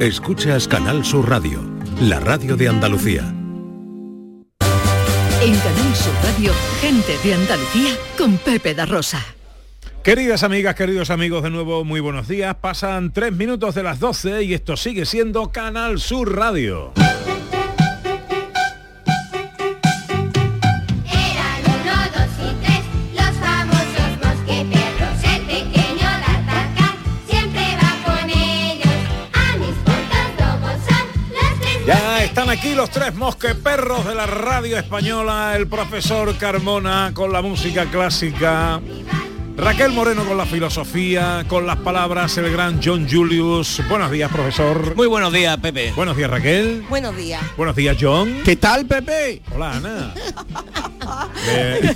Escuchas 0.00 0.66
Canal 0.66 1.04
Sur 1.04 1.28
Radio, 1.28 1.60
la 2.00 2.20
radio 2.20 2.56
de 2.56 2.68
Andalucía. 2.68 3.20
En 5.42 5.54
Canal 5.58 5.94
Sur 5.94 6.14
Radio, 6.24 6.52
gente 6.80 7.18
de 7.22 7.34
Andalucía 7.34 7.98
con 8.16 8.38
Pepe 8.38 8.74
da 8.74 8.86
Rosa. 8.86 9.22
Queridas 10.02 10.42
amigas, 10.42 10.74
queridos 10.74 11.10
amigos, 11.10 11.42
de 11.42 11.50
nuevo 11.50 11.84
muy 11.84 12.00
buenos 12.00 12.28
días. 12.28 12.54
Pasan 12.54 13.12
tres 13.12 13.34
minutos 13.34 13.74
de 13.74 13.82
las 13.82 14.00
12 14.00 14.42
y 14.44 14.54
esto 14.54 14.78
sigue 14.78 15.04
siendo 15.04 15.52
Canal 15.52 16.00
Sur 16.00 16.34
Radio. 16.34 16.94
Aquí 32.60 32.74
los 32.74 32.90
tres 32.90 33.14
mosqueperros 33.14 34.04
de 34.04 34.14
la 34.14 34.26
radio 34.26 34.76
española, 34.76 35.54
el 35.56 35.66
profesor 35.66 36.36
Carmona 36.36 37.10
con 37.14 37.32
la 37.32 37.40
música 37.40 37.86
clásica, 37.86 38.82
Raquel 39.56 39.92
Moreno 39.92 40.26
con 40.26 40.36
la 40.36 40.44
filosofía, 40.44 41.46
con 41.48 41.66
las 41.66 41.78
palabras, 41.78 42.36
el 42.36 42.52
gran 42.52 42.78
John 42.84 43.08
Julius. 43.10 43.80
Buenos 43.88 44.10
días, 44.10 44.30
profesor. 44.30 44.94
Muy 44.94 45.06
buenos 45.06 45.32
días, 45.32 45.56
Pepe. 45.56 45.94
Buenos 45.96 46.18
días, 46.18 46.28
Raquel. 46.28 46.84
Buenos 46.90 47.16
días. 47.16 47.42
Buenos 47.56 47.74
días, 47.74 47.96
John. 47.98 48.42
¿Qué 48.44 48.56
tal, 48.56 48.84
Pepe? 48.84 49.40
Hola, 49.54 49.72
Ana. 49.72 50.14
Eh, 51.48 51.94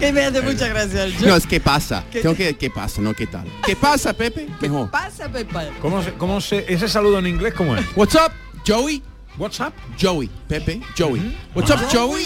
Que 0.00 0.10
me 0.12 0.22
hace 0.24 0.40
mucha 0.40 0.66
gracia 0.68 1.04
el 1.04 1.14
No, 1.24 1.36
es 1.36 1.46
que 1.46 1.60
pasa. 1.60 2.02
Tengo 2.10 2.34
que 2.34 2.56
¿qué 2.56 2.70
pasa? 2.70 3.00
No, 3.02 3.12
¿qué 3.14 3.26
tal? 3.26 3.46
¿Qué 3.64 3.76
pasa, 3.76 4.12
Pepe? 4.14 4.48
Mejor. 4.60 4.90
pasa, 4.90 5.28
Pepe? 5.28 5.70
¿Cómo 5.80 6.02
se, 6.02 6.14
cómo 6.14 6.40
se, 6.40 6.64
ese 6.66 6.88
saludo 6.88 7.18
en 7.18 7.26
inglés 7.26 7.54
cómo 7.54 7.76
es? 7.76 7.84
What's 7.94 8.14
up, 8.16 8.32
Joey? 8.66 9.02
WhatsApp. 9.38 9.74
Joey, 10.00 10.30
Pepe, 10.48 10.80
Joey. 10.96 11.36
What's 11.54 11.70
up, 11.70 11.78
Joey? 11.92 12.24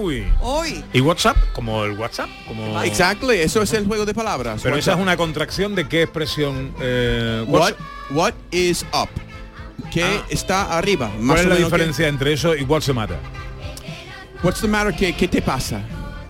Uy. 0.00 0.24
Hoy. 0.40 0.84
¿Y 0.92 1.00
WhatsApp? 1.00 1.36
Como 1.52 1.84
el 1.84 1.92
WhatsApp, 1.98 2.28
como 2.46 2.80
Exactly, 2.82 3.38
eso 3.40 3.62
es 3.62 3.72
el 3.72 3.86
juego 3.86 4.04
de 4.06 4.14
palabras. 4.14 4.60
Pero 4.62 4.76
esa 4.76 4.92
es 4.92 4.98
una 4.98 5.16
contracción 5.16 5.74
de 5.74 5.88
qué 5.88 6.02
expresión. 6.02 6.72
Eh, 6.80 7.44
What, 7.48 7.72
what 8.10 8.34
is 8.50 8.84
up? 8.92 9.08
¿Qué 9.90 10.04
Ah. 10.04 10.24
está 10.28 10.76
arriba? 10.78 11.08
¿Cuál 11.08 11.22
Más 11.22 11.40
es 11.40 11.46
o 11.46 11.48
la 11.48 11.56
diferencia 11.56 12.08
entre 12.08 12.32
eso 12.34 12.54
y 12.54 12.62
what's 12.62 12.86
the 12.86 12.92
matter? 12.92 13.16
¿qué- 13.82 14.46
What's 14.46 14.60
the 14.60 14.68
matter? 14.68 14.94
¿Qué, 14.94 15.16
qué 15.16 15.26
te 15.28 15.42
pasa? 15.42 15.80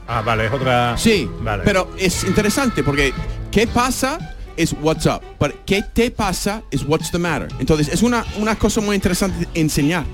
Ah, 0.07 0.23
vale, 0.23 0.47
es 0.47 0.53
otra. 0.53 0.97
Sí, 0.97 1.29
vale. 1.41 1.63
pero 1.65 1.91
es 1.99 2.25
interesante 2.25 2.83
porque 2.83 3.13
¿qué 3.51 3.67
pasa? 3.67 4.37
Es 4.59 4.75
what's 4.83 5.07
up, 5.07 5.23
pero 5.39 5.55
¿qué 5.65 5.83
te 5.83 6.11
pasa? 6.11 6.63
es 6.71 6.83
what's 6.87 7.11
the 7.11 7.19
matter. 7.19 7.49
Entonces 7.61 7.89
es 7.89 8.03
una, 8.03 8.25
una 8.39 8.57
cosa 8.57 8.81
muy 8.81 8.95
interesante 8.95 9.49
enseñar. 9.55 10.05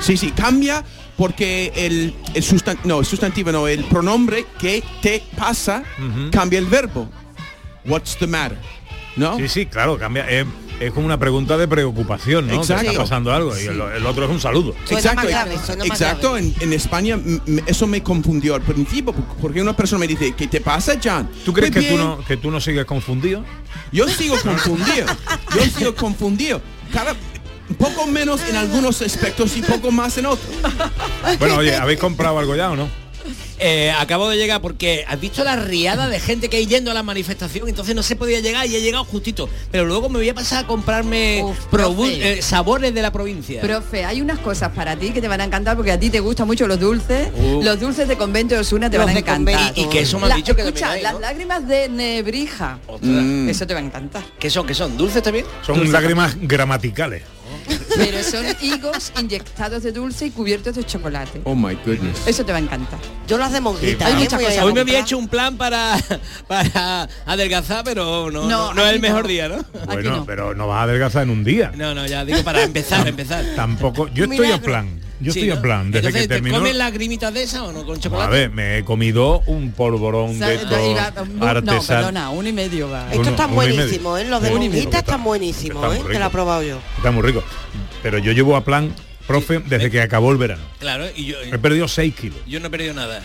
Sí, 0.00 0.16
sí, 0.16 0.30
cambia 0.30 0.84
porque 1.16 1.72
el, 1.74 2.14
el 2.34 2.42
sustan- 2.44 2.78
no, 2.84 3.00
el 3.00 3.04
sustantivo 3.06 3.50
no, 3.52 3.66
el 3.66 3.84
pronombre 3.84 4.46
¿qué 4.60 4.82
te 5.02 5.22
pasa? 5.36 5.82
Cambia 6.30 6.58
el 6.60 6.66
verbo. 6.66 7.08
What's 7.84 8.16
the 8.18 8.26
matter? 8.26 8.58
¿No? 9.16 9.36
Sí, 9.38 9.48
sí, 9.48 9.66
claro, 9.66 9.98
cambia. 9.98 10.28
Es, 10.30 10.46
es 10.80 10.92
como 10.92 11.06
una 11.06 11.18
pregunta 11.18 11.56
de 11.56 11.66
preocupación, 11.66 12.46
¿no? 12.46 12.54
Que 12.54 12.58
Exacto. 12.58 12.86
está 12.90 13.02
pasando 13.02 13.32
algo 13.32 13.56
y 13.58 13.66
el, 13.66 13.80
el 13.80 14.06
otro 14.06 14.24
es 14.24 14.30
un 14.30 14.40
saludo. 14.40 14.74
Suena 14.84 14.98
Exacto, 14.98 15.16
más 15.16 15.26
grave, 15.26 15.58
suena 15.64 15.84
más 15.84 16.00
exacto. 16.00 16.32
grave. 16.32 16.52
En, 16.60 16.62
en 16.62 16.72
España 16.72 17.18
eso 17.66 17.86
me 17.86 18.02
confundió 18.02 18.54
al 18.54 18.62
principio 18.62 19.12
porque 19.40 19.60
una 19.60 19.76
persona 19.76 20.00
me 20.00 20.06
dice, 20.06 20.34
¿qué 20.36 20.46
te 20.46 20.60
pasa, 20.60 20.98
John? 21.02 21.28
¿Tú 21.44 21.52
crees 21.52 21.74
Muy 21.74 21.84
que 21.84 21.90
tú, 21.90 21.96
no, 21.98 22.24
que 22.24 22.36
tú 22.36 22.50
no 22.50 22.60
sigues 22.60 22.84
confundido? 22.84 23.44
Yo 23.92 24.08
sigo 24.08 24.36
confundido. 24.40 25.06
Yo 25.54 25.64
sigo 25.64 25.94
confundido. 25.94 26.60
Cada 26.92 27.14
poco 27.78 28.06
menos 28.06 28.40
en 28.48 28.56
algunos 28.56 29.02
aspectos 29.02 29.56
y 29.56 29.62
poco 29.62 29.90
más 29.90 30.16
en 30.18 30.26
otros. 30.26 30.48
Bueno, 31.38 31.56
oye, 31.56 31.76
¿habéis 31.76 31.98
comprado 31.98 32.38
algo 32.38 32.56
ya 32.56 32.70
o 32.70 32.76
no? 32.76 32.88
Eh, 33.60 33.90
acabo 33.98 34.28
de 34.28 34.36
llegar 34.36 34.60
porque 34.60 35.04
has 35.08 35.20
visto 35.20 35.42
la 35.42 35.56
riada 35.56 36.08
de 36.08 36.20
gente 36.20 36.48
que 36.48 36.58
hay 36.58 36.66
yendo 36.66 36.90
a 36.90 36.94
la 36.94 37.02
manifestación, 37.02 37.68
entonces 37.68 37.94
no 37.94 38.02
se 38.04 38.14
podía 38.14 38.38
llegar 38.40 38.66
y 38.66 38.76
he 38.76 38.80
llegado 38.80 39.04
justito. 39.04 39.48
Pero 39.72 39.84
luego 39.84 40.08
me 40.08 40.18
voy 40.18 40.28
a 40.28 40.34
pasar 40.34 40.64
a 40.64 40.66
comprarme 40.68 41.42
Uf, 41.44 41.56
probu- 41.70 41.96
profe. 41.96 42.38
eh, 42.38 42.42
sabores 42.42 42.94
de 42.94 43.02
la 43.02 43.10
provincia. 43.12 43.60
Profe, 43.60 44.04
hay 44.04 44.20
unas 44.20 44.38
cosas 44.38 44.70
para 44.72 44.94
ti 44.96 45.10
que 45.10 45.20
te 45.20 45.26
van 45.28 45.40
a 45.40 45.44
encantar 45.44 45.76
porque 45.76 45.90
a 45.92 45.98
ti 45.98 46.08
te 46.10 46.20
gustan 46.20 46.46
mucho 46.46 46.66
los 46.68 46.78
dulces. 46.78 47.28
Uh. 47.34 47.62
Los 47.62 47.80
dulces 47.80 48.06
de 48.06 48.16
convento 48.16 48.54
de 48.54 48.60
Osuna 48.60 48.88
te 48.90 48.96
Los 48.96 49.06
van 49.06 49.16
a 49.16 49.18
encantar. 49.18 49.72
Y- 49.74 49.82
y 49.82 49.88
que 49.88 50.00
eso 50.00 50.18
me 50.18 50.24
han 50.26 50.30
La- 50.30 50.36
dicho 50.36 50.54
que 50.54 50.62
escucha, 50.62 50.92
hay, 50.92 51.02
las 51.02 51.18
lágrimas 51.18 51.66
de 51.66 51.88
nebrija. 51.88 52.78
Mm. 53.00 53.48
Eso 53.48 53.66
te 53.66 53.74
va 53.74 53.80
a 53.80 53.82
encantar. 53.82 54.22
¿Qué 54.38 54.50
son? 54.50 54.66
¿Qué 54.66 54.74
son? 54.74 54.96
¿Dulces 54.96 55.22
también? 55.22 55.44
Son 55.66 55.90
lágrimas 55.92 56.36
gramaticales. 56.40 57.22
Pero 57.98 58.22
son 58.22 58.46
higos 58.62 59.12
inyectados 59.20 59.82
de 59.82 59.92
dulce 59.92 60.26
y 60.26 60.30
cubiertos 60.30 60.76
de 60.76 60.84
chocolate. 60.84 61.40
Oh 61.44 61.54
my 61.54 61.74
goodness. 61.84 62.26
Eso 62.26 62.44
te 62.44 62.52
va 62.52 62.58
a 62.58 62.60
encantar. 62.60 62.98
Yo 63.26 63.36
las 63.38 63.52
de 63.52 63.60
monjita. 63.60 64.06
Hay 64.06 64.12
¿eh? 64.12 64.16
muchas 64.16 64.34
a 64.34 64.42
ir 64.42 64.46
a 64.46 64.50
cosas. 64.50 64.64
Hoy 64.64 64.72
me 64.72 64.80
había 64.80 65.00
hecho 65.00 65.18
un 65.18 65.28
plan 65.28 65.56
para, 65.56 65.98
para 66.46 67.08
adelgazar, 67.26 67.84
pero 67.84 68.30
no, 68.30 68.42
No, 68.48 68.48
no, 68.68 68.74
no 68.74 68.86
es 68.86 68.92
el 68.94 69.00
mejor 69.00 69.22
no. 69.22 69.28
día, 69.28 69.48
¿no? 69.48 69.64
Bueno, 69.86 70.16
no. 70.18 70.24
pero 70.26 70.54
no 70.54 70.68
vas 70.68 70.80
a 70.80 70.82
adelgazar 70.84 71.24
en 71.24 71.30
un 71.30 71.44
día. 71.44 71.72
No, 71.76 71.94
no, 71.94 72.06
ya 72.06 72.24
digo 72.24 72.42
para 72.44 72.62
empezar, 72.62 73.06
empezar. 73.06 73.44
Tampoco. 73.56 74.08
Yo 74.14 74.24
estoy 74.24 74.52
a 74.52 74.60
plan. 74.60 75.00
Yo 75.20 75.32
Sí, 75.32 75.40
estoy 75.40 75.52
¿no? 75.52 75.58
a 75.58 75.62
plan. 75.62 75.90
Desde 75.90 75.98
Entonces, 76.06 76.22
que 76.22 76.28
¿te 76.28 76.34
terminó. 76.34 76.58
comes 76.58 76.76
lagrimitas 76.76 77.34
de 77.34 77.42
esas 77.42 77.62
o 77.62 77.72
no 77.72 77.84
con 77.84 77.96
A 77.96 78.00
chocolate? 78.00 78.30
ver, 78.30 78.50
me 78.50 78.78
he 78.78 78.84
comido 78.84 79.40
un 79.46 79.72
polvorón 79.72 80.38
de 80.38 80.58
no, 81.64 81.82
perdona, 81.82 82.30
uno 82.30 82.48
y 82.48 82.52
medio 82.52 82.88
va. 82.88 83.10
Estos 83.10 83.26
están 83.26 83.52
buenísimos, 83.52 84.20
¿eh? 84.20 84.24
Los 84.26 84.40
de 84.40 84.48
Sí, 84.48 84.54
monjita 84.54 84.98
están 84.98 85.00
está- 85.00 85.16
buenísimos, 85.16 85.84
¿eh? 85.92 85.98
Que 86.02 86.08
rico. 86.08 86.18
la 86.20 86.26
he 86.26 86.30
probado 86.30 86.62
yo. 86.62 86.78
Está 86.98 87.10
muy 87.10 87.22
rico. 87.24 87.42
Pero 88.02 88.18
yo 88.18 88.32
llevo 88.32 88.56
a 88.56 88.64
plan, 88.64 88.94
profe, 89.26 89.58
desde 89.60 89.90
que 89.90 90.00
acabó 90.00 90.30
el 90.32 90.38
verano. 90.38 90.62
Claro, 90.78 91.06
y 91.14 91.26
yo, 91.26 91.36
He 91.42 91.58
perdido 91.58 91.88
6 91.88 92.14
kilos. 92.14 92.38
yo 92.46 92.60
no 92.60 92.66
he 92.66 92.70
perdido 92.70 92.94
nada. 92.94 93.22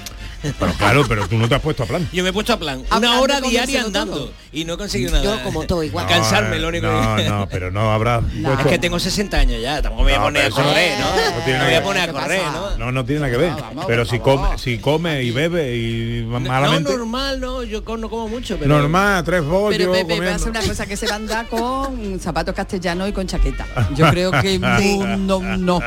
Pero 0.60 0.74
claro, 0.74 1.06
pero 1.08 1.28
tú 1.28 1.38
no 1.38 1.48
te 1.48 1.56
has 1.56 1.62
puesto 1.62 1.84
a 1.84 1.86
plan. 1.86 2.08
Yo 2.12 2.22
me 2.24 2.30
he 2.30 2.34
puesto 2.34 2.54
a 2.54 2.58
plan, 2.60 2.84
una 2.96 3.20
hora 3.22 3.40
diaria 3.42 3.82
andando 3.84 4.16
todo. 4.18 4.32
y 4.52 4.66
no 4.66 4.74
he 4.74 4.78
conseguido 4.78 5.12
nada. 5.12 5.24
Yo 5.24 5.44
como 5.44 5.64
todo 5.64 5.84
igual. 5.84 6.06
A 6.06 6.08
cansarme, 6.10 6.60
lo 6.60 6.68
único 6.68 6.88
no, 6.88 7.16
que... 7.16 7.24
no, 7.30 7.48
pero 7.50 7.72
no 7.72 7.92
habrá. 7.94 8.22
No. 8.34 8.60
Es 8.60 8.66
que 8.68 8.78
tengo 8.78 9.00
60 9.00 9.38
años 9.38 9.62
ya, 9.62 9.82
tampoco 9.82 10.04
me 10.04 10.12
voy 10.12 10.14
a 10.16 10.18
No, 10.20 10.24
poner 10.26 10.46
a 10.46 10.50
correr, 10.50 11.00
¿no? 11.00 11.06
no 11.06 11.44
tiene 11.46 11.46
me 11.46 11.54
nada 11.54 11.66
voy 11.66 11.74
a 11.74 11.80
que- 11.80 11.86
poner 11.86 12.02
a 12.04 12.06
¿Qué 12.08 12.12
correr, 12.12 12.42
pasa? 12.42 12.52
¿no? 12.52 12.78
No, 12.86 12.92
no 12.92 13.06
tiene 13.06 13.22
nada 13.22 13.32
que 13.32 13.38
ver. 13.38 13.52
No, 13.52 13.58
vamos, 13.62 13.86
pero 13.88 14.06
si 14.06 14.20
come, 14.20 14.58
si 14.58 14.78
come 14.80 15.24
y 15.24 15.32
bebe 15.32 15.76
y 15.78 16.26
ma- 16.28 16.40
No, 16.40 16.50
malamente. 16.50 16.92
normal, 16.98 17.40
no, 17.40 17.64
yo 17.64 17.82
no 17.98 18.10
como 18.10 18.28
mucho, 18.28 18.58
pero... 18.58 18.68
normal, 18.78 19.24
tres 19.24 19.44
bollos 19.44 19.78
Pero 19.78 19.92
Pepe, 19.94 20.04
va 20.04 20.14
a 20.14 20.18
comiendo. 20.18 20.40
ser 20.40 20.50
una 20.50 20.62
cosa 20.62 20.86
que 20.86 20.98
se 20.98 21.08
va 21.08 21.14
a 21.14 21.16
andar 21.16 21.48
con 21.48 22.20
zapatos 22.20 22.54
castellanos 22.54 23.08
y 23.10 23.14
con 23.14 23.28
chaqueta. 23.28 23.66
Yo 23.96 24.10
creo 24.10 24.32
que 24.32 24.60
no, 25.18 25.18
no, 25.18 25.58
no. 25.58 25.80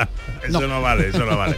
Eso 0.42 0.60
no. 0.60 0.68
no. 0.68 0.80
vale, 0.82 1.08
eso 1.08 1.24
no 1.24 1.36
vale. 1.36 1.56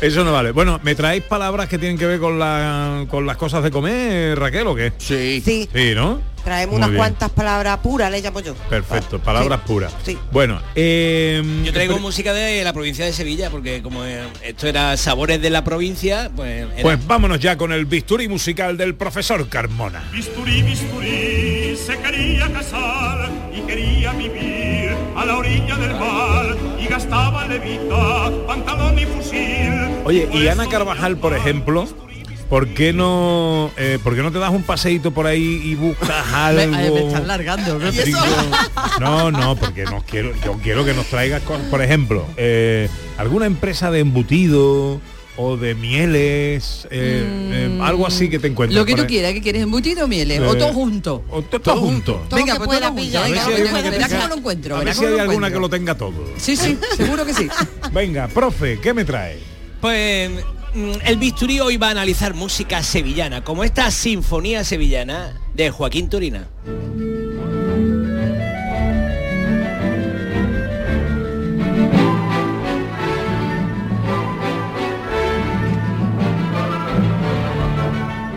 Eso 0.00 0.24
no 0.24 0.32
vale. 0.32 0.50
Bueno, 0.52 0.78
¿me 0.82 0.94
traéis 0.94 1.22
palabras 1.24 1.68
que 1.68 1.78
tienen 1.78 1.96
que 1.98 2.06
ver 2.06 2.18
con, 2.20 2.27
la, 2.36 3.06
con 3.08 3.26
las 3.26 3.36
cosas 3.36 3.62
de 3.62 3.70
comer, 3.70 4.38
Raquel, 4.38 4.66
o 4.66 4.74
qué? 4.74 4.92
Sí. 4.98 5.40
Sí, 5.44 5.68
Sí, 5.72 5.92
¿no? 5.94 6.20
traemos 6.44 6.72
Muy 6.74 6.78
unas 6.78 6.90
bien. 6.90 6.98
cuantas 6.98 7.30
palabras 7.30 7.76
puras, 7.78 8.10
le 8.10 8.22
llamo 8.22 8.40
yo. 8.40 8.54
Perfecto, 8.54 9.18
palabras 9.18 9.60
Sí. 9.60 9.66
puras. 9.66 9.92
Sí. 10.02 10.18
Bueno, 10.32 10.62
eh, 10.74 11.42
Yo 11.62 11.72
traigo 11.74 11.94
pero- 11.94 12.02
música 12.02 12.32
de 12.32 12.64
la 12.64 12.72
provincia 12.72 13.04
de 13.04 13.12
Sevilla, 13.12 13.50
porque 13.50 13.82
como 13.82 14.02
esto 14.04 14.66
era 14.66 14.96
sabores 14.96 15.42
de 15.42 15.50
la 15.50 15.62
provincia, 15.62 16.30
pues... 16.34 16.66
era- 16.72 16.82
Pues 16.82 17.06
vámonos 17.06 17.38
ya 17.40 17.58
con 17.58 17.70
el 17.72 17.84
bisturí 17.84 18.28
musical 18.28 18.78
del 18.78 18.94
profesor 18.94 19.46
Carmona. 19.50 20.04
Bisturí, 20.10 20.62
bisturí, 20.62 21.76
se 21.76 21.98
quería 21.98 22.50
casar 22.50 23.28
y 23.54 23.60
quería 23.66 24.12
vivir 24.12 24.96
a 25.16 25.26
la 25.26 25.36
orilla 25.36 25.76
del 25.76 25.90
mar 25.96 26.56
y 26.80 26.86
gastaba 26.86 27.46
levita, 27.46 28.30
pantalón 28.46 28.98
y 28.98 29.04
fusil. 29.04 29.72
Oye, 30.04 30.26
y 30.32 30.48
Ana 30.48 30.62
eso 30.62 30.70
Carvajal, 30.72 31.18
por 31.18 31.34
ejemplo, 31.34 31.86
¿por 32.48 32.68
qué 32.68 32.92
no, 32.92 33.70
eh, 33.76 33.98
¿por 34.02 34.14
qué 34.16 34.22
no 34.22 34.32
te 34.32 34.38
das 34.38 34.50
un 34.50 34.62
paseíto 34.62 35.10
por 35.12 35.26
ahí 35.26 35.60
y 35.64 35.74
buscas 35.74 36.26
algo? 36.32 36.72
me 36.94 37.06
están 37.06 37.26
largando. 37.26 37.78
¿no? 37.78 37.90
Digo, 37.90 38.18
no, 39.00 39.30
no, 39.30 39.56
porque 39.56 39.84
nos 39.84 40.04
quiero, 40.04 40.32
yo 40.44 40.54
quiero 40.62 40.84
que 40.84 40.94
nos 40.94 41.06
traigas, 41.06 41.42
cosas, 41.42 41.66
por 41.66 41.82
ejemplo, 41.82 42.26
eh, 42.36 42.88
alguna 43.16 43.46
empresa 43.46 43.90
de 43.90 44.00
embutido 44.00 45.00
o 45.40 45.56
de 45.56 45.76
mieles, 45.76 46.88
eh, 46.90 47.22
eh, 47.52 47.78
algo 47.80 48.08
así 48.08 48.28
que 48.28 48.40
te 48.40 48.48
encuentres. 48.48 48.76
Lo 48.76 48.84
que 48.84 48.96
tú 48.96 49.06
quieras, 49.06 49.32
que 49.34 49.40
quieres 49.40 49.62
embutido 49.62 50.06
o 50.06 50.08
mieles, 50.08 50.40
o 50.40 50.56
todo 50.56 50.72
junto. 50.72 51.22
O 51.30 51.42
to- 51.42 51.60
todo 51.60 51.76
junto. 51.76 52.14
Todo 52.28 52.36
Venga, 52.40 52.54
que 52.54 52.58
pues 52.58 52.66
pueda 52.68 52.88
todo 52.88 52.98
junto. 52.98 53.20
Venga, 53.22 53.46
verás 53.90 54.08
tenga- 54.08 54.16
cómo 54.22 54.28
lo 54.30 54.34
encuentro. 54.34 54.74
A 54.74 54.78
ver 54.78 54.86
verás 54.86 54.98
si 54.98 55.04
hay 55.06 55.18
alguna 55.20 55.48
que 55.52 55.60
lo 55.60 55.68
tenga 55.70 55.94
todo. 55.96 56.24
Sí, 56.38 56.56
sí, 56.56 56.76
seguro 56.96 57.24
que 57.24 57.34
sí. 57.34 57.46
Venga, 57.92 58.26
profe, 58.26 58.80
¿qué 58.80 58.92
me 58.92 59.04
trae? 59.04 59.38
Pues 59.80 60.28
mm, 60.28 60.34
el 60.74 61.16
bisturí 61.16 61.60
hoy 61.60 61.76
va 61.76 61.88
a 61.88 61.90
analizar 61.92 62.34
música 62.34 62.82
sevillana, 62.82 63.42
como 63.44 63.64
esta 63.64 63.90
sinfonía 63.90 64.64
sevillana 64.64 65.40
de 65.54 65.70
Joaquín 65.70 66.08
Turina. 66.08 66.48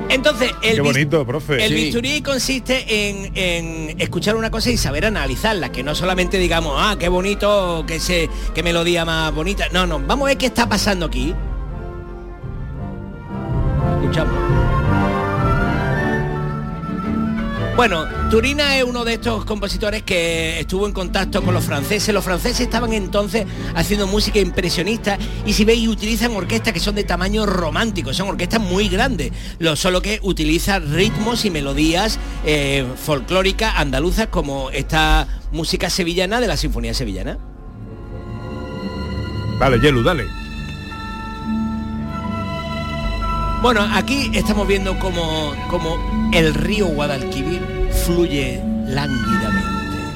Entonces, 0.09 0.51
el, 0.61 0.75
Qué 0.75 0.81
bis- 0.81 0.91
bonito, 0.93 1.25
profe. 1.25 1.63
el 1.63 1.69
Sí. 1.69 1.73
bisturí 1.75 2.21
consiste 2.21 3.09
en, 3.09 3.31
en 3.35 4.01
escuchar 4.01 4.35
una 4.35 4.51
cosa 4.51 4.69
y 4.69 4.75
saber 4.77 5.05
analizarla, 5.05 5.71
que 5.71 5.83
no 5.83 5.95
solamente 5.95 6.37
digamos, 6.37 6.73
ah, 6.77 6.97
qué 6.99 7.07
bonito, 7.07 7.85
que 7.87 7.99
se, 7.99 8.29
qué 8.53 8.61
melodía 8.61 9.05
más 9.05 9.33
bonita. 9.33 9.67
No, 9.71 9.87
no, 9.87 9.99
vamos 9.99 10.25
a 10.25 10.29
ver 10.29 10.37
qué 10.37 10.47
está 10.47 10.67
pasando 10.67 11.05
aquí. 11.05 11.33
Bueno, 17.75 18.05
Turina 18.29 18.77
es 18.77 18.83
uno 18.83 19.03
de 19.05 19.13
estos 19.13 19.43
compositores 19.45 20.03
que 20.03 20.59
estuvo 20.59 20.85
en 20.85 20.93
contacto 20.93 21.41
con 21.41 21.53
los 21.53 21.63
franceses. 21.63 22.13
Los 22.13 22.23
franceses 22.23 22.59
estaban 22.59 22.93
entonces 22.93 23.47
haciendo 23.73 24.05
música 24.05 24.39
impresionista 24.39 25.17
y 25.45 25.53
si 25.53 25.65
veis 25.65 25.87
utilizan 25.87 26.35
orquestas 26.35 26.73
que 26.73 26.79
son 26.79 26.93
de 26.93 27.05
tamaño 27.05 27.45
romántico, 27.45 28.13
son 28.13 28.29
orquestas 28.29 28.61
muy 28.61 28.87
grandes, 28.87 29.31
lo, 29.57 29.75
solo 29.75 30.01
que 30.01 30.19
utilizan 30.21 30.93
ritmos 30.93 31.45
y 31.45 31.49
melodías 31.49 32.19
eh, 32.45 32.85
folclóricas 33.03 33.73
andaluzas 33.77 34.27
como 34.27 34.69
esta 34.69 35.27
música 35.51 35.89
sevillana 35.89 36.39
de 36.39 36.47
la 36.47 36.57
Sinfonía 36.57 36.93
Sevillana. 36.93 37.39
Vale, 39.57 39.79
Yelu, 39.79 40.03
dale. 40.03 40.40
Bueno, 43.61 43.87
aquí 43.93 44.31
estamos 44.33 44.67
viendo 44.67 44.97
como, 44.97 45.53
como 45.69 46.31
el 46.33 46.55
río 46.55 46.87
Guadalquivir 46.87 47.61
fluye 48.05 48.59
lánguidamente. 48.87 49.69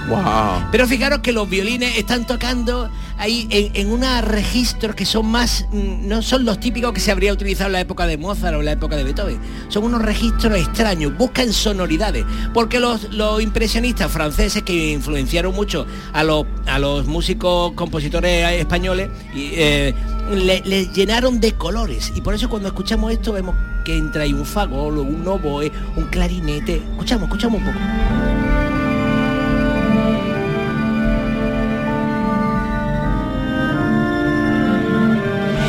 Wow. 0.09 0.69
Pero 0.71 0.87
fijaros 0.87 1.19
que 1.19 1.31
los 1.31 1.47
violines 1.47 1.95
están 1.95 2.25
tocando 2.25 2.89
ahí 3.17 3.47
en, 3.49 3.75
en 3.75 3.91
unos 3.91 4.23
registros 4.25 4.95
que 4.95 5.05
son 5.05 5.27
más, 5.27 5.65
mm, 5.71 6.07
no 6.07 6.21
son 6.21 6.45
los 6.45 6.59
típicos 6.59 6.93
que 6.93 6.99
se 6.99 7.11
habría 7.11 7.33
utilizado 7.33 7.67
en 7.67 7.73
la 7.73 7.79
época 7.81 8.05
de 8.07 8.17
Mozart 8.17 8.55
o 8.55 8.59
en 8.59 8.65
la 8.65 8.71
época 8.73 8.95
de 8.95 9.03
Beethoven. 9.03 9.39
Son 9.69 9.83
unos 9.83 10.01
registros 10.01 10.57
extraños, 10.57 11.17
buscan 11.17 11.51
sonoridades, 11.53 12.25
porque 12.53 12.79
los, 12.79 13.11
los 13.13 13.41
impresionistas 13.41 14.11
franceses 14.11 14.63
que 14.63 14.91
influenciaron 14.91 15.55
mucho 15.55 15.85
a 16.13 16.23
los, 16.23 16.45
a 16.67 16.79
los 16.79 17.05
músicos 17.05 17.73
compositores 17.73 18.59
españoles, 18.59 19.09
eh, 19.35 19.93
le, 20.31 20.61
le 20.65 20.87
llenaron 20.87 21.39
de 21.39 21.53
colores. 21.53 22.11
Y 22.15 22.21
por 22.21 22.33
eso 22.33 22.49
cuando 22.49 22.67
escuchamos 22.67 23.11
esto 23.11 23.33
vemos 23.33 23.55
que 23.85 23.95
entra 23.95 24.23
ahí 24.23 24.33
un 24.33 24.45
fagolo, 24.45 25.03
un 25.03 25.25
oboe, 25.27 25.71
un 25.95 26.05
clarinete. 26.05 26.81
Escuchamos, 26.91 27.27
escuchamos 27.27 27.61
un 27.61 27.65
poco. 27.67 28.24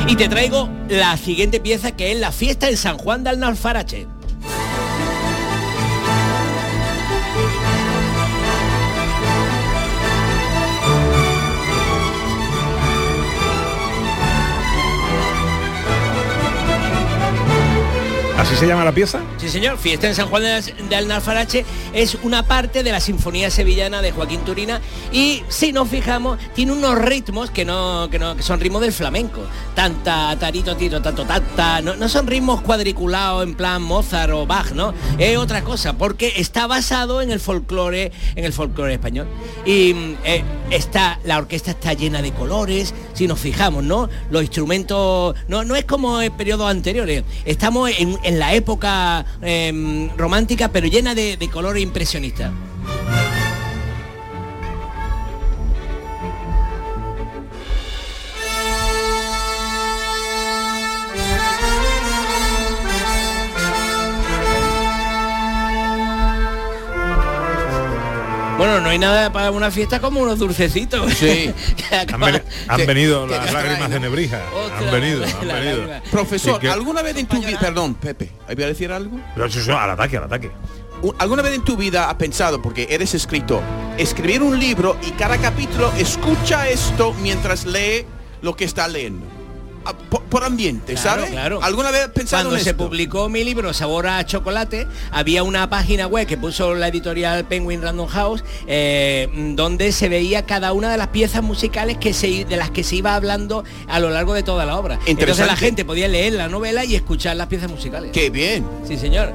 Y 0.08 0.14
te 0.14 0.29
traigo 0.29 0.69
la 0.88 1.17
siguiente 1.17 1.58
pieza 1.58 1.91
que 1.91 2.12
es 2.12 2.20
la 2.20 2.31
fiesta 2.31 2.69
en 2.69 2.76
San 2.76 2.97
Juan 2.97 3.25
de 3.25 3.31
Alnalfarache. 3.31 4.06
¿Así 18.47 18.55
se 18.55 18.69
llama 18.69 18.85
la 18.85 18.93
pieza? 18.93 19.23
Sí, 19.39 19.49
señor, 19.49 19.77
Fiesta 19.77 20.07
en 20.07 20.15
San 20.15 20.29
Juan 20.29 20.45
de, 20.45 20.95
Alnalfarache 20.95 21.67
es 21.93 22.15
una 22.23 22.45
parte 22.45 22.85
de 22.85 22.93
la 22.93 23.01
Sinfonía 23.01 23.51
Sevillana 23.51 24.03
de 24.03 24.13
Joaquín 24.13 24.43
Turina 24.43 24.81
y 25.11 25.43
si 25.49 25.73
nos 25.73 25.89
fijamos 25.89 26.39
tiene 26.55 26.71
unos 26.71 26.97
ritmos 26.97 27.51
que 27.51 27.65
no, 27.65 28.07
que 28.09 28.21
no 28.21 28.37
que 28.37 28.45
son 28.45 28.61
ritmos 28.61 28.83
del 28.83 28.93
flamenco. 28.93 29.41
Tanta, 29.75 30.37
tarito, 30.39 30.77
tiro, 30.77 31.03
tanto, 31.03 31.25
tanta. 31.25 31.83
No, 31.83 31.97
no 31.97 32.09
son 32.09 32.29
ritmos 32.29 32.63
cuadriculados 32.63 33.43
en 33.43 33.57
plan 33.57 33.83
Mozart 33.83 34.33
o 34.33 34.47
Bach, 34.47 34.71
¿no? 34.71 34.95
Es 35.19 35.37
otra 35.37 35.65
cosa, 35.65 35.95
porque 35.95 36.35
está 36.37 36.69
basado 36.69 37.23
en 37.23 37.33
el 37.33 37.41
folclore, 37.41 38.13
en 38.37 38.45
el 38.45 38.53
folclore 38.53 38.95
español. 38.95 39.27
Y 39.65 39.93
mm, 39.93 40.17
eh, 40.23 40.45
está, 40.71 41.19
la 41.25 41.39
orquesta 41.39 41.73
está 41.73 41.95
llena 41.95 42.23
de 42.23 42.31
colores, 42.31 42.95
si 43.13 43.27
nos 43.27 43.41
fijamos, 43.41 43.83
¿no? 43.83 44.09
Los 44.31 44.43
instrumentos. 44.43 45.35
No, 45.49 45.65
no 45.65 45.75
es 45.75 45.85
como 45.85 46.23
en 46.23 46.33
periodos 46.37 46.71
anteriores. 46.71 47.25
Estamos 47.45 47.91
en, 47.99 48.17
en 48.23 48.36
la 48.38 48.55
época 48.55 49.25
em, 49.43 50.09
romántica, 50.17 50.69
pero 50.69 50.87
llena 50.87 51.15
de, 51.15 51.37
de 51.37 51.49
color 51.49 51.79
impresionista. 51.79 52.53
Bueno, 68.76 68.87
no 68.88 68.90
hay 68.90 68.99
nada 68.99 69.32
para 69.32 69.50
una 69.50 69.70
fiesta 69.70 70.00
como 70.00 70.20
unos 70.20 70.38
dulcecitos. 70.38 71.12
Sí. 71.14 71.50
Que 71.76 71.94
Han, 71.96 72.23
han 72.69 72.76
que- 72.76 72.87
venido 72.87 73.26
que- 73.26 73.32
las 73.37 73.46
que- 73.46 73.52
lágrimas 73.52 73.90
de 73.90 74.00
Nebrija. 74.00 74.43
Otra 74.55 74.78
Han 74.78 74.90
venido, 74.90 75.25
han 75.25 75.49
la 75.49 75.55
venido. 75.55 75.88
Profesor, 76.11 76.61
que- 76.61 76.69
¿alguna 76.69 77.00
vez 77.02 77.17
en 77.17 77.26
tu 77.26 77.38
vida, 77.40 77.58
perdón, 77.58 77.94
Pepe, 77.94 78.31
¿voy 78.55 78.64
a 78.64 78.67
decir 78.67 78.93
algo? 78.93 79.19
Pero 79.34 79.46
eso, 79.46 79.61
eso, 79.61 79.78
al 79.78 79.90
ataque, 79.90 80.17
al 80.19 80.25
ataque. 80.25 80.50
¿Alguna 81.19 81.43
vez 81.43 81.55
en 81.55 81.62
tu 81.64 81.76
vida 81.76 82.08
has 82.08 82.14
pensado, 82.17 82.61
porque 82.62 82.87
eres 82.90 83.14
escritor, 83.14 83.62
escribir 83.99 84.43
un 84.43 84.58
libro 84.58 84.96
y 85.06 85.11
cada 85.12 85.38
capítulo 85.38 85.93
escucha 85.99 86.69
esto 86.69 87.14
mientras 87.23 87.64
lee 87.67 88.05
lo 88.43 88.56
que 88.56 88.64
está 88.64 88.88
leyendo? 88.88 89.26
Por, 89.94 90.23
por 90.25 90.44
ambiente, 90.44 90.94
Claro, 90.94 91.09
¿sabes? 91.23 91.31
claro. 91.31 91.61
¿Alguna 91.62 91.91
vez 91.91 92.09
pensado 92.09 92.44
Cuando 92.44 92.59
en 92.59 92.65
se 92.65 92.71
esto? 92.71 92.85
publicó 92.85 93.29
mi 93.29 93.44
libro 93.44 93.73
Sabor 93.73 94.06
a 94.06 94.25
Chocolate, 94.27 94.87
había 95.11 95.43
una 95.43 95.69
página 95.71 96.06
web 96.06 96.27
que 96.27 96.37
puso 96.37 96.75
la 96.75 96.88
editorial 96.88 97.44
Penguin 97.47 97.83
Random 97.83 98.06
House, 98.09 98.44
eh, 98.67 99.29
donde 99.55 99.93
se 99.93 100.09
veía 100.09 100.43
cada 100.47 100.73
una 100.73 100.91
de 100.91 100.97
las 100.97 101.09
piezas 101.09 101.43
musicales 101.43 101.99
que 101.99 102.12
se, 102.12 102.44
de 102.44 102.56
las 102.56 102.71
que 102.71 102.85
se 102.85 102.97
iba 102.97 103.15
hablando 103.15 103.65
a 103.88 104.00
lo 104.00 104.11
largo 104.11 104.35
de 104.35 104.43
toda 104.43 104.65
la 104.67 104.77
obra. 104.79 104.99
Entonces 105.06 105.47
la 105.47 105.56
gente 105.56 105.85
podía 105.85 106.09
leer 106.09 106.33
la 106.35 106.49
novela 106.49 106.85
y 106.85 106.94
escuchar 106.94 107.37
las 107.37 107.47
piezas 107.47 107.71
musicales. 107.71 108.11
Qué 108.12 108.31
bien. 108.31 108.67
Sí, 108.87 108.97
señor. 108.97 109.33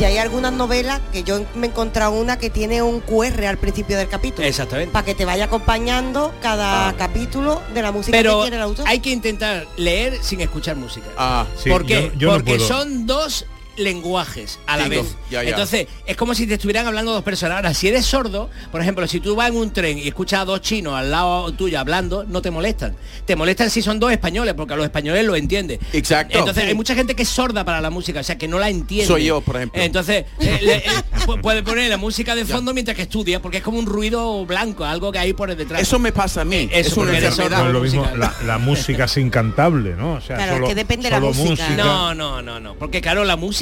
Y 0.00 0.04
hay 0.04 0.18
algunas 0.18 0.52
novelas 0.52 1.00
que 1.12 1.22
yo 1.22 1.44
me 1.54 1.66
he 1.68 1.70
encontrado 1.70 2.12
una 2.12 2.36
que 2.36 2.50
tiene 2.50 2.82
un 2.82 3.00
QR 3.00 3.46
al 3.46 3.56
principio 3.58 3.96
del 3.96 4.08
capítulo. 4.08 4.46
Exactamente. 4.48 4.92
Para 4.92 5.04
que 5.04 5.14
te 5.14 5.24
vaya 5.24 5.44
acompañando 5.44 6.34
cada 6.42 6.88
Ah. 6.88 6.94
capítulo 6.98 7.62
de 7.72 7.82
la 7.82 7.92
música 7.92 8.16
Pero 8.16 8.38
que 8.38 8.42
quiere 8.42 8.56
el 8.56 8.62
autor. 8.62 8.84
hay 8.88 8.98
que 8.98 9.10
intentar 9.10 9.64
leer 9.76 10.18
sin 10.22 10.40
escuchar 10.40 10.74
música. 10.76 11.06
Ah, 11.16 11.46
Sí, 11.62 11.70
¿Por 11.70 11.86
qué? 11.86 12.10
yo- 12.14 12.18
yo 12.18 12.28
no 12.28 12.34
Porque 12.34 12.56
puedo. 12.56 12.66
son 12.66 13.06
dos 13.06 13.46
lenguajes 13.76 14.58
a 14.66 14.76
la 14.76 14.88
vez. 14.88 15.16
ya, 15.30 15.42
ya. 15.42 15.50
Entonces, 15.50 15.86
es 16.06 16.16
como 16.16 16.34
si 16.34 16.46
te 16.46 16.54
estuvieran 16.54 16.86
hablando 16.86 17.12
dos 17.12 17.22
personas. 17.22 17.56
Ahora, 17.56 17.74
si 17.74 17.88
eres 17.88 18.04
sordo, 18.06 18.50
por 18.70 18.80
ejemplo, 18.80 19.06
si 19.06 19.20
tú 19.20 19.34
vas 19.36 19.50
en 19.50 19.56
un 19.56 19.70
tren 19.72 19.98
y 19.98 20.08
escuchas 20.08 20.40
a 20.40 20.44
dos 20.44 20.60
chinos 20.60 20.94
al 20.94 21.10
lado 21.10 21.52
tuyo 21.52 21.78
hablando, 21.80 22.24
no 22.24 22.42
te 22.42 22.50
molestan. 22.50 22.96
Te 23.26 23.36
molestan 23.36 23.70
si 23.70 23.82
son 23.82 23.98
dos 24.00 24.12
españoles, 24.12 24.54
porque 24.54 24.74
a 24.74 24.76
los 24.76 24.84
españoles 24.84 25.24
lo 25.24 25.36
entienden. 25.36 25.78
Exacto. 25.92 26.38
Entonces, 26.38 26.62
Sí. 26.64 26.68
hay 26.70 26.74
mucha 26.74 26.94
gente 26.94 27.14
que 27.14 27.22
es 27.22 27.28
sorda 27.28 27.64
para 27.64 27.80
la 27.80 27.90
música, 27.90 28.20
o 28.20 28.22
sea, 28.24 28.36
que 28.38 28.48
no 28.48 28.58
la 28.58 28.68
entiende. 28.68 29.06
Soy 29.06 29.24
yo, 29.26 29.40
por 29.40 29.56
ejemplo. 29.56 29.82
Entonces, 29.82 30.24
eh, 30.40 30.58
le- 30.62 30.76
eh, 30.76 30.82
pu- 31.26 31.40
puede 31.40 31.62
poner 31.62 31.88
la 31.90 31.96
música 31.96 32.34
de 32.34 32.44
fondo 32.44 32.72
mientras 32.74 32.96
que 32.96 33.02
estudia, 33.02 33.40
porque 33.40 33.58
es 33.58 33.62
como 33.62 33.78
un 33.78 33.86
ruido 33.86 34.44
blanco, 34.46 34.84
algo 34.84 35.12
que 35.12 35.18
hay 35.18 35.32
por 35.32 35.54
detrás. 35.54 35.80
Eso 35.82 35.98
me 35.98 36.12
pasa 36.12 36.42
a 36.42 36.44
mí. 36.44 36.68
Eso, 36.72 36.90
es 36.90 36.96
una 36.96 37.18
enfermedad. 37.18 37.58
No 37.62 37.66
es 37.68 37.72
lo 37.72 37.80
mismo 37.80 38.06
la, 38.16 38.34
la 38.46 38.58
música 38.58 39.08
sin 39.08 39.30
cantable, 39.30 39.94
¿no? 39.96 40.14
O 40.14 40.20
sea, 40.20 40.36
Claro, 40.36 40.52
es 40.52 40.56
solo, 40.58 40.68
que 40.68 40.74
depende 40.74 41.04
de 41.04 41.10
la 41.10 41.16
solo 41.20 41.32
música. 41.34 41.68
No, 41.70 42.14
no, 42.14 42.42
no, 42.42 42.60
no. 42.60 42.74
Porque 42.74 43.00
claro, 43.00 43.24
la 43.24 43.36
música 43.36 43.61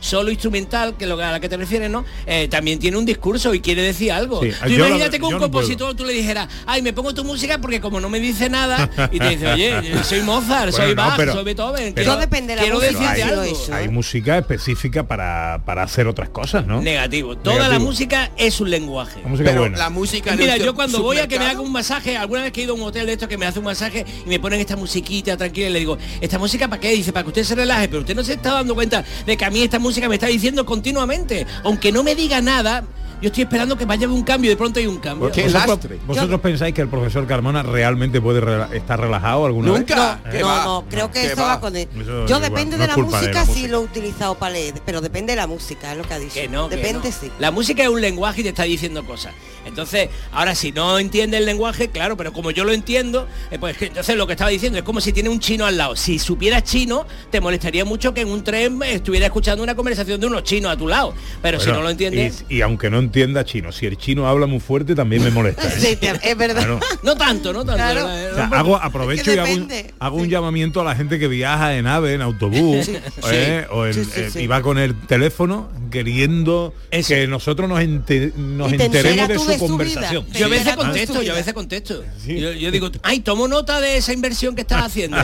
solo 0.00 0.30
instrumental, 0.30 0.96
que 0.96 1.06
lo 1.06 1.16
que- 1.16 1.22
a 1.24 1.32
la 1.32 1.40
que 1.40 1.48
te 1.48 1.56
refieres, 1.56 1.90
¿no? 1.90 2.04
Eh, 2.26 2.48
también 2.48 2.78
tiene 2.78 2.96
un 2.96 3.04
discurso 3.06 3.54
y 3.54 3.60
quiere 3.60 3.82
decir 3.82 4.12
algo. 4.12 4.42
Sí, 4.42 4.50
Tú 4.64 4.70
imagínate 4.72 5.18
que 5.18 5.24
un 5.24 5.32
no 5.32 5.38
compositor 5.38 5.94
tú 5.94 6.04
le 6.04 6.12
dijeras, 6.12 6.48
ay, 6.66 6.82
me 6.82 6.92
pongo 6.92 7.14
tu 7.14 7.24
música 7.24 7.58
porque 7.58 7.80
como 7.80 8.00
no 8.00 8.08
me 8.08 8.20
dice 8.20 8.48
nada, 8.48 8.90
y 9.12 9.18
te 9.18 9.28
dice, 9.30 9.46
oye, 9.48 9.74
soy 10.04 10.22
Mozart, 10.22 10.70
Bueno, 10.72 10.76
soy 10.86 10.94
no, 10.94 11.02
Bach, 11.02 11.16
pero- 11.16 11.32
soy 11.32 11.44
Beethoven. 11.44 11.94
pero- 11.94 12.12
quiero- 12.12 12.20
depende 12.20 12.48
de 12.52 12.56
la 12.56 12.62
quiero 12.62 12.76
música, 12.76 12.98
decirte 13.00 13.22
hay, 13.22 13.30
algo. 13.30 13.74
hay 13.74 13.88
música 13.88 14.38
específica 14.38 15.02
para, 15.06 15.62
para 15.64 15.82
hacer 15.82 16.06
otras 16.06 16.28
cosas, 16.30 16.66
¿no? 16.66 16.80
Negativo. 16.82 17.36
Toda 17.36 17.68
la 17.68 17.78
música 17.78 18.30
es 18.36 18.60
un 18.60 18.70
lenguaje. 18.70 19.20
La 19.22 19.28
música 19.28 19.50
Pero 19.50 19.60
buena. 19.62 19.78
la 19.78 19.90
música 19.90 20.34
Mira, 20.36 20.56
yo 20.56 20.74
cuando 20.74 21.02
voy 21.02 21.18
a 21.18 21.26
que 21.28 21.38
me 21.38 21.46
haga 21.46 21.60
un 21.60 21.72
masaje, 21.72 22.16
alguna 22.16 22.42
vez 22.42 22.52
que 22.52 22.60
he 22.60 22.64
ido 22.64 22.72
a 22.74 22.76
un 22.76 22.82
hotel 22.82 23.06
de 23.06 23.12
estos 23.14 23.28
que 23.28 23.38
me 23.38 23.46
hace 23.46 23.58
un 23.58 23.64
masaje 23.64 24.04
y 24.24 24.28
me 24.28 24.38
ponen 24.40 24.60
esta 24.60 24.76
musiquita 24.76 25.36
tranquila 25.36 25.68
y 25.68 25.72
le 25.72 25.78
digo, 25.80 25.98
¿esta 26.20 26.38
música 26.38 26.68
para 26.68 26.80
qué? 26.80 26.90
Dice, 26.92 27.12
para 27.12 27.22
que 27.24 27.28
usted 27.28 27.44
se 27.44 27.54
relaje, 27.54 27.88
pero 27.88 28.00
usted 28.00 28.14
no 28.14 28.22
se 28.24 28.34
está 28.34 28.52
dando 28.52 28.74
cuenta 28.74 29.04
de 29.26 29.36
que 29.38 29.44
a 29.46 29.50
mí 29.50 29.62
esta 29.62 29.78
música 29.78 30.08
me 30.08 30.16
está 30.16 30.26
diciendo 30.26 30.66
continuamente. 30.66 31.46
Aunque 31.64 31.90
no 31.92 32.02
me 32.02 32.14
diga 32.14 32.42
nada, 32.42 32.84
yo 33.20 33.28
estoy 33.28 33.44
esperando 33.44 33.76
que 33.76 33.84
vaya 33.84 34.02
a 34.02 34.04
haber 34.06 34.16
un 34.16 34.24
cambio 34.24 34.48
y 34.48 34.54
de 34.54 34.56
pronto 34.56 34.78
hay 34.78 34.86
un 34.86 34.98
cambio. 34.98 35.32
Qué 35.32 35.42
¿Vosotros, 35.44 35.68
lastre. 35.68 35.98
vosotros 36.06 36.40
pensáis 36.40 36.72
que 36.72 36.82
el 36.82 36.88
profesor 36.88 37.26
Carmona 37.26 37.62
realmente 37.64 38.20
puede 38.20 38.40
estar 38.76 39.00
relajado 39.00 39.46
alguna 39.46 39.72
vez? 39.72 39.80
Nunca. 39.80 40.20
No, 40.24 40.30
¿Qué 40.30 40.38
no, 40.40 40.64
no, 40.64 40.84
creo 40.88 41.10
que 41.10 41.22
¿Qué 41.22 41.26
eso 41.28 41.42
va? 41.42 41.48
va 41.48 41.60
con 41.60 41.74
él. 41.74 41.88
Eso, 42.00 42.04
Yo 42.04 42.36
igual, 42.36 42.42
depende 42.42 42.76
no 42.76 42.82
de 42.82 42.88
la 42.88 42.94
de 42.94 43.02
música, 43.02 43.32
la 43.32 43.44
sí 43.44 43.50
música. 43.50 43.68
lo 43.68 43.80
he 43.80 43.84
utilizado 43.84 44.34
para 44.36 44.52
leer, 44.52 44.74
pero 44.84 45.00
depende 45.00 45.32
de 45.32 45.36
la 45.36 45.46
música, 45.48 45.90
es 45.92 45.98
lo 45.98 46.04
que 46.04 46.14
ha 46.14 46.18
dicho. 46.20 46.34
Que 46.34 46.48
no, 46.48 46.68
que 46.68 46.76
depende, 46.76 47.08
no. 47.08 47.14
sí. 47.20 47.30
La 47.40 47.50
música 47.50 47.82
es 47.82 47.88
un 47.88 48.00
lenguaje 48.00 48.40
y 48.40 48.44
te 48.44 48.50
está 48.50 48.62
diciendo 48.64 49.04
cosas. 49.04 49.34
Entonces, 49.66 50.08
ahora 50.32 50.54
si 50.54 50.70
no 50.72 50.98
entiende 50.98 51.36
el 51.38 51.44
lenguaje, 51.44 51.88
claro, 51.88 52.16
pero 52.16 52.32
como 52.32 52.52
yo 52.52 52.64
lo 52.64 52.72
entiendo, 52.72 53.26
eh, 53.50 53.58
pues 53.58 53.76
que 53.76 53.86
entonces 53.88 54.16
lo 54.16 54.26
que 54.28 54.34
estaba 54.34 54.50
diciendo 54.50 54.78
es 54.78 54.84
como 54.84 55.00
si 55.00 55.12
tiene 55.12 55.28
un 55.28 55.40
chino 55.40 55.66
al 55.66 55.76
lado. 55.76 55.96
Si 55.96 56.20
supieras 56.20 56.62
chino, 56.62 57.04
te 57.30 57.40
molestaría 57.40 57.84
mucho 57.84 58.14
que 58.14 58.20
en 58.20 58.28
un 58.28 58.44
tren 58.44 58.80
estuviera 58.84 59.27
escuchando 59.28 59.62
una 59.62 59.74
conversación 59.74 60.20
de 60.20 60.26
unos 60.26 60.42
chinos 60.42 60.72
a 60.72 60.76
tu 60.76 60.88
lado. 60.88 61.14
Pero 61.42 61.60
si 61.60 61.70
no 61.70 61.80
lo 61.82 61.90
entiendes, 61.90 62.44
Y, 62.48 62.56
y 62.56 62.60
aunque 62.62 62.90
no 62.90 62.98
entienda 62.98 63.44
chino, 63.44 63.72
si 63.72 63.86
el 63.86 63.96
chino 63.96 64.28
habla 64.28 64.46
muy 64.46 64.60
fuerte 64.60 64.94
también 64.94 65.22
me 65.22 65.30
molesta. 65.30 65.66
¿eh? 65.68 65.74
Sí, 65.78 65.98
es 66.22 66.36
verdad. 66.36 66.56
Claro. 66.56 66.80
no 67.02 67.16
tanto, 67.16 67.52
no 67.52 67.60
tanto. 67.64 67.76
Claro. 67.76 68.06
¿verdad? 68.06 68.32
O 68.32 68.34
sea, 68.36 68.58
hago, 68.58 68.76
aprovecho 68.76 69.22
Es 69.22 69.28
que 69.28 69.34
y 69.34 69.38
hago 69.38 69.52
un, 69.52 69.68
depende, 69.68 69.94
hago 69.98 70.16
un 70.16 70.28
llamamiento 70.28 70.80
a 70.80 70.84
la 70.84 70.94
gente 70.94 71.18
que 71.18 71.28
viaja 71.28 71.76
en 71.76 71.86
ave, 71.86 72.14
en 72.14 72.22
autobús, 72.22 72.88
¿eh? 73.30 73.66
o 73.70 73.86
en- 73.86 73.94
Sí, 73.94 74.04
sí, 74.04 74.10
eh, 74.38 74.42
y 74.42 74.46
va 74.46 74.62
con 74.62 74.78
el 74.78 74.94
teléfono 75.06 75.68
queriendo 75.90 76.74
Eso. 76.90 77.08
que 77.08 77.26
nosotros 77.26 77.68
nos, 77.68 77.80
ente- 77.80 78.32
nos 78.36 78.72
enteremos 78.72 79.28
de 79.28 79.38
su 79.38 79.46
de 79.46 79.58
su 79.58 79.66
conversación. 79.66 80.26
Yo 80.32 80.46
a 80.46 80.48
veces 80.48 80.76
contesto, 80.76 81.22
yo 81.22 81.32
a 81.32 81.36
veces 81.36 81.54
contesto. 81.54 82.04
Sí. 82.24 82.38
Yo, 82.40 82.52
yo 82.52 82.70
digo, 82.70 82.90
ay, 83.02 83.20
tomo 83.20 83.48
nota 83.48 83.80
de 83.80 83.96
esa 83.96 84.12
inversión 84.12 84.54
que 84.54 84.62
estás 84.62 84.82
haciendo. 84.86 85.16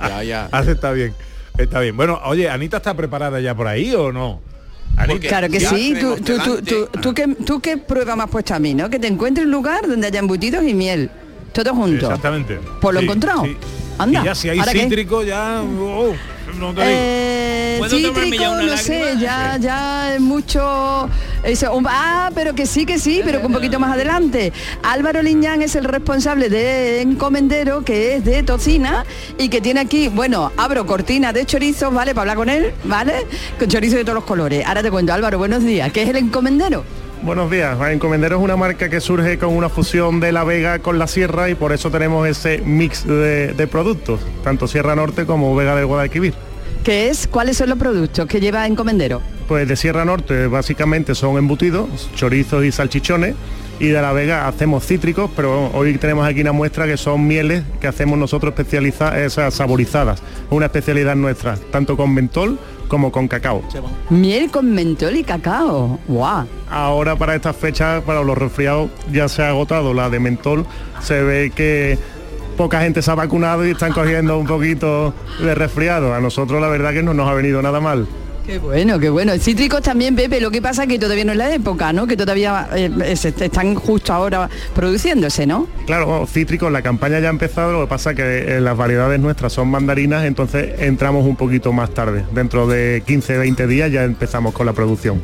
Ya, 0.00 0.22
ya. 0.22 0.48
Hace, 0.52 0.72
está 0.72 0.92
bien, 0.92 1.14
está 1.64 1.80
bien. 1.80 1.96
Bueno, 1.96 2.20
oye, 2.24 2.48
Anita 2.48 2.78
está 2.78 2.94
preparada 2.94 3.40
ya 3.40 3.54
por 3.54 3.66
ahí 3.66 3.94
o 3.94 4.12
no? 4.12 4.40
Anita, 4.96 5.28
Claro 5.28 5.48
que 5.48 5.60
sí, 5.60 5.94
tú, 6.00 6.16
tú, 6.16 6.38
tú, 6.38 6.62
tú, 6.62 6.88
tú 7.00 7.14
qué, 7.14 7.28
tú 7.46 7.60
qué 7.60 7.76
prueba 7.78 8.16
me 8.16 8.24
has 8.24 8.30
puesto 8.30 8.54
a 8.54 8.58
mí, 8.58 8.74
¿no? 8.74 8.90
Que 8.90 8.98
te 8.98 9.06
encuentres 9.06 9.46
un 9.46 9.52
lugar 9.52 9.86
donde 9.88 10.06
haya 10.08 10.18
embutidos 10.18 10.64
y 10.64 10.74
miel, 10.74 11.10
todo 11.52 11.74
junto. 11.74 12.06
Exactamente. 12.06 12.58
Pues 12.80 12.94
lo 12.94 13.00
Sí, 13.00 13.06
encontrado. 13.06 13.44
sí. 13.44 13.56
Anda, 14.02 14.20
Y 14.22 14.24
ya 14.24 14.34
si 14.34 14.48
hay 14.48 14.60
cítrico 14.62 15.22
ya 15.22 15.62
oh, 15.62 16.14
no 16.58 16.74
te 16.74 16.80
digo. 16.80 16.92
Eh, 16.92 17.76
¿Puedo 17.78 17.96
tomarme 17.98 18.22
cítrico, 18.22 18.42
ya 18.42 18.50
una 18.50 18.62
no 18.66 18.76
sé, 18.76 19.14
ya, 19.18 19.56
ya 19.58 20.14
es 20.14 20.20
mucho. 20.20 21.08
eso, 21.42 21.74
un- 21.74 21.86
ah, 21.88 22.30
pero 22.34 22.54
que 22.54 22.66
sí, 22.66 22.84
que 22.84 22.98
sí, 22.98 23.22
pero 23.24 23.40
un 23.46 23.52
poquito 23.52 23.78
más 23.78 23.92
adelante. 23.92 24.52
Álvaro 24.82 25.22
Liñán 25.22 25.62
es 25.62 25.74
el 25.76 25.84
responsable 25.84 26.48
de 26.50 27.00
Encomendero, 27.02 27.82
que 27.84 28.16
es 28.16 28.24
de 28.24 28.42
Tocina, 28.42 29.04
y 29.38 29.48
que 29.48 29.60
tiene 29.60 29.80
aquí, 29.80 30.08
bueno, 30.08 30.52
abro 30.56 30.84
cortina 30.86 31.32
de 31.32 31.46
chorizos, 31.46 31.92
¿vale? 31.94 32.14
Para 32.14 32.32
hablar 32.32 32.36
con 32.36 32.48
él, 32.50 32.72
¿vale? 32.84 33.26
Con 33.58 33.68
chorizos 33.68 33.96
de 33.98 34.04
todos 34.04 34.16
los 34.16 34.24
colores. 34.24 34.66
Ahora 34.66 34.82
te 34.82 34.90
cuento, 34.90 35.14
Álvaro, 35.14 35.38
buenos 35.38 35.62
días. 35.64 35.90
¿Qué 35.92 36.02
es 36.02 36.08
el 36.10 36.16
Encomendero? 36.16 36.84
Buenos 37.22 37.50
días. 37.50 37.76
Encomendero 37.90 38.38
es 38.38 38.42
una 38.42 38.56
marca 38.56 38.88
que 38.88 38.98
surge 38.98 39.36
con 39.36 39.54
una 39.54 39.68
fusión 39.68 40.20
de 40.20 40.32
la 40.32 40.42
Vega 40.42 40.78
con 40.78 40.98
la 40.98 41.06
Sierra 41.06 41.50
y 41.50 41.54
por 41.54 41.70
eso 41.72 41.90
tenemos 41.90 42.26
ese 42.26 42.58
mix 42.58 43.06
de, 43.06 43.52
de 43.52 43.66
productos, 43.66 44.20
tanto 44.42 44.66
Sierra 44.66 44.96
Norte 44.96 45.26
como 45.26 45.54
Vega 45.54 45.76
del 45.76 45.84
Guadalquivir. 45.84 46.32
¿Qué 46.82 47.10
es? 47.10 47.28
¿Cuáles 47.28 47.58
son 47.58 47.68
los 47.68 47.78
productos 47.78 48.26
que 48.26 48.40
lleva 48.40 48.66
Encomendero? 48.66 49.20
Pues 49.48 49.68
de 49.68 49.76
Sierra 49.76 50.06
Norte 50.06 50.46
básicamente 50.46 51.14
son 51.14 51.36
embutidos, 51.36 52.08
chorizos 52.14 52.64
y 52.64 52.72
salchichones 52.72 53.34
y 53.78 53.88
de 53.88 54.00
la 54.00 54.12
Vega 54.12 54.48
hacemos 54.48 54.86
cítricos, 54.86 55.30
pero 55.36 55.70
hoy 55.74 55.98
tenemos 55.98 56.26
aquí 56.26 56.40
una 56.40 56.52
muestra 56.52 56.86
que 56.86 56.96
son 56.96 57.26
mieles 57.26 57.64
que 57.82 57.86
hacemos 57.86 58.18
nosotros 58.18 58.54
especializadas, 58.56 59.18
esas 59.18 59.52
saborizadas, 59.52 60.22
una 60.48 60.66
especialidad 60.66 61.16
nuestra, 61.16 61.56
tanto 61.70 61.98
con 61.98 62.14
mentol 62.14 62.58
como 62.90 63.12
con 63.12 63.28
cacao. 63.28 63.62
Miel 64.10 64.50
con 64.50 64.74
mentol 64.74 65.16
y 65.16 65.22
cacao. 65.22 65.98
¡Guau! 66.08 66.46
Ahora 66.68 67.16
para 67.16 67.36
estas 67.36 67.56
fechas, 67.56 68.02
para 68.02 68.22
los 68.22 68.36
resfriados, 68.36 68.90
ya 69.10 69.28
se 69.28 69.42
ha 69.42 69.48
agotado 69.48 69.94
la 69.94 70.10
de 70.10 70.18
mentol. 70.18 70.66
Se 71.00 71.22
ve 71.22 71.52
que 71.54 71.96
poca 72.56 72.80
gente 72.82 73.00
se 73.00 73.10
ha 73.10 73.14
vacunado 73.14 73.64
y 73.66 73.70
están 73.70 73.92
cogiendo 73.92 74.36
un 74.36 74.46
poquito 74.46 75.14
de 75.40 75.54
resfriado. 75.54 76.12
A 76.12 76.20
nosotros 76.20 76.60
la 76.60 76.68
verdad 76.68 76.92
que 76.92 77.02
no 77.02 77.14
nos 77.14 77.28
ha 77.28 77.34
venido 77.34 77.62
nada 77.62 77.80
mal. 77.80 78.08
Qué 78.50 78.58
bueno, 78.58 78.98
qué 78.98 79.08
bueno. 79.10 79.32
Cítricos 79.38 79.80
también, 79.80 80.16
Pepe, 80.16 80.40
lo 80.40 80.50
que 80.50 80.60
pasa 80.60 80.82
es 80.82 80.88
que 80.88 80.98
todavía 80.98 81.24
no 81.24 81.30
es 81.30 81.38
la 81.38 81.54
época, 81.54 81.92
¿no? 81.92 82.08
Que 82.08 82.16
todavía 82.16 82.68
eh, 82.74 83.14
se- 83.14 83.28
están 83.28 83.76
justo 83.76 84.12
ahora 84.12 84.50
produciéndose, 84.74 85.46
¿no? 85.46 85.68
Claro, 85.86 86.26
cítricos, 86.26 86.72
la 86.72 86.82
campaña 86.82 87.20
ya 87.20 87.28
ha 87.28 87.30
empezado, 87.30 87.70
lo 87.72 87.82
que 87.82 87.86
pasa 87.86 88.12
que 88.12 88.56
eh, 88.56 88.60
las 88.60 88.76
variedades 88.76 89.20
nuestras 89.20 89.52
son 89.52 89.68
mandarinas, 89.70 90.24
entonces 90.24 90.80
entramos 90.80 91.26
un 91.26 91.36
poquito 91.36 91.72
más 91.72 91.90
tarde. 91.94 92.24
Dentro 92.34 92.66
de 92.66 93.04
15, 93.06 93.38
20 93.38 93.68
días 93.68 93.92
ya 93.92 94.02
empezamos 94.02 94.52
con 94.52 94.66
la 94.66 94.72
producción. 94.72 95.22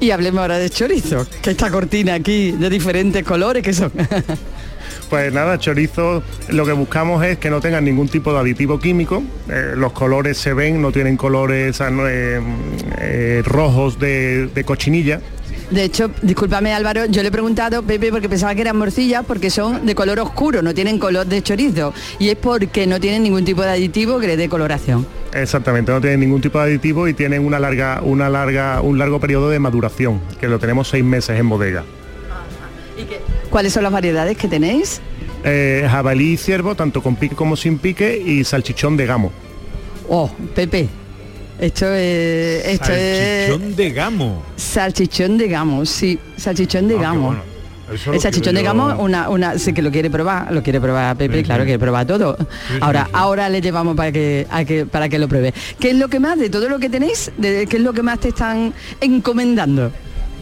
Y 0.00 0.10
hablemos 0.10 0.40
ahora 0.40 0.58
de 0.58 0.68
chorizo, 0.68 1.24
que 1.42 1.52
esta 1.52 1.70
cortina 1.70 2.14
aquí 2.14 2.50
de 2.50 2.68
diferentes 2.70 3.22
colores 3.22 3.62
que 3.62 3.72
son. 3.72 3.92
Pues 5.14 5.32
nada, 5.32 5.60
chorizo, 5.60 6.24
lo 6.48 6.66
que 6.66 6.72
buscamos 6.72 7.24
es 7.24 7.38
que 7.38 7.48
no 7.48 7.60
tengan 7.60 7.84
ningún 7.84 8.08
tipo 8.08 8.32
de 8.32 8.40
aditivo 8.40 8.80
químico. 8.80 9.22
Eh, 9.48 9.74
los 9.76 9.92
colores 9.92 10.36
se 10.38 10.52
ven, 10.54 10.82
no 10.82 10.90
tienen 10.90 11.16
colores 11.16 11.80
eh, 11.80 12.40
eh, 12.98 13.42
rojos 13.46 14.00
de, 14.00 14.48
de 14.48 14.64
cochinilla. 14.64 15.20
De 15.70 15.84
hecho, 15.84 16.10
discúlpame 16.20 16.74
Álvaro, 16.74 17.04
yo 17.04 17.22
le 17.22 17.28
he 17.28 17.30
preguntado, 17.30 17.84
Pepe, 17.84 18.10
porque 18.10 18.28
pensaba 18.28 18.56
que 18.56 18.62
eran 18.62 18.76
morcillas, 18.76 19.24
porque 19.24 19.50
son 19.50 19.86
de 19.86 19.94
color 19.94 20.18
oscuro, 20.18 20.62
no 20.62 20.74
tienen 20.74 20.98
color 20.98 21.26
de 21.26 21.42
chorizo. 21.42 21.94
Y 22.18 22.30
es 22.30 22.36
porque 22.36 22.88
no 22.88 22.98
tienen 22.98 23.22
ningún 23.22 23.44
tipo 23.44 23.62
de 23.62 23.70
aditivo 23.70 24.18
que 24.18 24.26
le 24.26 24.36
dé 24.36 24.48
coloración. 24.48 25.06
Exactamente, 25.32 25.92
no 25.92 26.00
tienen 26.00 26.18
ningún 26.18 26.40
tipo 26.40 26.58
de 26.58 26.64
aditivo 26.64 27.06
y 27.06 27.14
tienen 27.14 27.46
una 27.46 27.60
larga, 27.60 28.00
una 28.02 28.28
larga, 28.28 28.80
un 28.80 28.98
largo 28.98 29.20
periodo 29.20 29.48
de 29.48 29.60
maduración, 29.60 30.20
que 30.40 30.48
lo 30.48 30.58
tenemos 30.58 30.88
seis 30.88 31.04
meses 31.04 31.38
en 31.38 31.48
bodega. 31.48 31.84
¿Cuáles 33.54 33.72
son 33.72 33.84
las 33.84 33.92
variedades 33.92 34.36
que 34.36 34.48
tenéis? 34.48 35.00
Eh, 35.44 35.86
jabalí 35.88 36.32
y 36.32 36.36
ciervo, 36.36 36.74
tanto 36.74 37.00
con 37.00 37.14
pique 37.14 37.36
como 37.36 37.54
sin 37.54 37.78
pique, 37.78 38.20
y 38.20 38.42
salchichón 38.42 38.96
de 38.96 39.06
gamo. 39.06 39.30
Oh, 40.08 40.28
Pepe, 40.56 40.88
esto 41.60 41.86
es... 41.94 42.66
Esto 42.66 42.92
es 42.92 43.46
Salchichón 43.46 43.76
de 43.76 43.90
gamo. 43.92 44.42
salchichón 44.56 45.38
de 45.38 45.46
gamo, 45.48 45.86
sí, 45.86 46.18
salchichón 46.36 46.88
de 46.88 46.96
Ah, 46.96 47.02
gamo. 47.02 47.26
bueno. 47.26 47.42
El 48.12 48.18
salchichón 48.20 48.56
de 48.56 48.62
gamo, 48.64 48.96
una, 48.98 49.28
una, 49.28 49.56
sí 49.56 49.72
que 49.72 49.82
lo 49.82 49.92
quiere 49.92 50.10
probar, 50.10 50.50
lo 50.52 50.60
quiere 50.64 50.80
probar 50.80 51.16
Pepe, 51.16 51.36
Sí, 51.38 51.42
claro, 51.44 51.62
sí. 51.62 51.66
quiere 51.66 51.78
probar 51.78 52.06
todo. 52.08 52.36
sí, 52.36 52.46
ahora, 52.80 53.04
sí. 53.04 53.10
ahora 53.14 53.48
le 53.50 53.60
llevamos 53.60 53.94
para 53.94 54.10
que, 54.10 54.48
a 54.50 54.64
que, 54.64 54.84
para 54.84 55.08
que 55.08 55.20
lo 55.20 55.28
pruebe. 55.28 55.54
¿Qué 55.78 55.90
es 55.90 55.96
lo 55.96 56.08
que 56.08 56.18
más, 56.18 56.40
de 56.40 56.50
todo 56.50 56.68
lo 56.68 56.80
que 56.80 56.90
tenéis, 56.90 57.30
de, 57.38 57.68
qué 57.68 57.76
es 57.76 57.82
lo 57.84 57.92
que 57.92 58.02
más 58.02 58.18
te 58.18 58.30
están 58.30 58.74
encomendando? 59.00 59.92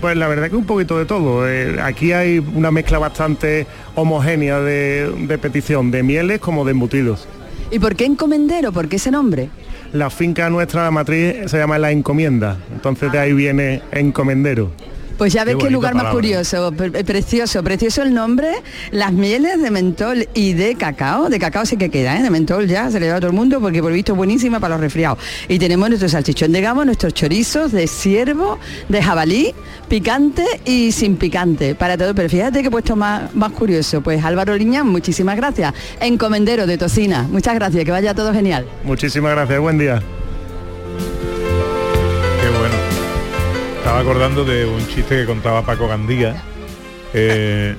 Pues 0.02 0.16
la 0.16 0.26
verdad 0.26 0.50
que 0.50 0.56
un 0.56 0.64
poquito 0.66 0.98
de 0.98 1.04
todo. 1.06 1.48
Eh, 1.48 1.80
aquí 1.80 2.10
hay 2.10 2.44
una 2.56 2.72
mezcla 2.72 2.98
bastante 2.98 3.68
homogénea 3.94 4.58
de, 4.58 5.08
de 5.28 5.38
petición, 5.38 5.92
de 5.92 6.02
mieles 6.02 6.40
como 6.40 6.64
de 6.64 6.72
embutidos. 6.72 7.28
¿Y 7.70 7.78
por 7.78 7.94
qué 7.94 8.04
encomendero? 8.04 8.72
¿Por 8.72 8.88
qué 8.88 8.96
ese 8.96 9.12
nombre? 9.12 9.48
La 9.92 10.10
finca 10.10 10.50
nuestra, 10.50 10.82
la 10.82 10.90
matriz, 10.90 11.48
se 11.48 11.56
llama 11.56 11.78
La 11.78 11.92
Encomienda. 11.92 12.56
Entonces 12.72 13.12
de 13.12 13.18
ahí 13.20 13.32
viene 13.32 13.80
encomendero. 13.92 14.72
Pues 15.22 15.34
ya 15.34 15.44
ves 15.44 15.52
qué 15.52 15.58
bonita 15.58 15.72
lugar 15.72 15.94
más 15.94 16.12
curioso, 16.12 16.72
pre- 16.72 16.98
eh, 16.98 17.04
precioso, 17.04 17.62
precioso 17.62 18.02
el 18.02 18.12
nombre, 18.12 18.54
las 18.90 19.12
mieles 19.12 19.62
de 19.62 19.70
mentol 19.70 20.26
y 20.34 20.54
de 20.54 20.74
cacao, 20.74 21.28
de 21.28 21.38
cacao 21.38 21.64
sí 21.64 21.76
que 21.76 21.90
queda, 21.90 22.18
¿eh? 22.18 22.24
de 22.24 22.28
mentol 22.30 22.66
ya 22.66 22.90
se 22.90 22.98
le 22.98 23.06
da 23.06 23.14
a 23.14 23.20
todo 23.20 23.28
el 23.30 23.36
mundo 23.36 23.60
porque 23.60 23.80
por 23.80 23.92
visto 23.92 24.14
es 24.14 24.16
buenísima 24.16 24.58
para 24.58 24.74
los 24.74 24.80
resfriados. 24.80 25.18
Y 25.46 25.60
tenemos 25.60 25.88
nuestro 25.90 26.08
salchichón 26.08 26.50
de 26.50 26.60
gamo, 26.60 26.84
nuestros 26.84 27.14
chorizos 27.14 27.70
de 27.70 27.86
ciervo, 27.86 28.58
de 28.88 29.00
jabalí, 29.00 29.54
picante 29.88 30.44
y 30.64 30.90
sin 30.90 31.14
picante, 31.14 31.76
para 31.76 31.96
todo. 31.96 32.16
Pero 32.16 32.28
fíjate 32.28 32.60
que 32.60 32.66
he 32.66 32.70
puesto 32.72 32.96
más, 32.96 33.32
más 33.32 33.52
curioso, 33.52 34.00
pues 34.00 34.24
Álvaro 34.24 34.56
Liñán, 34.56 34.88
muchísimas 34.88 35.36
gracias, 35.36 35.72
encomendero 36.00 36.66
de 36.66 36.78
Tocina, 36.78 37.28
muchas 37.30 37.54
gracias, 37.54 37.84
que 37.84 37.92
vaya 37.92 38.12
todo 38.12 38.32
genial. 38.32 38.66
Muchísimas 38.82 39.30
gracias, 39.36 39.60
buen 39.60 39.78
día. 39.78 40.02
Estaba 43.82 43.98
acordando 43.98 44.44
de 44.44 44.64
un 44.64 44.86
chiste 44.86 45.16
que 45.16 45.26
contaba 45.26 45.66
Paco 45.66 45.88
Gandía, 45.88 46.40
eh, 47.12 47.74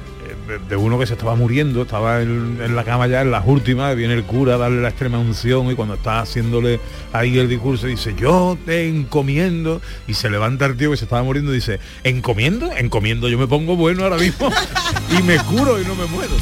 de, 0.67 0.75
uno 0.75 0.99
que 0.99 1.07
se 1.07 1.13
estaba 1.13 1.33
muriendo, 1.35 1.83
estaba 1.83 2.21
en, 2.21 2.59
en 2.61 2.75
la 2.75 2.83
cama 2.83 3.07
ya 3.07 3.21
en 3.21 3.31
las 3.31 3.47
últimas, 3.47 3.95
viene 3.95 4.13
el 4.13 4.25
cura 4.25 4.55
a 4.55 4.57
darle 4.57 4.81
la 4.81 4.89
extrema 4.89 5.17
unción 5.17 5.71
y 5.71 5.75
cuando 5.75 5.93
está 5.93 6.19
haciéndole 6.19 6.81
ahí 7.13 7.37
el 7.39 7.47
discurso 7.47 7.87
dice, 7.87 8.15
yo 8.17 8.57
te 8.65 8.89
encomiendo, 8.89 9.81
y 10.05 10.15
se 10.15 10.29
levanta 10.29 10.65
el 10.65 10.75
tío 10.75 10.91
que 10.91 10.97
se 10.97 11.05
estaba 11.05 11.23
muriendo 11.23 11.53
y 11.53 11.55
dice, 11.55 11.79
¿encomiendo? 12.03 12.69
Encomiendo, 12.75 13.29
yo 13.29 13.37
me 13.37 13.47
pongo 13.47 13.77
bueno 13.77 14.03
ahora 14.03 14.17
mismo 14.17 14.51
y 15.17 15.23
me 15.23 15.37
curo 15.37 15.79
y 15.79 15.85
no 15.85 15.95
me 15.95 16.05
muero. 16.07 16.33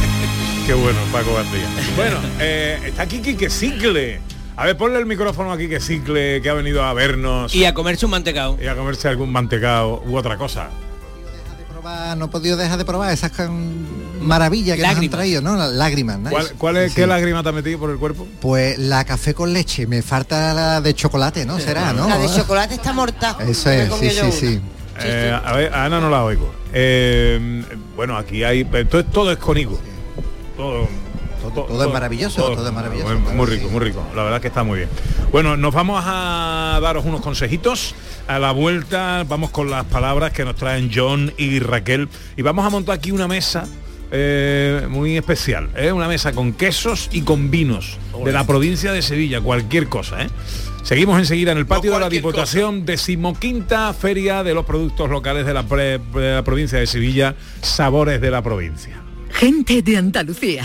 Qué 0.66 0.74
bueno, 0.74 0.98
Paco 1.10 1.32
Gandía. 1.34 1.66
Bueno, 1.96 2.18
eh, 2.40 2.78
está 2.84 3.04
aquí 3.04 3.20
Quique 3.20 3.48
Cicle. 3.48 4.20
A 4.58 4.64
ver, 4.64 4.76
ponle 4.76 4.98
el 4.98 5.06
micrófono 5.06 5.52
a 5.52 5.56
Quique 5.56 5.78
Cicle, 5.78 6.42
que 6.42 6.50
ha 6.50 6.54
venido 6.54 6.82
a 6.82 6.92
vernos 6.92 7.54
y 7.54 7.64
a 7.64 7.72
comerse 7.74 8.06
un 8.06 8.10
mantecao. 8.10 8.58
y 8.60 8.66
a 8.66 8.74
comerse 8.74 9.06
algún 9.06 9.30
mantecado 9.30 10.02
u 10.04 10.16
otra 10.16 10.36
cosa. 10.36 10.68
no 12.16 12.24
he 12.24 12.28
podido 12.28 12.56
dejar 12.56 12.76
de 12.76 12.84
probar 12.84 13.12
esas 13.12 13.30
maravillas 14.20 14.74
que 14.74 14.82
nos 14.82 14.88
han 14.88 14.94
Lágrimas. 14.96 15.16
traído, 15.16 15.42
¿no? 15.42 15.56
Las 15.56 15.70
lágrimas. 15.70 16.18
¿no? 16.18 16.30
¿Cuál, 16.30 16.50
cuál 16.58 16.76
es, 16.78 16.90
Sí, 16.92 16.96
qué 16.96 17.06
lágrima 17.06 17.44
te 17.44 17.50
ha 17.50 17.52
metido 17.52 17.78
por 17.78 17.90
el 17.90 17.98
cuerpo? 17.98 18.26
Pues 18.40 18.76
la 18.78 19.04
café 19.04 19.32
con 19.32 19.52
leche, 19.52 19.86
me 19.86 20.02
falta 20.02 20.52
la 20.52 20.80
de 20.80 20.92
chocolate, 20.92 21.46
¿no? 21.46 21.60
Será, 21.60 21.92
¿no? 21.92 22.08
La 22.08 22.18
de 22.18 22.26
chocolate 22.28 22.74
está 22.74 22.92
mortal. 22.92 23.36
Eso 23.48 23.70
es, 23.70 23.94
sí, 23.94 24.10
sí, 24.10 24.32
sí. 24.32 24.60
Eh, 25.00 25.40
a 25.44 25.52
ver, 25.52 25.72
a 25.72 25.84
Ana 25.84 26.00
no 26.00 26.10
la 26.10 26.24
oigo. 26.24 26.52
Eh, 26.72 27.62
bueno, 27.94 28.16
aquí 28.16 28.42
hay. 28.42 28.64
Todo, 28.90 29.04
todo 29.04 29.30
es 29.30 29.38
conigo. 29.38 29.78
Todo, 30.56 30.88
Todo 31.50 31.84
es 31.84 31.92
maravilloso, 31.92 32.42
todo 32.52 32.66
es 32.68 32.72
maravilloso, 32.74 33.18
Muy, 33.34 33.46
rico, 33.46 33.66
sí. 33.68 33.72
muy 33.72 33.80
rico. 33.84 34.04
La 34.14 34.22
verdad 34.24 34.40
que 34.40 34.48
está 34.48 34.62
muy 34.64 34.78
bien. 34.78 34.88
Bueno, 35.32 35.56
nos 35.56 35.74
vamos 35.74 36.02
a 36.06 36.78
daros 36.82 37.04
unos 37.04 37.20
consejitos. 37.20 37.94
A 38.26 38.38
la 38.38 38.52
vuelta 38.52 39.24
vamos 39.28 39.50
con 39.50 39.70
las 39.70 39.84
palabras 39.86 40.32
que 40.32 40.44
nos 40.44 40.54
traen 40.56 40.90
John 40.94 41.32
y 41.38 41.58
Raquel. 41.60 42.08
Y 42.36 42.42
vamos 42.42 42.64
a 42.66 42.70
montar 42.70 42.94
aquí 42.96 43.10
una 43.10 43.26
mesa 43.26 43.66
eh, 44.10 44.86
muy 44.88 45.16
especial. 45.16 45.70
¿eh? 45.76 45.92
Una 45.92 46.08
mesa 46.08 46.32
con 46.32 46.52
quesos 46.52 47.08
y 47.12 47.22
con 47.22 47.50
vinos 47.50 47.98
de 48.24 48.32
la 48.32 48.46
provincia 48.46 48.92
de 48.92 49.00
Sevilla, 49.02 49.40
cualquier 49.40 49.88
cosa. 49.88 50.22
¿eh? 50.22 50.28
Seguimos 50.82 51.18
enseguida 51.18 51.52
en 51.52 51.58
el 51.58 51.66
patio 51.66 51.92
de 51.92 52.00
la 52.00 52.08
Diputación, 52.08 52.86
decimoquinta 52.86 53.92
Feria 53.92 54.42
de 54.42 54.54
los 54.54 54.64
Productos 54.64 55.10
Locales 55.10 55.44
de 55.44 55.52
la, 55.54 55.62
pre- 55.64 55.98
de 55.98 56.34
la 56.36 56.42
provincia 56.44 56.78
de 56.78 56.86
Sevilla, 56.86 57.34
Sabores 57.60 58.20
de 58.20 58.30
la 58.30 58.40
Provincia. 58.42 58.96
Gente 59.30 59.82
de 59.82 59.96
Andalucía. 59.98 60.64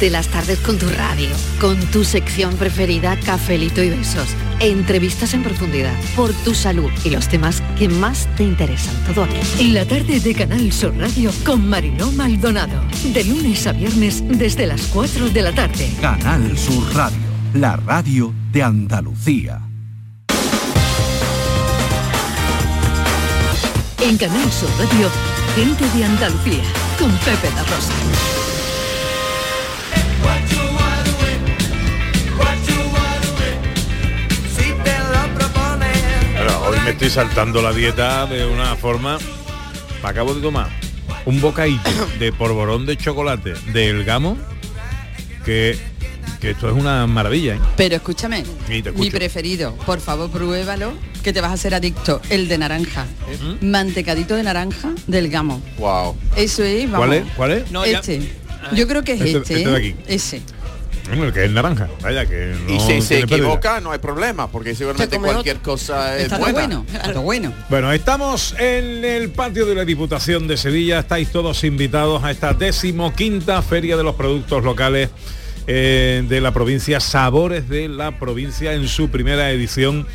de 0.00 0.10
las 0.10 0.28
tardes 0.28 0.58
con 0.58 0.78
tu 0.78 0.88
radio, 0.88 1.28
con 1.60 1.78
tu 1.86 2.04
sección 2.04 2.54
preferida, 2.56 3.16
cafelito 3.24 3.82
y 3.82 3.90
besos, 3.90 4.28
entrevistas 4.60 5.34
en 5.34 5.42
profundidad, 5.42 5.94
por 6.14 6.32
tu 6.32 6.54
salud 6.54 6.90
y 7.04 7.10
los 7.10 7.28
temas 7.28 7.62
que 7.78 7.88
más 7.88 8.28
te 8.36 8.44
interesan. 8.44 8.94
Todo 9.06 9.24
aquí. 9.24 9.36
En 9.58 9.74
la 9.74 9.86
tarde 9.86 10.20
de 10.20 10.34
Canal 10.34 10.72
Sur 10.72 10.96
Radio 10.96 11.30
con 11.44 11.68
Mariló 11.68 12.12
Maldonado. 12.12 12.82
De 13.12 13.24
lunes 13.24 13.66
a 13.66 13.72
viernes 13.72 14.22
desde 14.26 14.66
las 14.66 14.82
4 14.88 15.30
de 15.30 15.42
la 15.42 15.52
tarde. 15.52 15.90
Canal 16.00 16.56
Sur 16.58 16.94
Radio, 16.94 17.18
la 17.54 17.76
radio 17.76 18.34
de 18.52 18.62
Andalucía. 18.62 19.60
En 24.00 24.16
Canal 24.18 24.52
Sur 24.52 24.70
Radio, 24.78 25.10
gente 25.56 25.84
de 25.96 26.04
Andalucía 26.04 26.62
con 26.98 27.10
Pepe 27.18 27.48
da 27.54 27.62
Rosa. 27.62 27.92
Hoy 36.68 36.78
me 36.84 36.90
estoy 36.90 37.10
saltando 37.10 37.62
la 37.62 37.72
dieta 37.72 38.26
de 38.26 38.46
una 38.46 38.76
forma. 38.76 39.18
Me 40.02 40.08
acabo 40.08 40.34
de 40.34 40.40
tomar 40.40 40.68
un 41.24 41.40
bocadillo 41.40 41.80
de 42.18 42.32
porborón 42.32 42.86
de 42.86 42.96
chocolate 42.96 43.54
del 43.72 44.04
gamo 44.04 44.36
que, 45.44 45.78
que 46.40 46.50
esto 46.50 46.68
es 46.68 46.74
una 46.74 47.06
maravilla. 47.06 47.54
¿eh? 47.56 47.60
Pero 47.76 47.96
escúchame, 47.96 48.44
Sí, 48.68 48.82
mi 48.96 49.10
preferido, 49.10 49.74
por 49.86 50.00
favor 50.00 50.30
pruébalo, 50.30 50.92
que 51.22 51.32
te 51.32 51.40
vas 51.40 51.52
a 51.52 51.56
ser 51.56 51.74
adicto, 51.74 52.20
el 52.30 52.48
de 52.48 52.58
naranja. 52.58 53.06
Mantecadito 53.60 54.34
de 54.36 54.42
naranja 54.42 54.90
del 55.06 55.28
gamo. 55.28 55.60
Wow. 55.78 56.16
Eso 56.36 56.62
es, 56.62 56.90
vamos. 56.90 57.06
¿Cuál 57.06 57.12
es? 57.18 57.24
¿Cuál 57.36 57.52
es? 57.52 57.70
No, 57.70 57.84
ya- 57.86 57.98
este. 57.98 58.20
Yo 58.74 58.88
creo 58.88 59.04
que 59.04 59.12
es 59.12 59.20
Este- 59.20 59.38
este. 59.38 59.54
este 59.54 59.70
de 59.70 59.74
¿eh? 59.74 59.78
aquí. 59.78 59.94
Ese. 60.08 60.42
Bueno, 61.08 61.24
el 61.24 61.32
que 61.32 61.44
es 61.44 61.50
naranja. 61.50 61.88
Vaya 62.02 62.26
que 62.26 62.54
no 62.66 62.74
y 62.74 62.80
si 62.80 63.00
se 63.00 63.20
pérdida. 63.20 63.36
equivoca, 63.36 63.80
no 63.80 63.92
hay 63.92 63.98
problema, 63.98 64.50
porque 64.50 64.74
seguramente 64.74 65.18
cualquier 65.18 65.58
cosa 65.58 66.16
es 66.16 66.24
Está 66.24 66.38
buena. 66.38 66.52
bueno, 66.52 66.86
está 66.92 67.18
bueno. 67.20 67.52
Bueno, 67.68 67.92
estamos 67.92 68.54
en 68.58 69.04
el 69.04 69.30
patio 69.30 69.66
de 69.66 69.74
la 69.74 69.84
Diputación 69.84 70.48
de 70.48 70.56
Sevilla. 70.56 70.98
Estáis 71.00 71.30
todos 71.30 71.62
invitados 71.64 72.24
a 72.24 72.30
esta 72.30 72.54
decimoquinta 72.54 73.62
Feria 73.62 73.96
de 73.96 74.02
los 74.02 74.16
Productos 74.16 74.64
Locales 74.64 75.10
eh, 75.68 76.24
de 76.28 76.40
la 76.40 76.52
provincia, 76.52 77.00
Sabores 77.00 77.68
de 77.68 77.88
la 77.88 78.18
provincia, 78.18 78.72
en 78.72 78.88
su 78.88 79.08
primera 79.08 79.50
edición. 79.50 80.06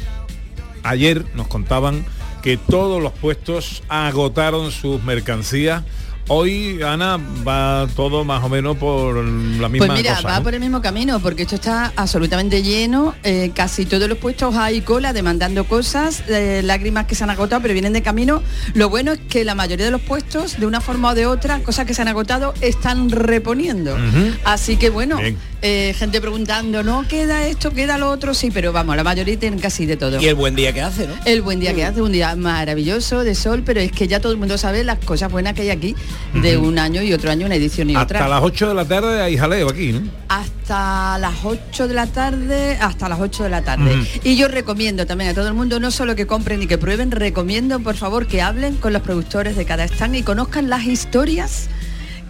Ayer 0.84 1.24
nos 1.36 1.48
contaban 1.48 2.06
que 2.42 2.58
todos 2.58 3.02
los 3.02 3.14
puestos 3.14 3.84
agotaron 3.88 4.72
sus 4.72 5.04
mercancías. 5.04 5.84
Hoy, 6.28 6.82
Ana, 6.82 7.20
va 7.46 7.88
todo 7.96 8.24
más 8.24 8.44
o 8.44 8.50
menos 8.50 8.78
por 8.78 9.18
la 9.18 9.68
misma 9.68 9.88
Pues 9.88 10.00
mira, 10.00 10.16
cosa, 10.16 10.28
va 10.30 10.38
¿no? 10.38 10.44
por 10.44 10.54
el 10.54 10.60
mismo 10.62 10.82
camino, 10.82 11.20
porque 11.20 11.42
esto 11.44 11.56
está 11.56 11.92
absolutamente 11.96 12.64
lleno. 12.64 13.16
eh, 13.24 13.52
casi 13.54 13.86
todos 13.86 14.08
los 14.08 14.18
puestos 14.18 14.56
hay 14.56 14.82
cola 14.82 15.14
demandando 15.14 15.66
cosas, 15.66 16.24
eh, 16.30 16.62
lágrimas 16.64 17.06
que 17.06 17.16
se 17.16 17.24
han 17.24 17.30
agotado, 17.32 17.62
pero 17.62 17.74
vienen 17.74 17.94
de 17.94 18.02
camino. 18.02 18.42
Lo 18.74 18.90
bueno 18.90 19.12
es 19.14 19.20
que 19.20 19.44
la 19.44 19.56
mayoría 19.56 19.86
de 19.86 19.92
los 19.92 20.02
puestos, 20.02 20.60
de 20.60 20.66
una 20.66 20.80
forma 20.80 21.10
o 21.10 21.16
de 21.16 21.26
otra, 21.26 21.60
cosas 21.60 21.86
que 21.86 21.94
se 21.94 22.02
han 22.02 22.08
agotado, 22.08 22.54
están 22.62 23.10
reponiendo. 23.10 23.98
Así 24.46 24.78
que 24.78 24.90
bueno, 24.90 25.18
Bien. 25.18 25.38
Eh, 25.62 25.94
gente 25.98 26.22
preguntando, 26.22 26.84
no 26.84 27.08
queda 27.08 27.48
esto, 27.48 27.72
queda 27.72 27.98
lo 27.98 28.10
otro, 28.10 28.34
sí, 28.34 28.52
pero 28.52 28.72
vamos, 28.72 28.96
la 28.96 29.04
mayoría 29.04 29.38
tienen 29.38 29.60
casi 29.60 29.86
de 29.86 29.98
todo. 29.98 30.22
Y 30.22 30.28
el 30.28 30.36
buen 30.36 30.56
día 30.56 30.74
que 30.74 30.82
hace, 30.82 31.08
¿no? 31.08 31.14
El 31.26 31.42
buen 31.42 31.60
día 31.60 31.74
que 31.74 31.86
hace, 31.86 32.02
un 32.02 32.12
día 32.12 32.36
maravilloso 32.36 33.24
de 33.24 33.36
sol, 33.36 33.64
pero 33.66 33.80
es 33.80 33.92
que 33.92 34.08
ya 34.08 34.20
todo 34.20 34.32
el 34.32 34.38
mundo 34.38 34.58
sabe 34.58 34.84
las 34.84 35.00
cosas 35.00 35.32
buenas 35.32 35.54
que 35.54 35.64
hay 35.64 35.70
aquí, 35.70 35.96
de 36.34 36.58
un 36.58 36.80
año 36.80 37.02
y 37.02 37.14
otro 37.14 37.32
año, 37.32 37.46
una 37.46 37.56
edición 37.56 37.90
y 37.90 37.96
otra. 37.96 38.20
Hasta 38.20 38.30
las 38.30 38.44
8 38.44 38.70
de 38.70 38.74
la 38.74 38.86
tarde 38.86 39.22
hay 39.22 39.38
jaleo 39.38 39.70
aquí, 39.70 39.92
¿no? 39.92 40.22
hasta 40.32 41.18
las 41.18 41.44
8 41.44 41.90
de 41.90 41.94
la 41.94 42.08
tarde, 42.08 42.78
hasta 42.80 43.10
las 43.10 43.20
8 43.20 43.44
de 43.44 43.50
la 43.50 43.62
tarde. 43.62 44.08
Y 44.24 44.38
yo 44.38 44.48
recomiendo 44.48 45.06
también 45.06 45.32
a 45.32 45.34
todo 45.34 45.50
el 45.50 45.54
mundo, 45.54 45.82
no 45.82 45.92
solo 45.92 46.16
que 46.16 46.26
compren 46.26 46.62
y 46.62 46.68
que 46.68 46.78
prueben, 46.78 47.12
recomiendo 47.12 47.82
por 47.82 47.98
favor 47.98 48.26
que 48.26 48.42
hablen 48.42 48.78
con 48.78 48.94
los 48.94 49.02
productores 49.02 49.58
de 49.58 49.66
cada 49.66 49.84
stand 49.84 50.16
y 50.16 50.24
conozcan 50.24 50.70
las 50.70 50.86
historias 50.86 51.68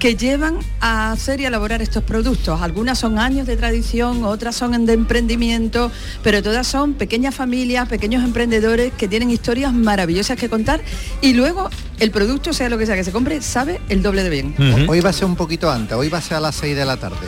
que 0.01 0.15
llevan 0.15 0.57
a 0.79 1.11
hacer 1.11 1.41
y 1.41 1.45
a 1.45 1.49
elaborar 1.49 1.83
estos 1.83 2.03
productos. 2.03 2.59
Algunas 2.59 2.97
son 2.97 3.19
años 3.19 3.45
de 3.45 3.55
tradición, 3.55 4.23
otras 4.23 4.55
son 4.55 4.83
de 4.87 4.93
emprendimiento, 4.93 5.91
pero 6.23 6.41
todas 6.41 6.65
son 6.65 6.95
pequeñas 6.95 7.35
familias, 7.35 7.87
pequeños 7.87 8.23
emprendedores 8.23 8.91
que 8.97 9.07
tienen 9.07 9.29
historias 9.29 9.71
maravillosas 9.71 10.39
que 10.39 10.49
contar 10.49 10.81
y 11.21 11.33
luego 11.33 11.69
el 11.99 12.09
producto, 12.09 12.51
sea 12.51 12.67
lo 12.67 12.79
que 12.79 12.87
sea 12.87 12.95
que 12.95 13.03
se 13.03 13.11
compre, 13.11 13.43
sabe 13.43 13.79
el 13.89 14.01
doble 14.01 14.23
de 14.23 14.31
bien. 14.31 14.55
Hoy 14.89 15.01
va 15.01 15.11
a 15.11 15.13
ser 15.13 15.25
un 15.25 15.35
poquito 15.35 15.69
antes, 15.69 15.95
hoy 15.95 16.09
va 16.09 16.17
a 16.17 16.21
ser 16.21 16.37
a 16.37 16.39
las 16.39 16.55
6 16.55 16.75
de 16.75 16.85
la 16.85 16.97
tarde. 16.97 17.27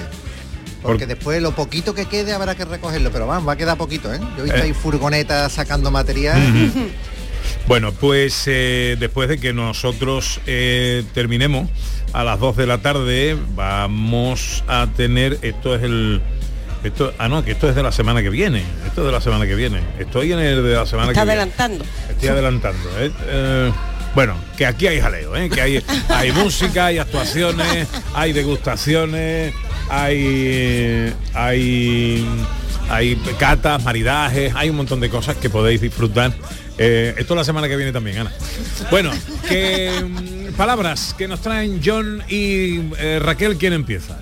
Porque 0.82 1.06
después 1.06 1.40
lo 1.44 1.52
poquito 1.52 1.94
que 1.94 2.08
quede 2.08 2.34
habrá 2.34 2.56
que 2.56 2.66
recogerlo, 2.66 3.12
pero 3.12 3.28
vamos, 3.28 3.48
va 3.48 3.54
a 3.54 3.56
quedar 3.56 3.78
poquito, 3.78 4.12
¿eh? 4.12 4.20
Yo 4.36 4.40
he 4.40 4.44
visto 4.46 4.58
Eh. 4.58 4.64
ahí 4.64 4.74
furgonetas 4.74 5.52
sacando 5.52 5.92
material. 5.92 6.42
Bueno, 7.68 7.94
pues 7.94 8.44
eh, 8.48 8.98
después 9.00 9.30
de 9.30 9.40
que 9.40 9.54
nosotros 9.54 10.42
eh, 10.46 11.04
terminemos 11.14 11.70
a 12.13 12.23
las 12.23 12.39
2 12.39 12.56
de 12.58 12.67
la 12.67 12.78
tarde, 12.78 13.38
vamos 13.56 14.63
a 14.67 14.88
tener, 14.95 15.39
esto 15.41 15.76
es 15.76 15.84
el... 15.84 16.21
Esto, 16.84 17.13
ah, 17.17 17.30
no, 17.30 17.43
que 17.45 17.52
esto 17.52 17.69
es 17.69 17.76
de 17.76 17.84
la 17.84 17.93
semana 17.93 18.21
que 18.21 18.30
viene. 18.30 18.62
Esto 18.86 19.02
es 19.02 19.06
de 19.08 19.12
la 19.13 19.21
semana 19.21 19.45
que 19.45 19.56
viene. 19.56 19.80
Estoy 19.99 20.34
en 20.34 20.39
el 20.39 20.63
de 20.63 20.73
la 20.73 20.86
semana 20.86 21.12
Está 21.12 21.21
que 21.21 21.26
viene. 21.26 21.41
adelantando. 21.41 21.86
Estoy 22.10 22.30
adelantando. 22.30 22.89
¿eh? 22.99 23.12
Eh, 23.26 23.71
bueno, 24.13 24.36
que 24.58 24.65
aquí 24.65 24.88
hay 24.88 24.99
jaleo, 24.99 25.36
¿eh? 25.36 25.49
que 25.49 25.62
hay, 25.62 25.84
hay 26.10 26.32
música, 26.34 26.88
hay 26.88 26.97
actuaciones, 26.99 27.88
hay 28.13 28.34
degustaciones, 28.34 29.54
hay, 29.89 31.13
hay, 31.34 32.28
hay 32.89 33.15
catas, 33.39 33.82
maridajes, 33.84 34.54
hay 34.54 34.69
un 34.69 34.76
montón 34.76 34.99
de 34.99 35.10
cosas 35.10 35.38
que 35.38 35.49
podéis 35.49 35.80
disfrutar. 35.82 36.34
Eh, 36.78 37.14
esto 37.18 37.36
la 37.36 37.44
semana 37.44 37.68
que 37.68 37.76
viene 37.76 37.92
también, 37.92 38.20
Ana. 38.20 38.34
Bueno, 38.90 39.12
que 39.48 39.92
mm, 40.04 40.54
palabras 40.56 41.14
que 41.18 41.28
nos 41.28 41.42
traen 41.42 41.82
John 41.84 42.24
y 42.28 42.92
eh, 42.98 43.20
Raquel, 43.22 43.58
¿quién 43.58 43.74
empieza? 43.74 44.20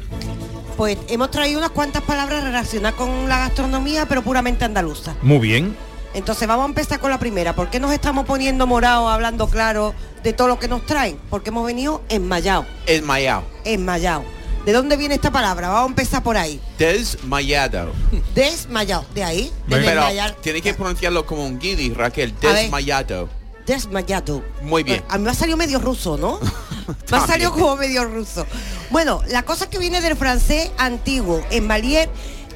Pues 0.77 0.97
hemos 1.09 1.31
traído 1.31 1.59
unas 1.59 1.71
cuantas 1.71 2.01
palabras 2.03 2.43
relacionadas 2.43 2.95
con 2.95 3.29
la 3.29 3.39
gastronomía, 3.39 4.05
pero 4.07 4.21
puramente 4.21 4.65
andaluza. 4.65 5.15
Muy 5.21 5.39
bien. 5.39 5.75
Entonces 6.13 6.47
vamos 6.47 6.65
a 6.65 6.69
empezar 6.69 6.99
con 6.99 7.09
la 7.09 7.19
primera. 7.19 7.55
¿Por 7.55 7.69
qué 7.69 7.79
nos 7.79 7.91
estamos 7.93 8.25
poniendo 8.25 8.67
morados, 8.67 9.09
hablando 9.11 9.47
claro 9.47 9.93
de 10.23 10.33
todo 10.33 10.47
lo 10.49 10.59
que 10.59 10.67
nos 10.67 10.85
traen? 10.85 11.17
Porque 11.29 11.49
hemos 11.49 11.65
venido 11.65 12.01
enmayados. 12.09 12.65
Enmayado. 12.85 13.43
Enmayados. 13.63 14.25
¿De 14.65 14.73
dónde 14.73 14.95
viene 14.95 15.15
esta 15.15 15.31
palabra? 15.31 15.69
Vamos 15.69 15.87
a 15.87 15.89
empezar 15.89 16.21
por 16.21 16.37
ahí. 16.37 16.61
Desmayado. 16.77 17.93
Desmayado. 18.35 19.05
De 19.13 19.23
ahí. 19.23 19.51
De 19.67 19.77
Pero 19.77 19.85
desmayar. 19.85 20.35
tiene 20.35 20.61
que 20.61 20.73
pronunciarlo 20.75 21.25
como 21.25 21.45
un 21.45 21.57
guiri, 21.57 21.93
Raquel. 21.93 22.35
Desmayado. 22.39 23.27
Desmayado. 23.65 24.43
Muy 24.61 24.83
bien. 24.83 25.03
A 25.09 25.17
mí 25.17 25.23
me 25.23 25.31
ha 25.31 25.33
salido 25.33 25.57
medio 25.57 25.79
ruso, 25.79 26.15
¿no? 26.15 26.39
me 27.11 27.17
ha 27.17 27.25
salido 27.25 27.51
como 27.53 27.75
medio 27.75 28.05
ruso. 28.05 28.45
Bueno, 28.91 29.21
la 29.29 29.43
cosa 29.43 29.67
que 29.67 29.79
viene 29.79 29.99
del 29.99 30.15
francés 30.15 30.69
antiguo, 30.77 31.43
en 31.49 31.65
Malier, 31.65 32.09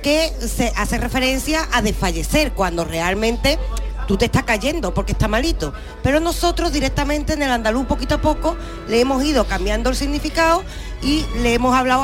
que 0.04 0.32
se 0.40 0.72
hace 0.76 1.00
referencia 1.00 1.68
a 1.72 1.82
desfallecer 1.82 2.52
cuando 2.52 2.86
realmente 2.86 3.58
tú 4.08 4.18
te 4.18 4.26
estás 4.26 4.44
cayendo 4.44 4.94
porque 4.94 5.12
está 5.12 5.28
malito. 5.28 5.74
Pero 6.04 6.20
nosotros 6.20 6.72
directamente 6.72 7.34
en 7.34 7.44
el 7.44 7.52
andaluz 7.52 7.86
poquito 7.86 8.16
a 8.16 8.22
poco 8.22 8.56
le 8.88 9.00
hemos 9.00 9.24
ido 9.24 9.46
cambiando 9.46 9.90
el 9.90 9.96
significado 9.96 10.64
y 11.02 11.26
le 11.42 11.54
hemos 11.54 11.76
hablado, 11.76 12.04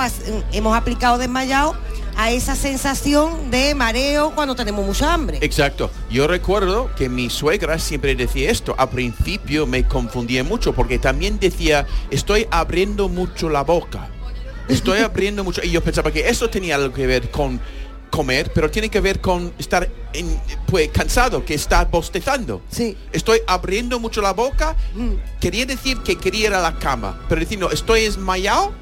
hemos 0.51 0.75
aplicado 0.75 1.17
desmayado 1.17 1.75
a 2.17 2.31
esa 2.31 2.55
sensación 2.55 3.51
de 3.51 3.73
mareo 3.75 4.33
cuando 4.35 4.55
tenemos 4.55 4.85
mucha 4.85 5.13
hambre. 5.13 5.39
Exacto. 5.41 5.91
Yo 6.09 6.27
recuerdo 6.27 6.89
que 6.95 7.09
mi 7.09 7.29
suegra 7.29 7.79
siempre 7.79 8.15
decía 8.15 8.51
esto. 8.51 8.75
Al 8.77 8.89
principio 8.89 9.65
me 9.65 9.87
confundía 9.87 10.43
mucho 10.43 10.73
porque 10.73 10.99
también 10.99 11.39
decía, 11.39 11.87
estoy 12.09 12.47
abriendo 12.51 13.09
mucho 13.09 13.49
la 13.49 13.63
boca. 13.63 14.09
Estoy 14.67 14.99
abriendo 15.03 15.43
mucho 15.43 15.61
y 15.63 15.71
yo 15.71 15.81
pensaba 15.81 16.11
que 16.11 16.29
eso 16.29 16.49
tenía 16.49 16.75
algo 16.75 16.93
que 16.93 17.07
ver 17.07 17.31
con 17.31 17.59
comer, 18.11 18.51
pero 18.53 18.69
tiene 18.69 18.89
que 18.89 18.99
ver 19.01 19.19
con 19.21 19.51
estar 19.57 19.89
en- 20.13 20.39
pues 20.67 20.89
cansado, 20.89 21.43
que 21.43 21.55
está 21.55 21.85
bostezando. 21.85 22.61
Sí. 22.69 22.95
Estoy 23.11 23.39
abriendo 23.47 23.99
mucho 23.99 24.21
la 24.21 24.33
boca. 24.33 24.75
Quería 25.39 25.65
decir 25.65 25.97
que 25.99 26.17
quería 26.17 26.47
ir 26.49 26.53
a 26.53 26.61
la 26.61 26.77
cama, 26.77 27.19
pero 27.27 27.41
decir 27.41 27.57
no, 27.57 27.71
estoy 27.71 28.01
desmayado 28.01 28.73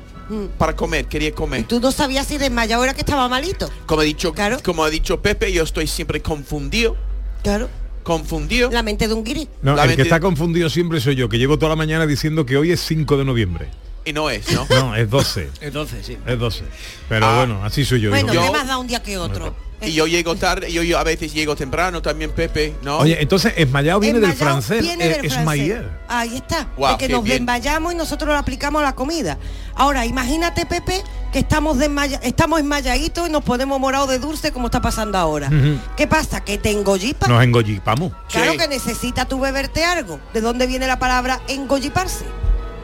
para 0.58 0.76
comer, 0.76 1.06
quería 1.06 1.32
comer. 1.34 1.64
Tú 1.66 1.80
no 1.80 1.92
sabías 1.92 2.28
si 2.28 2.38
desmayado 2.38 2.84
era 2.84 2.94
que 2.94 3.02
estaba 3.02 3.30
malito. 3.30 3.70
Como 3.86 4.02
ha 4.02 4.04
dicho, 4.04 4.34
como 4.64 4.84
ha 4.84 4.90
dicho 4.90 5.22
Pepe, 5.22 5.52
yo 5.54 5.64
estoy 5.64 5.88
siempre 5.88 6.22
confundido. 6.22 6.98
Claro. 7.44 7.70
Confundido. 8.04 8.72
La 8.72 8.82
mente 8.82 9.08
de 9.08 9.14
un 9.14 9.24
guiri. 9.24 9.48
No, 9.62 9.76
La 9.76 9.86
el 9.86 9.96
que 9.96 10.02
está 10.02 10.20
confundido 10.20 10.70
siempre 10.70 11.00
soy 11.00 11.16
yo, 11.16 11.30
que 11.30 11.38
llevo 11.38 11.58
toda 11.60 11.70
la 11.70 11.76
mañana 11.76 12.08
diciendo 12.08 12.46
que 12.46 12.58
hoy 12.58 12.72
es 12.72 12.80
5 12.82 13.18
de 13.18 13.26
noviembre. 13.26 13.70
Y 14.06 14.14
no 14.14 14.30
es, 14.30 14.52
¿no? 14.52 14.66
No, 14.70 14.96
es 14.96 15.10
12. 15.10 15.50
Entonces, 15.62 16.06
sí. 16.06 16.18
Es 16.26 16.40
12. 16.40 16.64
Pero 17.08 17.26
Ah. 17.26 17.38
bueno, 17.38 17.64
así 17.64 17.86
soy 17.86 18.02
yo. 18.02 18.10
Bueno, 18.10 18.34
me 18.34 18.52
más 18.52 18.68
da 18.68 18.78
un 18.78 18.88
día 18.88 19.02
que 19.04 19.18
otro. 19.18 19.56
Y 19.82 19.94
yo 19.94 20.08
llego 20.08 20.36
tarde, 20.36 20.70
yo, 20.74 20.84
yo 20.84 21.00
a 21.00 21.06
veces 21.06 21.34
llego 21.34 21.56
temprano 21.56 22.02
también, 22.02 22.32
Pepe, 22.32 22.76
¿no? 22.82 22.98
Oye, 22.98 23.22
entonces 23.22 23.54
esmayado 23.56 24.02
viene 24.02 24.20
del 24.20 24.34
francés, 24.34 24.82
viene 24.82 25.06
eh, 25.06 25.08
del 25.08 25.16
francés. 25.20 25.38
esmayer. 25.40 25.90
Ahí 26.10 26.36
está. 26.36 26.68
Guau, 26.76 26.92
de 26.94 26.98
que 26.98 27.08
qué 27.08 27.14
nos 27.14 27.24
bien. 27.24 27.38
desmayamos 27.46 27.94
y 27.94 27.96
nosotros 27.96 28.28
lo 28.28 28.36
aplicamos 28.36 28.82
a 28.82 28.84
la 28.86 28.96
comida. 28.96 29.38
Ahora, 29.76 30.06
imagínate, 30.06 30.66
Pepe, 30.66 31.02
que 31.32 31.40
estamos 31.40 31.78
desmaya 31.78 32.20
estamos 32.24 32.60
esmayaditos 32.60 33.30
y 33.30 33.32
nos 33.32 33.42
ponemos 33.42 33.80
morados 33.80 34.10
de 34.10 34.20
dulce 34.20 34.52
como 34.52 34.68
está 34.68 34.82
pasando 34.82 35.18
ahora. 35.18 35.50
¿Qué 35.96 36.08
pasa? 36.08 36.44
Que 36.44 36.58
te 36.58 36.72
engoyipa. 36.72 37.30
Nos 37.30 37.42
engollipamos. 37.42 38.12
Claro 38.30 38.58
que 38.58 38.68
necesita 38.68 39.24
tú 39.30 39.40
beberte 39.40 39.86
algo. 39.86 40.20
¿De 40.34 40.42
dónde 40.42 40.68
viene 40.68 40.88
la 40.88 41.00
palabra 41.00 41.40
engolliparse? 41.48 42.26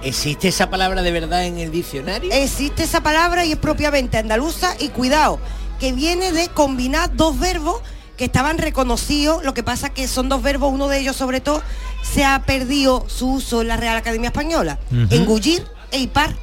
¿Existe 0.03 0.47
esa 0.47 0.69
palabra 0.69 1.01
de 1.01 1.11
verdad 1.11 1.45
en 1.45 1.57
el 1.57 1.71
diccionario? 1.71 2.31
Existe 2.31 2.83
esa 2.83 3.01
palabra 3.01 3.45
y 3.45 3.53
es 3.53 3.57
propiamente 3.57 4.17
andaluza 4.17 4.75
y 4.79 4.89
cuidado, 4.89 5.39
que 5.79 5.91
viene 5.91 6.31
de 6.31 6.47
combinar 6.49 7.15
dos 7.15 7.39
verbos 7.39 7.81
que 8.17 8.25
estaban 8.25 8.57
reconocidos, 8.57 9.43
lo 9.43 9.53
que 9.53 9.63
pasa 9.63 9.89
que 9.89 10.07
son 10.07 10.29
dos 10.29 10.41
verbos, 10.41 10.71
uno 10.71 10.87
de 10.87 10.99
ellos 10.99 11.15
sobre 11.15 11.41
todo 11.41 11.61
se 12.01 12.23
ha 12.23 12.43
perdido 12.43 13.05
su 13.09 13.33
uso 13.33 13.61
en 13.61 13.67
la 13.67 13.77
Real 13.77 13.97
Academia 13.97 14.27
Española, 14.27 14.79
engullir 15.09 15.65
e 15.91 15.99
hipar. 15.99 16.35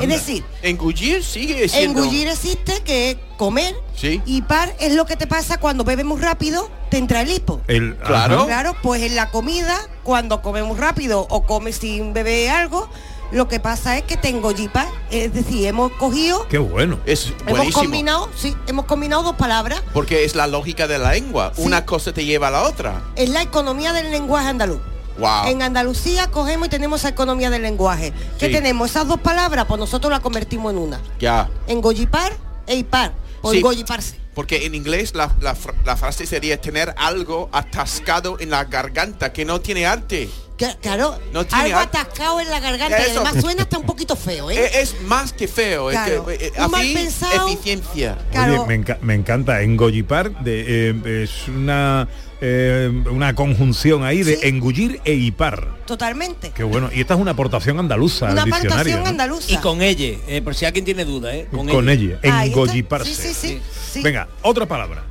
Es 0.00 0.08
decir, 0.08 0.44
Engullir 0.62 1.22
sigue 1.24 1.68
siendo... 1.68 2.00
engullir 2.02 2.28
existe 2.28 2.82
que 2.84 3.10
es 3.10 3.16
comer 3.36 3.74
Sí. 3.96 4.20
y 4.26 4.42
par 4.42 4.74
es 4.80 4.94
lo 4.94 5.06
que 5.06 5.16
te 5.16 5.26
pasa 5.26 5.58
cuando 5.58 5.84
bebes 5.84 6.04
muy 6.04 6.20
rápido, 6.20 6.70
te 6.90 6.98
entra 6.98 7.22
el 7.22 7.30
hipo. 7.30 7.60
El, 7.66 7.96
Claro. 7.96 8.46
Claro, 8.46 8.76
pues 8.82 9.02
en 9.02 9.16
la 9.16 9.30
comida, 9.30 9.78
cuando 10.02 10.40
comemos 10.42 10.78
rápido 10.78 11.26
o 11.28 11.42
comes 11.44 11.76
sin 11.76 12.12
beber 12.12 12.50
algo, 12.50 12.88
lo 13.30 13.46
que 13.46 13.60
pasa 13.60 13.98
es 13.98 14.04
que 14.04 14.16
tengo 14.16 14.54
jipa, 14.54 14.86
es 15.10 15.34
decir, 15.34 15.66
hemos 15.66 15.92
cogido, 15.92 16.46
Qué 16.48 16.56
bueno. 16.58 16.98
Es 17.04 17.26
hemos 17.26 17.50
buenísimo. 17.50 17.82
combinado, 17.82 18.30
sí, 18.34 18.56
hemos 18.66 18.86
combinado 18.86 19.22
dos 19.22 19.36
palabras. 19.36 19.82
Porque 19.92 20.24
es 20.24 20.34
la 20.34 20.46
lógica 20.46 20.86
de 20.86 20.98
la 20.98 21.12
lengua. 21.12 21.52
Una 21.58 21.84
cosa 21.84 22.12
te 22.14 22.24
lleva 22.24 22.48
a 22.48 22.50
la 22.50 22.62
otra. 22.62 23.02
Es 23.16 23.28
la 23.28 23.42
economía 23.42 23.92
del 23.92 24.10
lenguaje 24.10 24.48
andaluz. 24.48 24.78
Wow. 25.18 25.48
En 25.48 25.62
Andalucía 25.62 26.28
cogemos 26.28 26.68
y 26.68 26.70
tenemos 26.70 27.00
esa 27.00 27.08
economía 27.08 27.50
del 27.50 27.62
lenguaje. 27.62 28.12
¿Qué 28.38 28.46
Sí. 28.46 28.52
tenemos? 28.52 28.90
Esas 28.90 29.08
dos 29.08 29.20
palabras, 29.20 29.64
pues 29.66 29.78
nosotros 29.80 30.10
las 30.10 30.20
convertimos 30.20 30.72
en 30.72 30.78
una. 30.78 31.00
Ya. 31.18 31.48
Engollipar 31.66 32.32
e 32.66 32.76
hipar. 32.76 33.12
O 33.42 33.50
Sí. 33.52 33.58
engolliparse. 33.58 34.16
Porque 34.34 34.66
en 34.66 34.74
inglés 34.74 35.14
la, 35.14 35.34
la 35.40 35.54
fra- 35.56 35.74
la 35.84 35.96
frase 35.96 36.26
sería 36.26 36.60
tener 36.60 36.94
algo 36.96 37.48
atascado 37.52 38.38
en 38.38 38.50
la 38.50 38.64
garganta 38.64 39.32
que 39.32 39.44
no 39.44 39.60
tiene 39.60 39.86
arte. 39.86 40.28
Que- 40.56 40.76
Claro, 40.80 41.18
No 41.32 41.44
tiene 41.46 41.64
algo 41.66 41.78
arte. 41.78 41.98
atascado 41.98 42.40
en 42.40 42.48
la 42.50 42.58
garganta 42.60 42.98
y 43.00 43.10
además 43.10 43.34
suena 43.40 43.62
hasta 43.62 43.78
un 43.78 43.86
poquito 43.86 44.16
feo, 44.16 44.50
¿eh? 44.50 44.56
Eh, 44.58 44.70
Es, 44.80 45.00
más 45.02 45.32
que 45.32 45.46
feo. 45.48 45.90
es 45.90 45.96
Claro. 45.96 46.26
que, 46.26 46.34
eh, 46.34 46.52
Un 46.64 46.70
mal 46.70 46.86
pensado. 46.92 47.48
eficiencia. 47.48 48.18
Claro. 48.32 48.62
Oye, 48.62 48.66
me, 48.76 48.84
enca- 48.84 48.98
me 49.00 49.14
encanta. 49.14 49.62
Engollipar 49.62 50.32
de, 50.42 50.90
eh, 50.90 51.22
es 51.24 51.48
una, 51.48 52.08
eh, 52.40 52.90
una 53.10 53.34
conjunción 53.34 54.04
ahí 54.04 54.22
de 54.22 54.38
engullir 54.48 55.00
e 55.04 55.14
hipar. 55.14 55.66
Totalmente. 55.86 56.50
Qué 56.54 56.62
bueno. 56.64 56.90
Y 56.94 57.00
esta 57.00 57.14
es 57.14 57.20
una 57.20 57.32
aportación 57.32 57.78
andaluza 57.78 58.30
Una 58.30 58.42
al 58.42 58.50
¿no? 58.50 59.06
andaluza. 59.06 59.52
Y 59.52 59.56
con 59.56 59.82
ella, 59.82 60.18
eh, 60.28 60.40
por 60.42 60.54
si 60.54 60.64
alguien 60.64 60.84
tiene 60.84 61.04
duda, 61.04 61.34
¿eh? 61.34 61.48
Con, 61.50 61.68
Con 61.68 61.88
ella, 61.88 62.14
está. 62.22 62.44
engolliparse. 62.44 63.14
Sí, 63.14 63.34
sí, 63.34 63.34
sí, 63.34 63.60
sí. 63.92 64.02
Venga, 64.02 64.28
otra 64.42 64.66
palabra. 64.66 65.02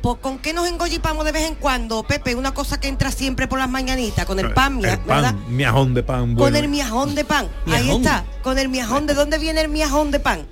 Pues, 0.00 0.18
¿Con 0.20 0.38
qué 0.38 0.52
nos 0.52 0.68
engollipamos 0.68 1.24
de 1.24 1.32
vez 1.32 1.42
en 1.48 1.56
cuando, 1.56 2.04
Pepe? 2.04 2.36
Una 2.36 2.54
cosa 2.54 2.78
que 2.78 2.86
entra 2.86 3.10
siempre 3.10 3.48
por 3.48 3.58
las 3.58 3.68
mañanitas, 3.68 4.24
con 4.26 4.38
el 4.38 4.52
pan, 4.52 4.78
mia- 4.78 4.92
El 4.92 4.98
¿verdad? 5.00 5.34
pan, 5.34 5.56
miajón 5.56 5.94
de 5.94 6.02
pan. 6.04 6.34
Con 6.36 6.54
el 6.54 6.68
miajón 6.68 7.14
de 7.16 7.24
pan. 7.24 7.48
Ahí 7.66 7.90
está, 7.90 8.24
con 8.42 8.58
el 8.58 8.68
miajón. 8.68 9.06
¿De 9.06 9.14
dónde 9.14 9.38
viene 9.38 9.60
el 9.60 9.68
miajón 9.68 10.12
de 10.12 10.20
pan? 10.20 10.46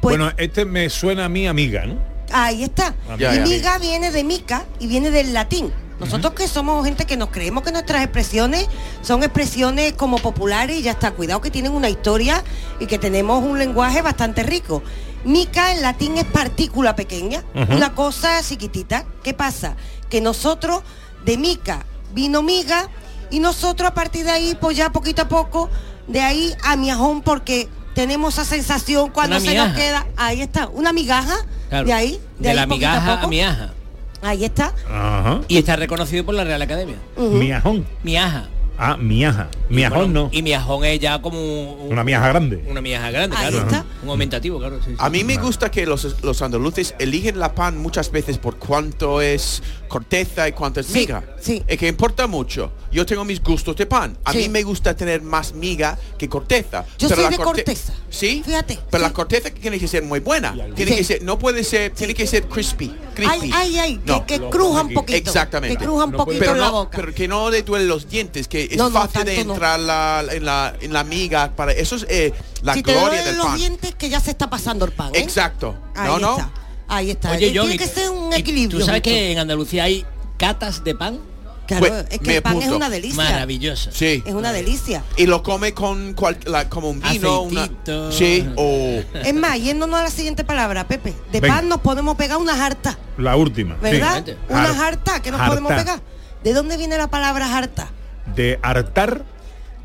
Pues 0.00 0.16
bueno, 0.16 0.32
este 0.36 0.64
me 0.64 0.88
suena 0.88 1.24
a 1.24 1.28
mi 1.28 1.48
amiga, 1.48 1.84
¿no? 1.86 1.98
Ahí 2.32 2.64
está. 2.64 2.94
Ya, 3.18 3.34
y 3.34 3.38
ya. 3.38 3.44
miga 3.44 3.78
viene 3.78 4.10
de 4.10 4.24
mica 4.24 4.64
y 4.78 4.86
viene 4.86 5.10
del 5.10 5.32
latín. 5.32 5.72
Nosotros 5.98 6.34
que 6.34 6.46
somos 6.46 6.84
gente 6.84 7.06
que 7.06 7.16
nos 7.16 7.30
creemos 7.30 7.64
que 7.64 7.72
nuestras 7.72 8.02
expresiones 8.02 8.68
son 9.00 9.22
expresiones 9.22 9.94
como 9.94 10.18
populares 10.18 10.76
y 10.76 10.82
ya 10.82 10.92
está. 10.92 11.12
Cuidado 11.12 11.40
que 11.40 11.50
tienen 11.50 11.72
una 11.72 11.88
historia 11.88 12.44
y 12.80 12.86
que 12.86 12.98
tenemos 12.98 13.42
un 13.42 13.58
lenguaje 13.58 14.02
bastante 14.02 14.42
rico. 14.42 14.82
Mica 15.24 15.72
en 15.72 15.82
latín 15.82 16.18
es 16.18 16.24
partícula 16.24 16.94
pequeña, 16.94 17.42
una 17.54 17.94
cosa 17.94 18.42
chiquitita. 18.42 19.06
¿Qué 19.22 19.32
pasa? 19.32 19.74
Que 20.10 20.20
nosotros 20.20 20.82
de 21.24 21.38
mica 21.38 21.84
vino 22.14 22.42
miga 22.42 22.88
y 23.30 23.40
nosotros 23.40 23.90
a 23.90 23.94
partir 23.94 24.24
de 24.24 24.30
ahí, 24.30 24.56
pues 24.60 24.76
ya 24.76 24.92
poquito 24.92 25.22
a 25.22 25.28
poco, 25.28 25.68
de 26.06 26.20
ahí 26.20 26.54
a 26.62 26.76
miajón 26.76 27.22
porque 27.22 27.68
tenemos 27.96 28.34
esa 28.34 28.44
sensación 28.44 29.10
cuando 29.10 29.40
se 29.40 29.54
nos 29.54 29.72
queda, 29.74 30.06
ahí 30.16 30.42
está, 30.42 30.68
una 30.68 30.92
migaja, 30.92 31.34
Claro. 31.70 31.86
de 31.86 31.92
ahí, 31.94 32.20
de, 32.38 32.42
De 32.44 32.48
ahí 32.50 32.54
la 32.56 32.62
a 32.62 32.66
migaja 32.66 33.12
a 33.14 33.16
poco. 33.16 33.28
miaja. 33.28 33.72
Ahí 34.22 34.44
está. 34.44 34.72
Ajá. 34.88 35.40
Y 35.48 35.56
está 35.58 35.76
reconocido 35.76 36.24
por 36.24 36.34
la 36.34 36.44
Real 36.44 36.60
Academia. 36.62 36.96
Miajón. 37.16 37.86
Miaja. 38.02 38.48
Ah, 38.78 38.96
miaja. 38.96 39.48
Miajón 39.70 39.98
Bueno, 40.12 40.24
no. 40.24 40.28
Y 40.32 40.42
miajón 40.42 40.84
es 40.84 41.00
ya 41.00 41.20
como 41.22 41.40
un- 41.40 41.92
Una 41.92 42.04
miaja 42.04 42.28
grande. 42.28 42.62
una 42.68 42.80
miaja 42.80 43.10
grande, 43.10 43.36
Ahí 43.36 43.50
claro. 43.50 43.66
está. 43.66 43.84
Un 44.02 44.10
aumentativo, 44.10 44.58
claro. 44.58 44.78
sí, 44.84 44.90
sí. 44.90 44.96
A 44.98 45.08
mí 45.08 45.24
me 45.24 45.36
gusta 45.38 45.70
que 45.70 45.86
los, 45.86 46.22
los 46.22 46.42
andaluces 46.42 46.94
eligen 46.98 47.38
la 47.38 47.54
pan 47.54 47.78
muchas 47.78 48.10
veces 48.10 48.38
por 48.38 48.56
cuánto 48.58 49.20
es 49.22 49.62
corteza 49.88 50.46
y 50.48 50.52
cuánto 50.52 50.80
es 50.80 50.90
miga. 50.90 51.24
Sí. 51.40 51.62
Es 51.66 51.78
que 51.78 51.88
importa 51.88 52.26
mucho. 52.26 52.70
Yo 52.92 53.06
tengo 53.06 53.24
mis 53.24 53.42
gustos 53.42 53.76
de 53.76 53.86
pan. 53.86 54.16
A 54.24 54.32
Sí. 54.32 54.38
mí 54.38 54.48
me 54.50 54.62
gusta 54.62 54.94
tener 54.94 55.22
más 55.22 55.54
miga 55.54 55.98
que 56.18 56.28
corteza. 56.28 56.84
Yo 56.98 57.08
Pero 57.08 57.14
soy 57.22 57.24
la 57.24 57.30
de 57.30 57.36
corte- 57.38 57.64
corteza. 57.64 57.92
Sí. 58.10 58.42
Fíjate. 58.44 58.78
Pero 58.90 59.02
la 59.02 59.12
corteza 59.12 59.50
tiene 59.50 59.78
que 59.78 59.88
ser 59.88 60.02
muy 60.02 60.20
buena. 60.20 60.52
Tiene 60.74 60.92
Sí. 60.92 60.96
que 60.98 61.04
ser, 61.04 61.22
no 61.22 61.38
puede 61.38 61.64
ser, 61.64 61.92
tiene 61.92 62.14
que 62.14 62.26
ser 62.26 62.46
crispy. 62.48 62.94
Crispy. 63.16 63.50
Ay, 63.52 63.52
ay, 63.52 63.78
ay, 63.78 63.96
que- 63.98 64.12
No. 64.12 64.26
que, 64.26 64.40
cruja 64.50 64.82
un 64.82 64.94
poquito. 64.94 65.16
Exactamente. 65.18 65.76
Que 65.76 65.84
cruja 65.84 66.04
un 66.04 66.12
poquito 66.12 66.38
pero 66.38 66.52
en 66.52 66.60
la 66.60 66.66
no- 66.66 66.72
boca. 66.72 66.96
Pero 66.98 67.12
que 67.14 67.26
no 67.26 67.50
le 67.50 67.62
duelen 67.62 67.88
los 67.88 68.08
dientes, 68.08 68.46
que 68.46 68.68
es 68.70 68.76
No, 68.76 68.88
no, 68.90 69.00
fácil 69.00 69.24
de 69.24 69.44
no. 69.44 69.52
entrar 69.54 69.80
la- 69.80 70.24
en, 70.30 70.44
la, 70.44 70.76
en 70.80 70.92
la 70.92 71.02
miga. 71.02 71.56
Para, 71.56 71.72
eso 71.72 71.96
es 71.96 72.06
eh, 72.08 72.32
la 72.62 72.74
si 72.74 72.82
te 72.84 72.92
gloria 72.92 73.08
duelen 73.08 73.24
del 73.24 73.36
los 73.38 73.46
pan. 73.46 73.56
dientes, 73.56 73.94
que 73.96 74.08
ya 74.08 74.20
se 74.20 74.30
está 74.30 74.48
pasando 74.48 74.84
el 74.84 74.92
pan. 74.92 75.12
¿eh? 75.14 75.20
Exacto. 75.20 75.74
Ahí 75.96 76.08
no, 76.08 76.18
no. 76.20 76.30
está. 76.36 76.50
Ahí 76.88 77.10
está. 77.10 77.30
Oye, 77.32 77.50
Tiene 77.50 77.76
que 77.78 77.88
ser 77.88 78.10
un 78.10 78.32
¿y 78.32 78.36
equilibrio. 78.36 78.78
¿Tú 78.78 78.86
sabes 78.86 79.02
que 79.02 79.32
en 79.32 79.38
Andalucía 79.38 79.84
hay 79.84 80.04
catas 80.36 80.84
de 80.84 80.94
pan? 80.94 81.18
Claro, 81.66 81.86
Pues, 81.86 82.04
es 82.10 82.18
que 82.20 82.36
el 82.36 82.42
pan 82.42 82.62
es 82.62 82.68
una 82.70 82.88
delicia. 82.88 83.16
Maravilloso. 83.22 83.90
Sí. 83.92 84.22
Es 84.24 84.34
una 84.34 84.52
delicia. 84.52 85.02
Y 85.16 85.26
lo 85.26 85.42
come 85.42 85.74
con 85.74 86.14
cual- 86.14 86.38
la- 86.44 86.68
como 86.68 86.90
un 86.90 87.00
vino. 87.00 87.42
Una, 87.42 87.68
sí. 88.10 88.48
O 88.56 89.02
Es 89.14 89.34
más, 89.34 89.58
yéndonos 89.60 89.98
a 89.98 90.04
la 90.04 90.10
siguiente 90.10 90.44
palabra, 90.44 90.86
Pepe. 90.86 91.14
De 91.32 91.40
pan 91.40 91.68
nos 91.68 91.80
podemos 91.80 92.16
pegar 92.16 92.38
unas 92.38 92.58
hartas, 92.60 92.96
La 93.18 93.36
última. 93.36 93.74
¿verdad? 93.76 94.22
Sí. 94.24 94.32
Unas 94.48 94.76
Har- 94.76 94.84
hartas 94.88 95.20
que 95.20 95.30
nos 95.30 95.40
harta. 95.40 95.50
podemos 95.50 95.72
pegar. 95.72 96.00
¿De 96.44 96.52
dónde 96.52 96.76
viene 96.76 96.96
la 96.98 97.08
palabra 97.08 97.56
harta? 97.56 97.88
De 98.34 98.58
hartar. 98.62 99.24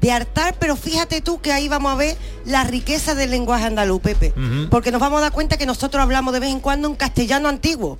de 0.01 0.11
hartar, 0.11 0.55
pero 0.59 0.75
fíjate 0.75 1.21
tú 1.21 1.41
que 1.41 1.51
ahí 1.53 1.67
vamos 1.67 1.91
a 1.91 1.95
ver 1.95 2.17
la 2.45 2.63
riqueza 2.63 3.13
del 3.13 3.29
lenguaje 3.29 3.65
andaluz, 3.65 4.01
Pepe. 4.01 4.33
Porque 4.71 4.91
nos 4.91 4.99
vamos 4.99 5.19
a 5.19 5.21
dar 5.21 5.31
cuenta 5.31 5.57
que 5.57 5.67
nosotros 5.67 6.01
hablamos 6.01 6.33
de 6.33 6.39
vez 6.39 6.49
en 6.51 6.59
cuando 6.59 6.87
en 6.87 6.95
castellano 6.95 7.47
antiguo. 7.49 7.99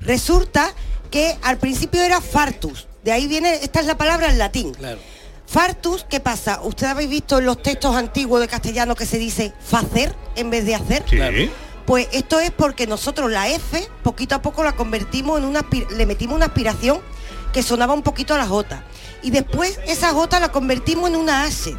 Resulta 0.00 0.72
que 1.10 1.36
al 1.42 1.58
principio 1.58 2.02
era 2.02 2.20
fartus, 2.20 2.88
de 3.06 3.12
ahí 3.12 3.28
viene, 3.28 3.54
esta 3.62 3.78
es 3.78 3.86
la 3.86 3.96
palabra 3.96 4.30
en 4.30 4.36
latín. 4.36 4.74
Claro. 4.74 4.98
Fartus, 5.46 6.04
¿qué 6.10 6.18
pasa? 6.18 6.60
Ustedes 6.64 6.90
habéis 6.90 7.08
visto 7.08 7.38
en 7.38 7.46
los 7.46 7.62
textos 7.62 7.94
antiguos 7.94 8.40
de 8.40 8.48
castellano 8.48 8.96
que 8.96 9.06
se 9.06 9.16
dice 9.16 9.52
facer 9.64 10.12
en 10.34 10.50
vez 10.50 10.66
de 10.66 10.74
hacer. 10.74 11.04
Sí. 11.08 11.48
Pues 11.86 12.08
esto 12.10 12.40
es 12.40 12.50
porque 12.50 12.88
nosotros 12.88 13.30
la 13.30 13.48
F 13.48 13.88
poquito 14.02 14.34
a 14.34 14.42
poco 14.42 14.64
la 14.64 14.72
convertimos 14.72 15.38
en 15.38 15.44
una 15.44 15.64
le 15.96 16.04
metimos 16.04 16.34
una 16.34 16.46
aspiración 16.46 17.00
que 17.52 17.62
sonaba 17.62 17.94
un 17.94 18.02
poquito 18.02 18.34
a 18.34 18.38
la 18.38 18.46
J. 18.48 18.82
Y 19.22 19.30
después 19.30 19.78
esa 19.86 20.10
J 20.10 20.40
la 20.40 20.50
convertimos 20.50 21.08
en 21.08 21.14
una 21.14 21.44
H. 21.44 21.76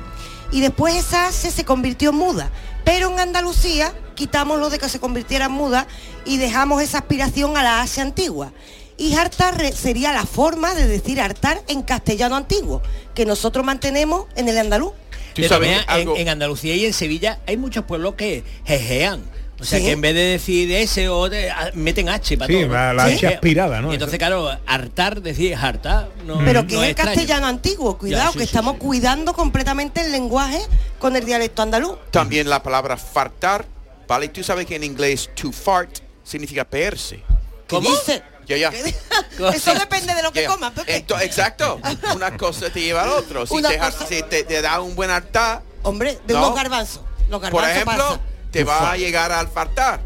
Y 0.53 0.61
después 0.61 0.95
esa 0.95 1.27
H 1.27 1.51
se 1.51 1.65
convirtió 1.65 2.11
en 2.11 2.15
muda. 2.15 2.51
Pero 2.85 3.11
en 3.11 3.19
Andalucía 3.19 3.93
quitamos 4.15 4.59
lo 4.59 4.69
de 4.69 4.79
que 4.79 4.87
se 4.87 5.01
convirtiera 5.01 5.47
en 5.47 5.51
muda 5.51 5.87
y 6.23 6.37
dejamos 6.37 6.81
esa 6.81 6.99
aspiración 6.99 7.57
a 7.57 7.63
la 7.63 7.81
H 7.81 7.99
antigua. 7.99 8.53
Y 8.97 9.13
hartar 9.15 9.57
re- 9.57 9.71
sería 9.73 10.11
la 10.11 10.25
forma 10.25 10.73
de 10.73 10.87
decir 10.87 11.21
hartar 11.21 11.61
en 11.67 11.83
castellano 11.83 12.35
antiguo, 12.35 12.81
que 13.13 13.25
nosotros 13.25 13.63
mantenemos 13.65 14.25
en 14.35 14.49
el 14.49 14.57
andaluz. 14.57 14.93
De 15.35 15.45
en, 15.45 16.09
en 16.17 16.29
Andalucía 16.29 16.73
y 16.75 16.85
en 16.85 16.93
Sevilla 16.93 17.39
hay 17.45 17.57
muchos 17.57 17.85
pueblos 17.85 18.15
que 18.15 18.43
jejean. 18.65 19.21
O 19.59 19.63
sea 19.63 19.79
Sí. 19.79 19.85
que 19.85 19.91
en 19.91 20.01
vez 20.01 20.13
de 20.15 20.21
decir 20.21 20.71
S 20.71 21.09
o 21.09 21.29
de- 21.29 21.49
a- 21.51 21.71
meten 21.75 22.09
H 22.09 22.37
para 22.37 22.47
Sí, 22.47 22.59
todo. 22.61 22.73
la- 22.73 22.93
la 22.93 23.05
H 23.05 23.27
aspirada, 23.27 23.81
¿no? 23.81 23.91
Y 23.91 23.93
entonces, 23.95 24.17
claro, 24.19 24.49
hartar, 24.65 25.21
decir 25.21 25.55
hartar, 25.55 26.09
no, 26.25 26.39
Pero 26.43 26.61
no 26.63 26.67
que 26.67 26.75
es 26.75 26.81
el 26.81 26.89
extraño. 26.89 27.11
castellano 27.15 27.47
antiguo, 27.47 27.97
cuidado, 27.99 28.31
sí, 28.33 28.39
que 28.39 28.45
sí, 28.45 28.49
estamos 28.49 28.77
cuidando 28.77 29.33
completamente 29.33 30.01
el 30.01 30.11
lenguaje 30.11 30.59
con 30.99 31.15
el 31.15 31.23
dialecto 31.25 31.61
andaluz. 31.61 31.97
También 32.11 32.49
la 32.49 32.61
palabra 32.63 32.97
fartar, 32.97 33.65
¿vale? 34.07 34.27
Tú 34.29 34.43
sabes 34.43 34.65
que 34.67 34.75
en 34.75 34.83
inglés 34.83 35.29
to 35.39 35.51
fart 35.51 35.99
significa 36.23 36.63
peerse. 36.65 37.21
¿Cómo? 37.67 37.89
dice? 37.89 38.21
Ya, 38.47 38.57
ya. 38.57 38.69
Eso 39.53 39.73
depende 39.73 40.13
de 40.15 40.23
lo 40.23 40.31
que 40.31 40.43
Ya. 40.43 40.47
comas, 40.49 40.71
Pepe. 40.71 41.05
Ento- 41.05 41.21
exacto. 41.21 41.79
Una 42.15 42.37
cosa 42.37 42.69
te 42.69 42.81
lleva 42.81 43.03
al 43.03 43.09
otro. 43.09 43.45
Si 43.45 43.61
te, 43.61 43.77
cosa- 43.77 44.07
si 44.07 44.23
te, 44.23 44.43
te 44.43 44.61
da 44.61 44.79
un 44.81 44.95
buen 44.95 45.09
hartar, 45.09 45.61
Hombre, 45.83 46.17
de 46.25 46.33
¿no? 46.33 46.39
unos 46.45 46.55
garbanzos. 46.55 47.01
Los 47.29 47.39
por 47.41 47.61
garbanzos 47.61 47.71
ejemplo, 47.75 48.05
pasa. 48.07 48.21
te 48.51 48.63
va 48.63 48.91
a 48.91 48.97
llegar 48.97 49.31
al 49.31 49.47
fartar. 49.49 49.99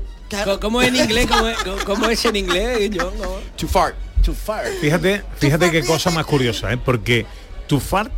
¿Cómo 0.59 0.81
es 0.81 0.87
en 0.87 0.95
inglés? 0.95 1.27
¿Cómo 1.27 1.47
es, 1.47 1.57
cómo 1.85 2.09
es 2.09 2.23
en 2.25 2.35
inglés? 2.35 2.89
Yo, 2.91 3.11
no. 3.19 3.35
To 3.57 3.67
fart. 3.67 3.95
To 4.25 4.33
fart. 4.33 4.67
Fíjate, 4.79 5.23
fíjate 5.37 5.71
qué 5.71 5.83
cosa 5.83 6.09
más 6.11 6.25
curiosa, 6.25 6.71
¿eh? 6.71 6.77
porque 6.77 7.25
tu 7.67 7.79
fart 7.79 8.11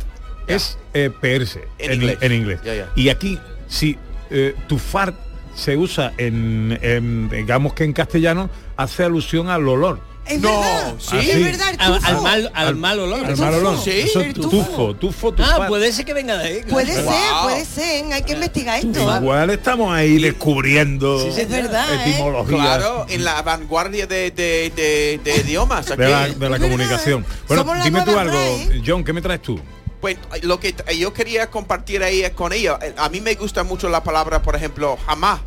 es 0.46 0.78
eh, 0.92 1.10
peerse 1.20 1.64
En 1.78 1.92
en, 1.92 2.32
inglés. 2.32 2.58
en. 2.64 2.86
Y 2.96 3.08
aquí, 3.08 3.38
si 3.68 3.98
eh, 4.30 4.54
tu 4.68 4.78
fart 4.78 5.16
se 5.56 5.76
usa 5.76 6.12
en, 6.18 6.78
en, 6.82 7.28
digamos 7.30 7.72
que 7.74 7.84
en 7.84 7.92
castellano, 7.92 8.50
hace 8.76 9.04
alusión 9.04 9.48
al 9.48 9.66
olor. 9.68 10.00
Es 10.26 10.40
no, 10.40 10.48
verdad. 10.60 10.94
¿sí? 10.98 11.16
Es 11.30 11.42
verdad, 11.44 11.70
el 11.74 11.80
Al, 11.80 11.94
tufo. 11.98 12.06
al 12.08 12.22
mal, 12.22 12.50
al 12.54 12.76
mal 12.76 12.98
olor. 13.00 13.26
Al 13.26 13.36
mal 13.36 13.54
olor. 13.54 13.78
¿Sí? 13.82 13.90
Eso 13.90 14.20
es 14.20 14.26
El 14.28 14.34
tufo, 14.34 14.94
tufo, 14.96 15.32
tu 15.34 15.42
Ah, 15.42 15.66
puede 15.68 15.92
ser 15.92 16.04
que 16.06 16.14
venga 16.14 16.38
de 16.38 16.44
ahí. 16.48 16.54
claro. 16.60 16.70
Puede 16.70 16.92
ser, 16.94 17.04
Wow. 17.04 17.42
puede 17.44 17.64
ser. 17.66 18.12
Hay 18.12 18.22
que 18.22 18.32
investigar 18.32 18.78
esto. 18.78 19.00
Igual 19.20 19.50
estamos 19.50 19.92
ahí 19.94 20.18
descubriendo 20.20 21.26
Es 21.28 21.48
verdad, 21.48 21.86
¿eh? 22.06 22.16
Claro, 22.48 23.06
en 23.08 23.22
la 23.24 23.42
vanguardia 23.42 24.06
de, 24.06 24.30
de, 24.30 24.72
de, 24.74 25.20
de 25.22 25.36
idiomas. 25.42 25.86
de 25.86 25.96
la, 25.96 26.22
aquí. 26.24 26.34
de 26.34 26.48
la 26.50 26.58
comunicación. 26.58 27.26
Bueno, 27.46 27.62
Somos 27.64 27.84
dime 27.84 28.02
tú 28.02 28.18
algo, 28.18 28.32
RAE. 28.32 28.82
John, 28.86 29.04
¿qué 29.04 29.12
me 29.12 29.20
traes 29.20 29.42
tú? 29.42 29.60
Pues 30.00 30.16
lo 30.42 30.60
que 30.60 30.74
yo 30.98 31.12
quería 31.12 31.50
compartir 31.50 32.02
ahí 32.02 32.22
es 32.22 32.30
con 32.30 32.52
ella. 32.52 32.78
eh, 32.82 32.94
A 32.98 33.08
mí 33.08 33.20
me 33.20 33.34
gusta 33.34 33.62
mucho 33.64 33.88
la 33.88 34.02
palabra, 34.02 34.42
por 34.42 34.54
ejemplo, 34.56 34.98
jamás. 35.06 35.40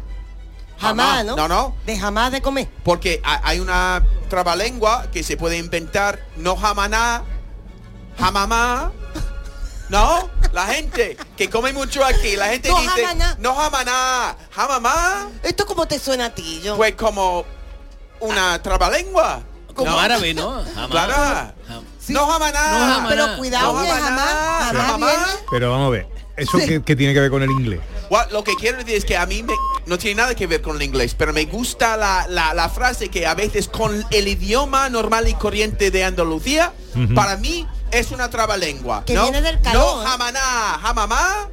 Jamás, 0.79 1.25
¿no? 1.25 1.35
No, 1.35 1.47
no. 1.47 1.75
De 1.85 1.97
jamás 1.97 2.31
de 2.31 2.41
comer. 2.41 2.67
Porque 2.83 3.19
ha- 3.23 3.41
hay 3.43 3.59
una 3.59 4.03
trabalengua 4.29 5.07
que 5.11 5.23
se 5.23 5.35
puede 5.37 5.57
inventar, 5.57 6.19
no 6.35 6.55
jamaná, 6.55 7.23
jamamá. 8.19 8.91
No, 9.89 10.29
la 10.51 10.65
gente 10.67 11.15
que 11.37 11.49
come 11.49 11.71
mucho 11.71 12.03
aquí, 12.03 12.35
la 12.35 12.47
gente 12.49 12.67
No 12.69 12.79
dice, 12.81 13.05
jamaná. 13.05 13.35
no 13.39 13.55
jamaná, 13.55 14.35
jamamá. 14.51 15.29
¿Esto 15.43 15.65
cómo 15.65 15.87
te 15.87 15.97
suena 15.97 16.25
a 16.25 16.29
ti, 16.35 16.61
John? 16.63 16.75
Pues 16.77 16.93
como 16.95 17.45
una 18.19 18.61
trabalengua. 18.61 19.41
Como 19.73 19.91
¿no? 19.91 19.99
árabe, 19.99 20.33
¿no? 20.33 20.63
Jamás. 20.75 20.89
Claro. 20.89 21.53
No 22.09 22.27
jamaná. 22.27 22.71
No 22.79 22.85
jamaná. 22.95 23.07
Pero 23.09 23.37
cuidado, 23.37 23.73
No 23.73 23.85
jamaná. 23.85 25.17
Pero 25.51 25.71
vamos 25.71 25.87
a 25.87 25.89
ver, 25.91 26.07
¿eso 26.35 26.57
qué, 26.57 26.81
qué 26.83 26.95
tiene 26.95 27.13
que 27.13 27.21
ver 27.21 27.29
con 27.31 27.43
el 27.43 27.51
inglés? 27.51 27.79
What- 28.09 28.31
lo 28.31 28.43
que 28.43 28.55
quiero 28.55 28.77
decir 28.77 28.95
es 28.95 29.05
que 29.05 29.17
a 29.17 29.25
mí 29.25 29.43
me- 29.43 29.53
no 29.85 29.97
tiene 29.97 30.21
nada 30.21 30.35
que 30.35 30.47
ver 30.47 30.61
con 30.61 30.75
el 30.77 30.81
inglés, 30.83 31.13
pero 31.17 31.33
me 31.33 31.45
gusta 31.45 31.97
la, 31.97 32.25
la- 32.29 32.53
la 32.53 32.69
frase 32.69 33.09
que 33.09 33.25
a 33.27 33.33
veces 33.35 33.67
con 33.67 34.05
el 34.11 34.27
idioma 34.27 34.89
normal 34.89 35.27
y 35.27 35.33
corriente 35.33 35.91
de 35.91 36.03
Andalucía, 36.03 36.73
para 37.15 37.37
mí 37.37 37.67
es 37.91 38.11
una 38.11 38.29
trabalengua. 38.29 39.03
Que 39.05 39.13
¿no? 39.13 39.23
viene 39.23 39.41
del 39.41 39.61
calor, 39.61 39.97
No, 40.03 40.03
jamaná, 40.09 40.39
jamamá, 40.81 41.49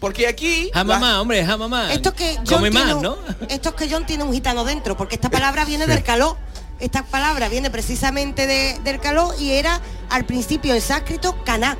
porque 0.00 0.26
aquí... 0.28 0.70
Jamamá, 0.72 1.20
hombre, 1.20 1.44
jamamá. 1.44 1.92
Esto 1.92 2.10
es 2.10 2.14
que 2.14 2.36
John 2.36 2.46
Come 2.58 2.70
tiene 2.70 2.94
más, 2.94 3.02
¿no? 3.02 3.16
Esto 3.48 3.68
es 3.70 3.74
que 3.74 3.88
John 3.90 4.06
tiene 4.06 4.24
un 4.24 4.32
gitano 4.32 4.64
dentro, 4.64 4.96
porque 4.96 5.16
esta 5.16 5.28
palabra 5.30 5.64
viene 5.64 5.86
del 5.86 6.02
calor. 6.04 6.36
Esta 6.80 7.04
palabra 7.04 7.48
viene 7.48 7.70
precisamente 7.70 8.46
de- 8.46 8.78
del 8.84 9.00
calor 9.00 9.34
y 9.40 9.50
era 9.50 9.80
al 10.10 10.24
principio 10.24 10.74
en 10.74 10.80
sánscrito 10.80 11.42
caná. 11.44 11.76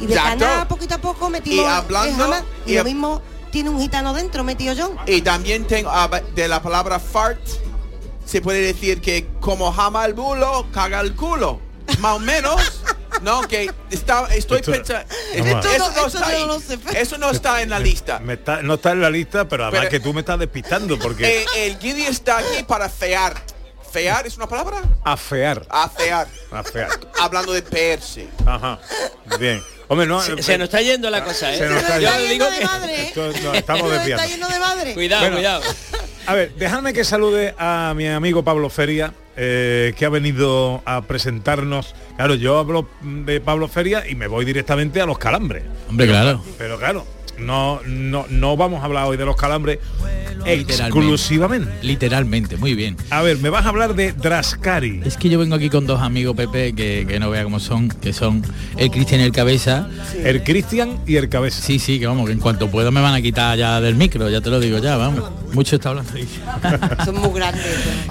Y 0.00 0.06
de 0.06 0.14
Exacto. 0.16 0.44
caná 0.44 0.68
poquito 0.68 0.94
a 0.96 0.98
poco 0.98 1.30
metimos 1.30 1.64
Y 1.64 1.68
hablando- 1.68 2.34
el. 2.34 2.42
Y, 2.66 2.72
y 2.72 2.76
lo 2.76 2.84
mismo 2.84 3.22
tiene 3.54 3.70
un 3.70 3.80
gitano 3.80 4.12
dentro 4.12 4.42
metido 4.42 4.74
John. 4.76 4.96
Y 5.06 5.22
también 5.22 5.64
tengo 5.64 5.88
ah, 5.88 6.10
de 6.34 6.48
la 6.48 6.60
palabra 6.60 6.98
fart, 6.98 7.38
se 8.26 8.40
puede 8.40 8.60
decir 8.60 9.00
que 9.00 9.28
como 9.38 9.70
jama 9.72 10.04
el 10.06 10.12
bulo, 10.12 10.66
caga 10.72 10.98
el 11.00 11.14
culo. 11.14 11.60
Más 12.00 12.16
o 12.16 12.18
menos, 12.18 12.82
¿no? 13.22 13.42
Que 13.42 13.70
está, 13.90 14.26
estoy 14.34 14.58
Esto- 14.58 14.72
pensando... 14.72 15.06
Eso 16.96 17.16
no 17.16 17.30
está 17.30 17.58
yo 17.58 17.62
en 17.62 17.70
la 17.70 17.78
lista. 17.78 18.18
Me 18.18 18.32
está- 18.32 18.60
no 18.60 18.74
está 18.74 18.90
en 18.90 19.02
la 19.02 19.10
lista, 19.10 19.48
pero 19.48 19.66
además 19.66 19.82
Pero- 19.82 19.90
que 19.92 20.00
tú 20.00 20.12
me 20.12 20.20
estás 20.20 20.40
despistando 20.40 20.98
porque 20.98 21.42
Eh, 21.54 21.66
el 21.66 21.78
guiri 21.78 22.06
está 22.06 22.38
aquí 22.38 22.64
para 22.66 22.88
fear. 22.88 23.34
¿Fear 23.94 24.26
es 24.26 24.36
una 24.36 24.48
palabra? 24.48 24.82
afear, 25.04 25.64
Afear. 25.70 26.26
afear. 26.50 26.88
Hablando 27.20 27.52
de 27.52 27.62
peerse. 27.62 28.26
Ajá. 28.44 28.80
Bien. 29.38 29.62
Hombre, 29.86 30.04
no. 30.08 30.20
Se, 30.20 30.42
se 30.42 30.58
nos 30.58 30.64
está 30.64 30.82
yendo 30.82 31.08
la 31.10 31.22
cosa, 31.22 31.54
¿eh? 31.54 31.58
se 31.58 31.68
nos 31.68 31.80
está 31.80 32.00
Yo 32.00 32.10
yendo. 32.10 32.28
digo 32.32 32.50
de 32.50 32.58
que... 32.58 32.64
madre, 32.64 33.08
estamos 33.54 33.54
Está 33.54 33.74
de 33.74 34.58
madre. 34.58 34.94
Cuidado, 34.94 35.20
Bueno. 35.22 35.36
cuidado. 35.36 35.62
A 36.26 36.34
ver, 36.34 36.52
dejadme 36.56 36.92
que 36.92 37.04
salude 37.04 37.54
a 37.56 37.92
mi 37.94 38.08
amigo 38.08 38.42
Pablo 38.42 38.68
Feria, 38.68 39.14
eh, 39.36 39.94
que 39.96 40.04
ha 40.04 40.08
venido 40.08 40.82
a 40.86 41.02
presentarnos. 41.02 41.94
Claro, 42.16 42.34
yo 42.34 42.58
hablo 42.58 42.88
de 43.02 43.40
Pablo 43.40 43.68
Feria 43.68 44.02
y 44.08 44.16
me 44.16 44.26
voy 44.26 44.44
directamente 44.44 45.00
a 45.02 45.06
los 45.06 45.18
calambres. 45.18 45.62
Hombre, 45.88 46.08
claro. 46.08 46.42
Pero 46.58 46.78
claro, 46.80 47.06
no, 47.38 47.80
no, 47.86 48.26
no 48.28 48.56
vamos 48.56 48.82
a 48.82 48.84
hablar 48.84 49.06
hoy 49.06 49.16
de 49.16 49.24
los 49.24 49.36
calambres 49.36 49.78
Literalmente. 50.44 50.72
exclusivamente. 50.72 51.72
Literalmente, 51.82 52.56
muy 52.56 52.74
bien. 52.74 52.96
A 53.10 53.22
ver, 53.22 53.38
me 53.38 53.48
vas 53.48 53.64
a 53.64 53.70
hablar 53.70 53.94
de 53.94 54.12
Drascari. 54.12 55.00
Es 55.04 55.16
que 55.16 55.28
yo 55.28 55.38
vengo 55.38 55.54
aquí 55.54 55.70
con 55.70 55.86
dos 55.86 56.00
amigos, 56.00 56.36
Pepe, 56.36 56.74
que, 56.74 57.06
que 57.08 57.18
no 57.18 57.30
vea 57.30 57.44
cómo 57.44 57.60
son, 57.60 57.88
que 57.88 58.12
son 58.12 58.42
el 58.76 58.90
Cristian 58.90 59.20
y 59.20 59.24
el 59.24 59.32
Cabeza. 59.32 59.88
El 60.22 60.42
Cristian 60.42 60.98
y 61.06 61.16
el 61.16 61.28
Cabeza. 61.28 61.62
Sí, 61.62 61.78
sí, 61.78 61.98
que 61.98 62.06
vamos, 62.06 62.26
que 62.26 62.32
en 62.32 62.40
cuanto 62.40 62.68
puedo 62.70 62.92
me 62.92 63.00
van 63.00 63.14
a 63.14 63.22
quitar 63.22 63.56
ya 63.56 63.80
del 63.80 63.94
micro, 63.94 64.28
ya 64.28 64.40
te 64.40 64.50
lo 64.50 64.60
digo 64.60 64.78
ya, 64.78 64.96
vamos. 64.96 65.22
Mucho 65.54 65.76
está 65.76 65.90
hablando 65.90 66.12
ahí. 66.14 66.28
Son 67.04 67.14
muy 67.20 67.30
grandes. 67.38 67.64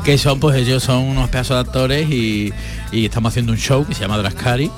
que 0.04 0.18
son, 0.18 0.40
pues 0.40 0.56
ellos 0.56 0.82
son 0.84 1.04
unos 1.04 1.30
pedazos 1.30 1.58
de 1.58 1.62
actores 1.70 2.10
y, 2.10 2.54
y 2.92 3.06
estamos 3.06 3.32
haciendo 3.32 3.52
un 3.52 3.58
show 3.58 3.86
que 3.86 3.94
se 3.94 4.02
llama 4.02 4.18
Drascari. 4.18 4.72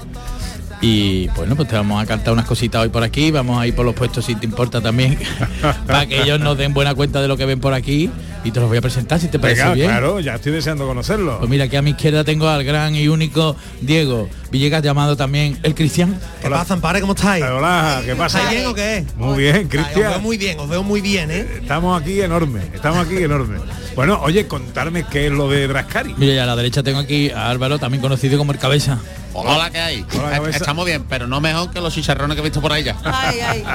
Y 0.82 1.28
bueno, 1.30 1.56
pues 1.56 1.68
te 1.70 1.76
vamos 1.76 2.02
a 2.04 2.06
cantar 2.06 2.34
unas 2.34 2.46
cositas 2.46 2.82
hoy 2.82 2.90
por 2.90 3.02
aquí, 3.02 3.32
vamos 3.32 3.60
a 3.60 3.66
ir 3.66 3.74
por 3.74 3.86
los 3.86 3.96
puestos 3.96 4.26
si 4.26 4.36
te 4.36 4.46
importa 4.46 4.82
también, 4.82 5.18
para 5.88 6.06
que 6.06 6.22
ellos 6.22 6.40
nos 6.40 6.58
den 6.58 6.74
buena 6.74 6.94
cuenta 6.94 7.22
de 7.22 7.28
lo 7.28 7.38
que 7.38 7.46
ven 7.46 7.60
por 7.60 7.74
aquí 7.74 8.10
y 8.44 8.52
te 8.52 8.60
los 8.60 8.70
voy 8.70 8.78
a 8.78 8.82
presentar 8.82 9.20
si 9.20 9.28
te 9.28 9.40
parece 9.40 9.62
Venga, 9.62 9.74
bien. 9.74 9.88
claro, 9.88 10.20
ya 10.20 10.36
estoy 10.36 10.52
deseando 10.52 10.86
conocerlo. 10.86 11.40
Pues 11.40 11.50
mira, 11.50 11.64
aquí 11.64 11.78
a 11.78 11.82
mi 11.82 11.92
izquierda 11.92 12.24
tengo 12.24 12.48
al 12.50 12.64
gran 12.64 12.94
y 12.96 13.08
único 13.08 13.56
Diego 13.82 14.30
Villegas, 14.52 14.84
llamado 14.84 15.18
también 15.18 15.58
el 15.64 15.74
Cristian. 15.74 16.20
¿Qué 16.42 16.50
pasa, 16.50 16.76
Ampare? 16.76 17.02
¿Cómo 17.02 17.14
estáis? 17.14 17.44
Hola, 17.44 18.02
¿qué 18.06 18.16
pasa? 18.16 18.40
¿Estáis 18.40 18.58
bien 18.60 18.70
o 18.70 18.74
qué? 18.76 19.06
Muy 19.18 19.38
bien, 19.44 19.56
Ay, 19.56 19.64
Os 19.64 19.70
veo 19.72 19.84
Cristian. 19.86 20.22
muy 20.22 20.38
bien, 20.38 20.60
os 20.60 20.70
veo 20.70 20.84
muy 20.84 21.02
bien, 21.02 21.32
¿eh? 21.32 21.48
Estamos 21.62 22.00
aquí 22.00 22.22
enorme, 22.22 22.60
estamos 22.74 23.00
aquí 23.06 23.18
enorme. 23.18 23.58
Bueno, 23.96 24.20
oye, 24.22 24.46
contarme 24.46 25.06
qué 25.10 25.28
es 25.28 25.32
lo 25.32 25.50
de 25.50 25.68
Drascari. 25.68 26.14
Mira, 26.18 26.34
y 26.34 26.38
a 26.38 26.46
la 26.46 26.56
derecha 26.56 26.84
tengo 26.84 27.00
aquí 27.00 27.32
a 27.32 27.50
Álvaro, 27.50 27.80
también 27.80 28.02
conocido 28.02 28.38
como 28.38 28.52
el 28.52 28.60
Cabeza. 28.60 29.00
Hola, 29.36 29.69
¿qué 29.69 29.80
hay? 29.80 30.06
Hola, 30.17 30.32
cabeza. 30.32 30.58
Estamos 30.58 30.86
bien, 30.86 31.04
pero 31.10 31.28
no 31.28 31.41
mejor 31.41 31.69
que 31.71 31.82
los 31.82 31.93
chicharrones 31.93 32.36
que 32.36 32.41
he 32.41 32.43
visto 32.43 32.62
por 32.62 32.71
ahí 32.71 32.84
ya. 32.84 32.98
Ay, 33.04 33.39
ay. 33.39 33.63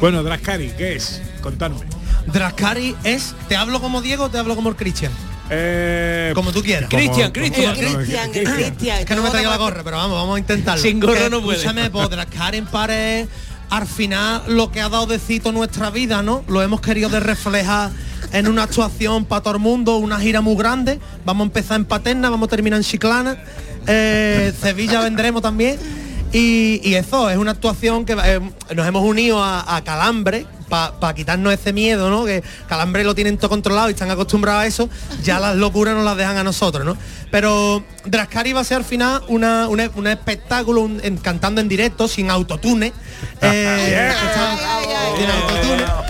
Bueno, 0.00 0.22
Drascari, 0.22 0.70
¿qué 0.78 0.94
es? 0.94 1.20
Contadme. 1.40 1.80
Drascari 2.26 2.94
es, 3.02 3.34
¿te 3.48 3.56
hablo 3.56 3.80
como 3.80 4.00
Diego 4.00 4.24
o 4.24 4.30
te 4.30 4.38
hablo 4.38 4.54
como 4.54 4.68
el 4.68 4.76
Cristian? 4.76 5.10
Eh, 5.50 6.30
Como 6.34 6.52
tú 6.52 6.62
quieras. 6.62 6.88
Cristian, 6.88 7.32
Cristian. 7.32 7.74
Cristian, 7.74 8.30
Cristian. 8.30 8.54
Cristian. 8.54 8.98
Es 8.98 9.06
que 9.06 9.16
no 9.16 9.22
me 9.22 9.30
traiga 9.30 9.50
la 9.50 9.56
gorra, 9.56 9.82
pero 9.82 9.96
vamos, 9.96 10.16
vamos 10.18 10.36
a 10.36 10.38
intentarlo. 10.38 10.80
Sin 10.80 11.00
gorra 11.00 11.18
Que, 11.18 11.30
no 11.30 11.42
puede. 11.42 11.58
Escúchame, 11.58 11.90
pues 11.90 12.10
Drascari 12.10 12.58
en 12.58 12.66
pared, 12.66 13.26
al 13.70 13.86
final 13.86 14.42
lo 14.46 14.70
que 14.70 14.80
ha 14.80 14.88
dado 14.88 15.06
de 15.06 15.18
cito 15.18 15.50
nuestra 15.50 15.90
vida, 15.90 16.22
¿no? 16.22 16.44
Lo 16.48 16.62
hemos 16.62 16.80
querido 16.80 17.08
de 17.08 17.18
reflejar 17.18 17.90
en 18.32 18.46
una 18.46 18.64
actuación 18.64 19.24
para 19.24 19.42
todo 19.42 19.54
el 19.54 19.60
mundo, 19.60 19.96
una 19.96 20.20
gira 20.20 20.40
muy 20.40 20.54
grande. 20.54 21.00
Vamos 21.24 21.44
a 21.44 21.46
empezar 21.46 21.76
en 21.76 21.86
Paterna, 21.86 22.30
vamos 22.30 22.46
a 22.46 22.50
terminar 22.50 22.78
en 22.78 22.84
Chiclana. 22.84 23.42
Eh, 23.88 24.52
Sevilla 24.60 25.00
vendremos 25.00 25.42
también. 25.42 25.78
Y, 26.30 26.80
y 26.86 26.94
eso, 26.96 27.30
es 27.30 27.38
una 27.38 27.52
actuación 27.52 28.04
que 28.04 28.12
eh, 28.22 28.40
nos 28.74 28.86
hemos 28.86 29.02
unido 29.02 29.42
a, 29.42 29.76
a 29.76 29.82
Calambre 29.82 30.46
para 30.68 31.14
quitarnos 31.14 31.54
ese 31.54 31.72
miedo, 31.72 32.10
¿no? 32.10 32.26
Que 32.26 32.42
Calambre 32.68 33.02
lo 33.02 33.14
tienen 33.14 33.38
todo 33.38 33.48
controlado 33.48 33.88
y 33.88 33.92
están 33.92 34.10
acostumbrados 34.10 34.62
a 34.64 34.66
eso, 34.66 34.90
ya 35.22 35.40
las 35.40 35.56
locuras 35.56 35.94
nos 35.94 36.04
las 36.04 36.18
dejan 36.18 36.36
a 36.36 36.44
nosotros, 36.44 36.84
¿no? 36.84 36.98
Pero 37.30 37.82
Drascari 38.04 38.52
va 38.52 38.60
a 38.60 38.64
ser 38.64 38.76
al 38.76 38.84
final 38.84 39.22
una, 39.28 39.66
una- 39.68 39.90
un 39.94 40.06
espectáculo 40.06 40.82
un- 40.82 41.00
en- 41.02 41.16
cantando 41.16 41.62
en 41.62 41.68
directo, 41.68 42.06
sin 42.08 42.30
autotune. 42.30 42.92
Eh, 43.40 44.12
está- 44.12 44.58
sin 45.16 45.30
autotune. 45.30 46.07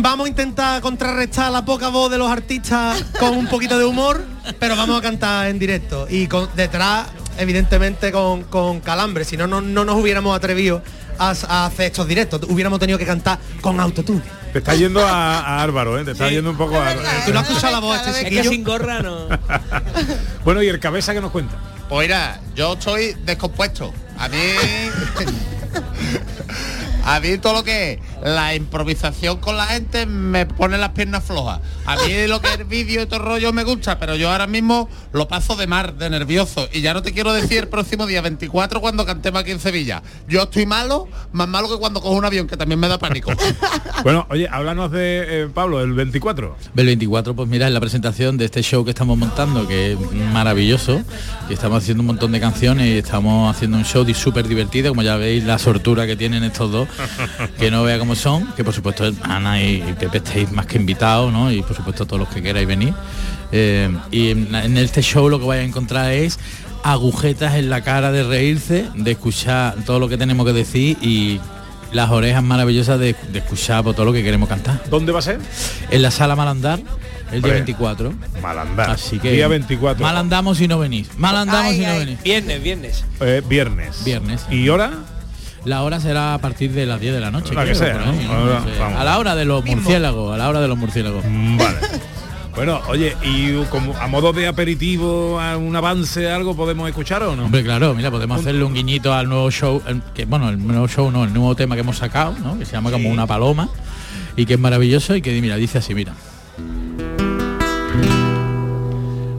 Vamos 0.00 0.24
a 0.24 0.28
intentar 0.30 0.80
contrarrestar 0.80 1.52
la 1.52 1.64
poca 1.66 1.88
voz 1.88 2.10
de 2.10 2.16
los 2.16 2.30
artistas 2.30 3.04
con 3.20 3.36
un 3.36 3.46
poquito 3.46 3.78
de 3.78 3.84
humor, 3.84 4.24
pero 4.58 4.74
vamos 4.74 4.98
a 4.98 5.02
cantar 5.02 5.48
en 5.48 5.58
directo. 5.58 6.06
Y 6.08 6.28
con, 6.28 6.48
detrás, 6.56 7.08
evidentemente, 7.36 8.10
con, 8.10 8.44
con 8.44 8.80
calambre, 8.80 9.24
si 9.26 9.36
no, 9.36 9.46
no, 9.46 9.60
no 9.60 9.84
nos 9.84 9.96
hubiéramos 9.96 10.34
atrevido 10.34 10.82
a, 11.18 11.34
a 11.46 11.66
hacer 11.66 11.86
estos 11.86 12.08
directos. 12.08 12.40
Hubiéramos 12.48 12.78
tenido 12.80 12.98
que 12.98 13.04
cantar 13.04 13.38
con 13.60 13.78
autotune. 13.80 14.22
Te 14.54 14.60
está 14.60 14.74
yendo 14.74 15.06
a, 15.06 15.40
a 15.40 15.62
Álvaro, 15.62 15.98
¿eh? 15.98 16.04
Te 16.04 16.12
está 16.12 16.30
yendo 16.30 16.50
un 16.50 16.56
poco 16.56 16.80
a 16.80 16.88
Álvaro. 16.88 17.08
¿Tú 17.26 17.32
no 17.34 17.40
has 17.40 17.48
escuchado 17.50 17.72
la 17.74 17.80
voz 17.80 17.96
este 17.98 18.10
Es 18.10 18.16
que 18.16 18.24
chiquillo? 18.30 18.50
sin 18.50 18.64
gorra 18.64 19.02
no. 19.02 19.28
Bueno, 20.44 20.62
y 20.62 20.68
el 20.68 20.80
cabeza 20.80 21.12
que 21.12 21.20
nos 21.20 21.32
cuenta. 21.32 21.54
Pues 21.90 22.08
mira, 22.08 22.40
yo 22.54 22.72
estoy 22.72 23.14
descompuesto. 23.26 23.92
A 24.18 24.28
mí. 24.28 24.38
A 27.04 27.18
mí 27.20 27.36
todo 27.38 27.54
lo 27.54 27.64
que 27.64 27.94
es 27.94 27.98
la 28.22 28.54
improvisación 28.54 29.38
con 29.38 29.56
la 29.56 29.66
gente 29.66 30.06
me 30.06 30.46
pone 30.46 30.78
las 30.78 30.90
piernas 30.90 31.24
flojas. 31.24 31.60
A 31.86 31.96
mí 31.96 32.26
lo 32.28 32.40
que 32.40 32.48
es 32.48 32.58
el 32.58 32.64
vídeo 32.64 33.02
y 33.02 33.06
todo 33.06 33.20
el 33.20 33.26
rollo 33.26 33.52
me 33.52 33.64
gusta, 33.64 33.98
pero 33.98 34.16
yo 34.16 34.30
ahora 34.30 34.46
mismo 34.46 34.88
lo 35.12 35.28
paso 35.28 35.56
de 35.56 35.66
mar, 35.66 35.94
de 35.94 36.10
nervioso. 36.10 36.68
Y 36.72 36.80
ya 36.80 36.94
no 36.94 37.02
te 37.02 37.12
quiero 37.12 37.32
decir 37.32 37.58
el 37.58 37.68
próximo 37.68 38.06
día 38.06 38.20
24 38.20 38.80
cuando 38.80 39.04
cantemos 39.04 39.40
aquí 39.42 39.50
en 39.50 39.60
Sevilla. 39.60 40.02
Yo 40.28 40.42
estoy 40.42 40.66
malo, 40.66 41.08
más 41.32 41.48
malo 41.48 41.68
que 41.68 41.76
cuando 41.76 42.00
cojo 42.00 42.14
un 42.14 42.24
avión, 42.24 42.46
que 42.46 42.56
también 42.56 42.78
me 42.78 42.88
da 42.88 42.98
pánico. 42.98 43.32
Bueno, 44.02 44.26
oye, 44.30 44.48
háblanos 44.50 44.90
de 44.90 45.42
eh, 45.44 45.48
Pablo, 45.52 45.80
el 45.80 45.92
24. 45.92 46.56
El 46.74 46.86
24, 46.86 47.36
pues 47.36 47.48
mira, 47.48 47.68
es 47.68 47.72
la 47.72 47.78
presentación 47.78 48.36
de 48.36 48.46
este 48.46 48.60
show 48.62 48.84
que 48.84 48.90
estamos 48.90 49.16
montando, 49.16 49.68
que 49.68 49.92
es 49.92 49.98
maravilloso, 50.32 51.02
que 51.46 51.54
estamos 51.54 51.82
haciendo 51.82 52.00
un 52.00 52.08
montón 52.08 52.32
de 52.32 52.40
canciones 52.40 52.88
y 52.88 52.98
estamos 52.98 53.54
haciendo 53.54 53.76
un 53.76 53.84
show 53.84 54.04
súper 54.12 54.48
divertido, 54.48 54.90
como 54.90 55.02
ya 55.02 55.16
veis 55.16 55.44
la 55.44 55.58
sortura 55.58 56.06
que 56.06 56.16
tienen 56.16 56.42
estos 56.42 56.72
dos, 56.72 56.88
que 57.58 57.70
no 57.70 57.84
vea 57.84 57.98
cómo 58.00 58.11
son, 58.14 58.46
que 58.54 58.64
por 58.64 58.74
supuesto 58.74 59.10
Ana 59.22 59.62
y 59.62 59.82
y 59.82 59.92
Pepe 59.98 60.18
estáis 60.18 60.50
más 60.52 60.66
que 60.66 60.76
invitados, 60.78 61.32
¿no? 61.32 61.50
Y 61.50 61.62
por 61.62 61.76
supuesto 61.76 62.06
todos 62.06 62.20
los 62.20 62.28
que 62.28 62.42
queráis 62.42 62.66
venir. 62.66 62.94
Eh, 63.50 63.90
y 64.10 64.30
en, 64.30 64.54
en 64.54 64.78
este 64.78 65.02
show 65.02 65.28
lo 65.28 65.38
que 65.38 65.46
vais 65.46 65.60
a 65.60 65.64
encontrar 65.64 66.12
es 66.12 66.38
agujetas 66.84 67.54
en 67.54 67.70
la 67.70 67.82
cara 67.82 68.10
de 68.12 68.24
reírse, 68.24 68.88
de 68.94 69.10
escuchar 69.12 69.76
todo 69.86 69.98
lo 69.98 70.08
que 70.08 70.16
tenemos 70.16 70.46
que 70.46 70.52
decir 70.52 70.96
y 71.00 71.40
las 71.92 72.10
orejas 72.10 72.42
maravillosas 72.42 72.98
de, 72.98 73.14
de 73.32 73.38
escuchar 73.38 73.84
por 73.84 73.94
todo 73.94 74.06
lo 74.06 74.12
que 74.12 74.22
queremos 74.22 74.48
cantar. 74.48 74.82
¿Dónde 74.90 75.12
va 75.12 75.18
a 75.18 75.22
ser? 75.22 75.38
En 75.90 76.02
la 76.02 76.10
sala 76.10 76.34
Malandar, 76.34 76.78
el 77.32 77.42
día 77.42 77.52
Hombre, 77.52 77.52
24. 77.52 78.12
Malandar. 78.42 78.90
Así 78.90 79.18
que 79.18 79.30
Día 79.32 79.48
24. 79.48 80.02
Mal 80.02 80.16
andamos 80.16 80.58
si 80.58 80.68
no 80.68 80.78
venís. 80.78 81.08
Mal 81.16 81.36
andamos 81.36 81.72
Ay, 81.72 81.78
si 81.78 81.86
no 81.86 81.98
venís. 81.98 82.22
Viernes, 82.22 82.62
viernes. 82.62 83.04
Eh, 83.20 83.42
viernes. 83.46 84.04
Viernes. 84.04 84.46
¿Y 84.50 84.68
hora? 84.68 84.92
La 85.64 85.82
hora 85.82 86.00
será 86.00 86.34
a 86.34 86.38
partir 86.38 86.72
de 86.72 86.86
las 86.86 87.00
10 87.00 87.14
de 87.14 87.20
la 87.20 87.30
noche. 87.30 87.54
La 87.54 87.64
que 87.64 87.70
creo, 87.72 87.78
sea, 87.82 87.92
por 87.98 88.02
ahí, 88.08 88.24
¿no? 88.26 88.32
¿no? 88.34 88.40
Ahora, 88.40 88.60
No 88.60 88.64
sé. 88.72 88.78
vamos. 88.80 89.00
A 89.00 89.04
la 89.04 89.18
hora 89.18 89.34
de 89.36 89.44
los 89.44 89.64
murciélagos, 89.64 90.34
a 90.34 90.36
la 90.38 90.48
hora 90.48 90.60
de 90.60 90.68
los 90.68 90.76
murciélagos. 90.78 91.24
Mm, 91.28 91.56
Vale. 91.58 91.76
Bueno, 92.54 92.80
oye, 92.88 93.16
y 93.22 93.54
como 93.70 93.96
a 93.96 94.06
modo 94.08 94.32
de 94.34 94.46
aperitivo, 94.46 95.40
a 95.40 95.56
un 95.56 95.74
avance, 95.74 96.30
algo 96.30 96.54
podemos 96.54 96.86
escuchar 96.86 97.22
o 97.22 97.34
no? 97.34 97.46
Hombre, 97.46 97.62
claro, 97.64 97.94
mira, 97.94 98.10
podemos 98.10 98.40
hacerle 98.40 98.62
un 98.64 98.74
guiñito 98.74 99.14
al 99.14 99.26
nuevo 99.26 99.50
show, 99.50 99.80
el- 99.86 100.02
que 100.12 100.26
bueno, 100.26 100.50
el 100.50 100.66
nuevo 100.66 100.86
show 100.86 101.10
no, 101.10 101.24
el 101.24 101.32
nuevo 101.32 101.54
tema 101.54 101.76
que 101.76 101.80
hemos 101.80 101.96
sacado, 101.96 102.34
¿no? 102.42 102.58
Que 102.58 102.66
se 102.66 102.72
llama 102.72 102.90
como 102.90 103.08
una 103.08 103.26
paloma 103.26 103.70
y 104.36 104.44
que 104.44 104.54
es 104.54 104.60
maravilloso 104.60 105.16
y 105.16 105.22
que 105.22 105.40
mira, 105.40 105.56
dice 105.56 105.78
así, 105.78 105.94
mira. 105.94 106.12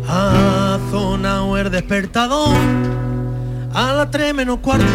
Ha 0.07 0.79
sonado 0.91 1.55
el 1.57 1.69
despertador 1.69 2.55
a 3.73 3.93
las 3.93 4.11
3 4.11 4.33
menos 4.33 4.59
cuarto 4.59 4.85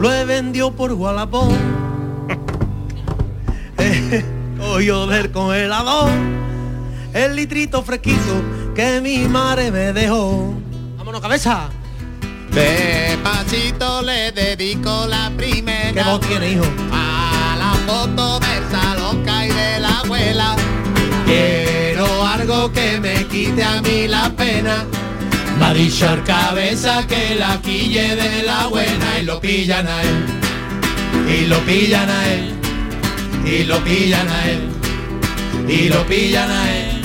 lo 0.00 0.12
he 0.12 0.24
vendido 0.24 0.72
por 0.72 0.92
Wallapop 0.92 1.52
Eh, 3.76 4.24
Hoy 4.60 4.86
del 4.86 5.30
congelador 5.30 6.10
el 7.12 7.36
litrito 7.36 7.82
fresquito 7.82 8.42
que 8.74 9.00
mi 9.00 9.28
madre 9.28 9.70
me 9.70 9.92
dejó 9.92 10.54
vámonos 10.96 11.20
cabeza 11.20 11.68
Despacito 12.54 14.02
le 14.02 14.30
dedico 14.30 15.06
la 15.08 15.28
primera. 15.36 15.92
¿Qué 15.92 16.02
voz 16.04 16.20
tiene, 16.20 16.52
hijo? 16.52 16.64
A 16.92 17.56
la 17.58 17.72
foto 17.84 18.38
del 18.38 18.70
salón 18.70 19.22
y 19.22 19.48
de 19.48 19.80
la 19.80 19.98
abuela. 19.98 20.54
Quiero 21.26 22.24
algo 22.24 22.70
que 22.72 23.00
me 23.00 23.26
quite 23.26 23.64
a 23.64 23.82
mí 23.82 24.06
la 24.06 24.30
pena. 24.30 24.84
El 25.60 26.22
cabeza 26.24 27.06
que 27.06 27.36
la 27.36 27.60
quille 27.62 28.16
de 28.16 28.42
la 28.42 28.66
buena 28.66 29.18
y 29.20 29.24
lo 29.24 29.40
pillan 29.40 29.86
a 29.86 30.02
él. 30.02 30.24
y 31.28 31.46
lo 31.46 31.58
pillan 31.60 32.10
a 32.10 32.28
él, 32.32 32.54
y 33.44 33.64
lo 33.64 33.82
pillan 33.84 34.28
a 34.28 34.50
él, 34.50 34.68
y 35.68 35.88
lo 35.88 36.04
pillan 36.06 36.50
a 36.50 36.76
él. 36.76 37.02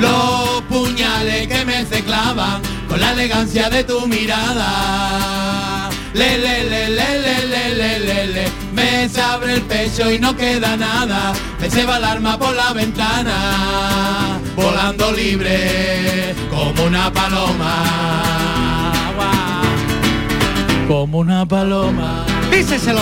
Los 0.00 0.62
puñales 0.68 1.48
que 1.48 1.64
me 1.64 1.84
se 1.84 2.02
clavan 2.04 2.62
con 2.88 3.00
la 3.00 3.12
elegancia 3.12 3.68
de 3.68 3.82
tu 3.84 4.06
mirada. 4.06 5.90
Le, 6.14 6.38
le, 6.38 6.64
le, 6.64 6.88
le, 6.90 7.20
le, 7.20 7.46
le, 7.46 7.74
le, 7.74 7.98
le, 7.98 8.26
le. 8.28 8.48
Me 8.72 9.08
se 9.08 9.20
abre 9.20 9.54
el 9.54 9.62
pecho 9.62 10.10
y 10.10 10.18
no 10.18 10.36
queda 10.36 10.76
nada. 10.76 11.32
Me 11.60 11.68
se 11.70 11.84
va 11.84 11.98
el 11.98 12.04
arma 12.04 12.38
por 12.38 12.54
la 12.54 12.72
ventana. 12.72 14.38
Volando 14.60 15.12
libre 15.12 16.34
como 16.50 16.82
una 16.84 17.12
paloma. 17.12 17.74
Como 20.88 21.18
una 21.18 21.46
paloma. 21.46 22.26
díseselo 22.50 23.00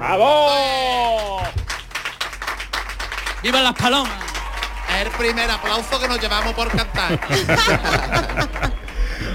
¡Bravo! 0.00 1.42
¡Viva 3.42 3.62
las 3.62 3.74
palomas! 3.74 4.10
Es 4.98 5.06
el 5.06 5.12
primer 5.12 5.48
aplauso 5.50 6.00
que 6.00 6.08
nos 6.08 6.20
llevamos 6.20 6.54
por 6.54 6.68
cantar. 6.70 7.20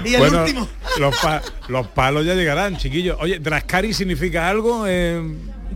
y 0.04 0.14
el 0.14 0.20
Bueno, 0.20 0.40
último 0.42 0.68
Los, 0.98 1.16
pa- 1.16 1.40
los 1.68 1.86
palos 1.88 2.26
ya 2.26 2.34
llegarán, 2.34 2.76
chiquillos. 2.76 3.16
Oye, 3.20 3.38
¿Drascari 3.38 3.94
significa 3.94 4.48
algo? 4.48 4.84
Eh, 4.86 5.22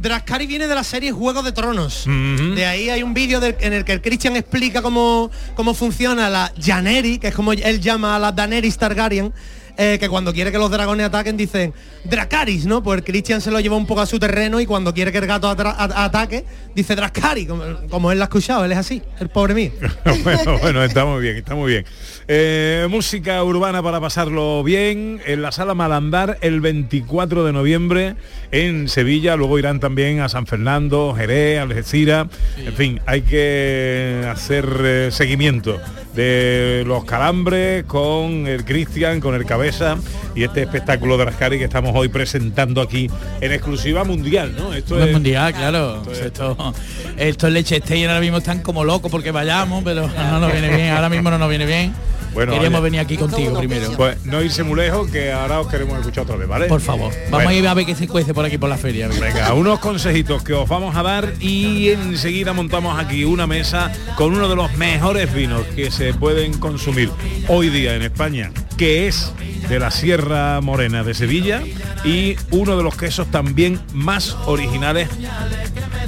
Draskari 0.04 0.46
viene 0.46 0.68
de 0.68 0.74
la 0.74 0.84
serie 0.84 1.12
Juego 1.12 1.42
de 1.42 1.50
Tronos. 1.52 2.04
De 2.04 2.66
ahí 2.66 2.90
hay 2.90 3.02
un 3.02 3.14
vídeo 3.14 3.40
en 3.42 3.72
el 3.72 3.86
que 3.86 3.92
el 3.92 4.02
Christian 4.02 4.36
explica 4.36 4.82
cómo, 4.82 5.30
cómo 5.54 5.72
funciona 5.72 6.28
la 6.28 6.52
Janeri, 6.60 7.18
que 7.18 7.28
es 7.28 7.34
como 7.34 7.52
él 7.52 7.80
llama 7.80 8.14
a 8.14 8.18
la 8.18 8.30
Daenerys 8.30 8.76
Targaryen, 8.76 9.32
eh, 9.76 9.98
que 9.98 10.08
cuando 10.08 10.32
quiere 10.32 10.52
que 10.52 10.58
los 10.58 10.70
dragones 10.70 11.06
ataquen 11.06 11.36
dicen 11.36 11.74
Dracaris, 12.04 12.66
¿no? 12.66 12.82
Pues 12.82 13.02
Christian 13.02 13.40
se 13.40 13.50
lo 13.50 13.58
lleva 13.60 13.76
un 13.76 13.86
poco 13.86 14.02
a 14.02 14.06
su 14.06 14.18
terreno 14.18 14.60
y 14.60 14.66
cuando 14.66 14.94
quiere 14.94 15.10
que 15.10 15.18
el 15.18 15.26
gato 15.26 15.48
ataque, 15.48 16.44
dice 16.74 16.94
Draskari, 16.94 17.46
como, 17.46 17.64
como 17.88 18.12
él 18.12 18.18
lo 18.18 18.24
ha 18.24 18.26
escuchado, 18.26 18.64
él 18.64 18.72
es 18.72 18.78
así, 18.78 19.02
el 19.20 19.28
pobre 19.28 19.54
mío. 19.54 19.70
bueno, 20.24 20.58
bueno, 20.58 20.84
está 20.84 21.04
muy 21.04 21.22
bien, 21.22 21.36
está 21.36 21.54
muy 21.54 21.72
bien. 21.72 21.84
Eh, 22.28 22.86
música 22.88 23.42
urbana 23.42 23.82
para 23.82 24.00
pasarlo 24.00 24.62
bien 24.62 25.20
en 25.26 25.42
la 25.42 25.52
sala 25.52 25.74
Malandar 25.74 26.38
el 26.40 26.60
24 26.60 27.44
de 27.44 27.52
noviembre 27.52 28.16
en 28.50 28.88
Sevilla. 28.88 29.36
Luego 29.36 29.58
irán 29.58 29.80
también 29.80 30.20
a 30.20 30.28
San 30.28 30.46
Fernando, 30.46 31.14
Jerez, 31.16 31.60
Algeciras. 31.60 32.28
En 32.56 32.72
fin, 32.74 33.00
hay 33.06 33.22
que 33.22 34.26
hacer 34.30 34.66
eh, 34.84 35.08
seguimiento 35.10 35.80
de 36.14 36.84
los 36.86 37.04
calambres 37.04 37.84
con 37.84 38.46
el 38.46 38.64
Cristian, 38.64 39.20
con 39.20 39.34
el 39.34 39.44
Cabeza 39.64 39.96
y 40.34 40.42
este 40.44 40.60
espectáculo 40.62 41.16
de 41.16 41.24
Rascari 41.24 41.56
que 41.56 41.64
estamos 41.64 41.92
hoy 41.94 42.08
presentando 42.08 42.82
aquí 42.82 43.08
en 43.40 43.50
exclusiva 43.50 44.04
mundial, 44.04 44.54
¿no? 44.54 44.74
Esto 44.74 44.96
No 44.96 45.00
es 45.02 45.06
es 45.06 45.12
mundial, 45.14 45.54
claro. 45.54 46.02
Esto, 46.12 46.74
esto 47.16 47.46
es 47.46 47.52
leche 47.52 47.78
Stein 47.80 48.08
ahora 48.08 48.20
mismo 48.20 48.36
están 48.36 48.60
como 48.60 48.84
locos 48.84 49.10
porque 49.10 49.30
vayamos, 49.30 49.82
pero 49.82 50.06
no 50.30 50.38
nos 50.40 50.52
viene 50.52 50.68
bien, 50.76 50.90
ahora 50.90 51.08
mismo 51.08 51.30
no 51.30 51.38
nos 51.38 51.48
viene 51.48 51.64
bien. 51.64 51.94
Bueno, 52.34 52.52
Queríamos 52.52 52.80
oye. 52.80 52.84
venir 52.90 53.00
aquí 53.00 53.16
contigo 53.16 53.56
primero. 53.56 53.92
Pues 53.92 54.22
no 54.26 54.42
irse 54.42 54.64
muy 54.64 54.76
lejos, 54.76 55.08
que 55.08 55.32
ahora 55.32 55.60
os 55.60 55.68
queremos 55.68 55.96
escuchar 56.00 56.24
otra 56.24 56.34
vez, 56.34 56.48
¿vale? 56.48 56.66
Por 56.66 56.80
favor. 56.80 57.12
Vamos 57.12 57.30
Bueno. 57.30 57.48
a 57.48 57.54
ir 57.54 57.68
a 57.68 57.74
ver 57.74 57.86
qué 57.86 57.94
se 57.94 58.08
cuece 58.08 58.34
por 58.34 58.44
aquí 58.44 58.58
por 58.58 58.68
la 58.68 58.76
feria. 58.76 59.06
Venga, 59.08 59.54
unos 59.54 59.78
consejitos 59.78 60.42
que 60.42 60.52
os 60.52 60.68
vamos 60.68 60.96
a 60.96 61.02
dar 61.04 61.32
y 61.40 61.90
enseguida 61.90 62.52
montamos 62.52 62.98
aquí 62.98 63.24
una 63.24 63.46
mesa 63.46 63.92
con 64.16 64.34
uno 64.34 64.48
de 64.48 64.56
los 64.56 64.76
mejores 64.76 65.32
vinos 65.32 65.62
que 65.76 65.92
se 65.92 66.12
pueden 66.12 66.58
consumir 66.58 67.08
hoy 67.46 67.70
día 67.70 67.94
en 67.94 68.02
España, 68.02 68.50
que 68.76 69.08
es 69.08 69.32
de 69.68 69.78
la 69.78 69.90
Sierra 69.90 70.60
Morena 70.60 71.02
de 71.02 71.14
Sevilla 71.14 71.62
y 72.04 72.36
uno 72.50 72.76
de 72.76 72.82
los 72.82 72.96
quesos 72.96 73.30
también 73.30 73.80
más 73.92 74.36
originales 74.46 75.08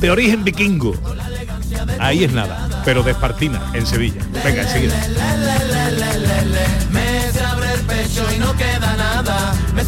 de 0.00 0.10
origen 0.10 0.44
vikingo. 0.44 0.94
Ahí 1.98 2.24
es 2.24 2.32
nada, 2.32 2.82
pero 2.84 3.02
de 3.02 3.12
Espartina, 3.12 3.70
en 3.74 3.86
Sevilla. 3.86 4.20
Venga, 4.44 4.62
enseguida. 4.62 4.94
Me 6.92 7.32
se 7.32 7.40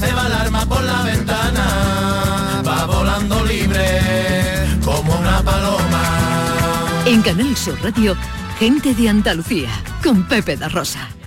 abre 0.06 0.26
el 0.26 0.32
arma 0.32 0.66
por 0.66 0.82
la 0.82 1.02
ventana. 1.02 2.62
Va 2.66 2.86
volando 2.86 3.44
libre 3.44 4.00
como 4.84 5.14
una 5.14 5.42
paloma. 5.42 6.02
En 7.06 7.22
Canal 7.22 7.56
Sur 7.56 7.78
Radio, 7.82 8.16
gente 8.58 8.94
de 8.94 9.08
Andalucía, 9.08 9.70
con 10.02 10.24
Pepe 10.24 10.56
da 10.56 10.68
Rosa. 10.68 11.08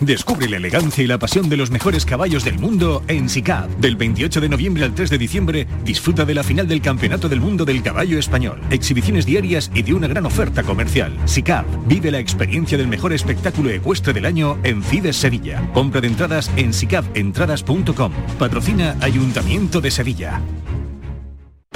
Descubre 0.00 0.48
la 0.48 0.58
elegancia 0.58 1.02
y 1.02 1.06
la 1.08 1.18
pasión 1.18 1.48
de 1.48 1.56
los 1.56 1.70
mejores 1.70 2.06
caballos 2.06 2.44
del 2.44 2.58
mundo 2.58 3.02
en 3.08 3.28
SICAP. 3.28 3.68
Del 3.78 3.96
28 3.96 4.40
de 4.40 4.48
noviembre 4.48 4.84
al 4.84 4.94
3 4.94 5.10
de 5.10 5.18
diciembre, 5.18 5.66
disfruta 5.84 6.24
de 6.24 6.34
la 6.34 6.44
final 6.44 6.68
del 6.68 6.80
Campeonato 6.80 7.28
del 7.28 7.40
Mundo 7.40 7.64
del 7.64 7.82
Caballo 7.82 8.18
Español. 8.18 8.60
Exhibiciones 8.70 9.26
diarias 9.26 9.70
y 9.74 9.82
de 9.82 9.94
una 9.94 10.06
gran 10.06 10.24
oferta 10.24 10.62
comercial. 10.62 11.18
SICAP. 11.24 11.66
Vive 11.86 12.12
la 12.12 12.20
experiencia 12.20 12.78
del 12.78 12.86
mejor 12.86 13.12
espectáculo 13.12 13.70
ecuestre 13.70 14.12
del 14.12 14.26
año 14.26 14.58
en 14.62 14.82
Fides 14.84 15.16
Sevilla. 15.16 15.68
Compra 15.74 16.00
de 16.00 16.06
entradas 16.06 16.50
en 16.56 16.72
sicapentradas.com. 16.72 18.12
Patrocina 18.38 18.96
Ayuntamiento 19.00 19.80
de 19.80 19.90
Sevilla. 19.90 20.40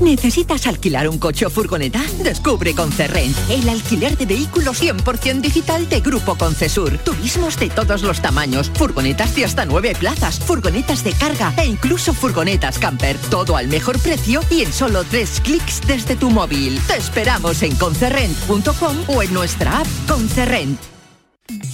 ¿Necesitas 0.00 0.66
alquilar 0.66 1.08
un 1.08 1.18
coche 1.18 1.46
o 1.46 1.50
furgoneta? 1.50 2.02
Descubre 2.22 2.74
Concerrent, 2.74 3.34
el 3.50 3.68
alquiler 3.68 4.16
de 4.16 4.26
vehículos 4.26 4.82
100% 4.82 5.40
digital 5.40 5.88
de 5.88 6.00
Grupo 6.00 6.36
Concesur. 6.36 6.98
Turismos 6.98 7.58
de 7.58 7.70
todos 7.70 8.02
los 8.02 8.20
tamaños, 8.20 8.70
furgonetas 8.74 9.34
de 9.34 9.44
hasta 9.44 9.64
9 9.64 9.94
plazas, 9.98 10.38
furgonetas 10.38 11.02
de 11.02 11.12
carga 11.12 11.52
e 11.56 11.64
incluso 11.64 12.12
furgonetas 12.12 12.78
camper. 12.78 13.16
Todo 13.30 13.56
al 13.56 13.68
mejor 13.68 13.98
precio 13.98 14.40
y 14.50 14.62
en 14.62 14.72
solo 14.72 15.02
3 15.04 15.40
clics 15.40 15.80
desde 15.86 16.16
tu 16.16 16.30
móvil. 16.30 16.78
Te 16.86 16.96
esperamos 16.96 17.62
en 17.62 17.74
concerrent.com 17.76 18.96
o 19.08 19.22
en 19.22 19.32
nuestra 19.32 19.80
app 19.80 19.86
Concerrent. 20.06 20.78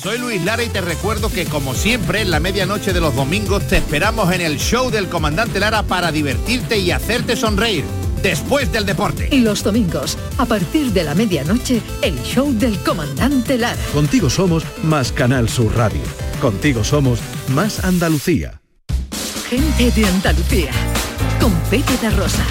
Soy 0.01 0.19
Luis 0.19 0.45
Lara 0.45 0.63
y 0.63 0.69
te 0.69 0.81
recuerdo 0.81 1.31
que 1.31 1.47
como 1.47 1.75
siempre 1.75 2.21
en 2.21 2.31
la 2.31 2.41
medianoche 2.41 2.93
de 2.93 3.01
los 3.01 3.17
domingos 3.17 3.67
te 3.69 3.79
esperamos 3.79 4.33
en 4.33 4.43
el 4.43 4.59
show 4.59 4.91
del 4.91 5.09
comandante 5.09 5.61
Lara 5.61 5.83
para 5.83 6.13
divertirte 6.13 6.79
y 6.79 6.91
hacerte 6.91 7.37
sonreír 7.37 7.85
después 8.23 8.70
del 8.73 8.87
deporte. 8.87 9.29
Y 9.31 9.41
los 9.41 9.62
domingos, 9.62 10.16
a 10.39 10.47
partir 10.47 10.93
de 10.93 11.05
la 11.05 11.14
medianoche, 11.14 11.83
el 12.03 12.20
show 12.23 12.53
del 12.53 12.79
comandante 12.79 13.59
Lara. 13.59 13.83
Contigo 13.93 14.31
somos 14.31 14.64
más 14.83 15.12
Canal 15.12 15.49
Sur 15.49 15.75
Radio. 15.77 16.03
Contigo 16.41 16.85
somos 16.85 17.18
más 17.49 17.85
Andalucía. 17.85 18.61
Gente 19.49 19.91
de 19.91 20.07
Andalucía, 20.07 20.70
con 21.41 21.53
Pepe 21.70 21.97
de 22.01 22.11
Rosa. 22.11 22.45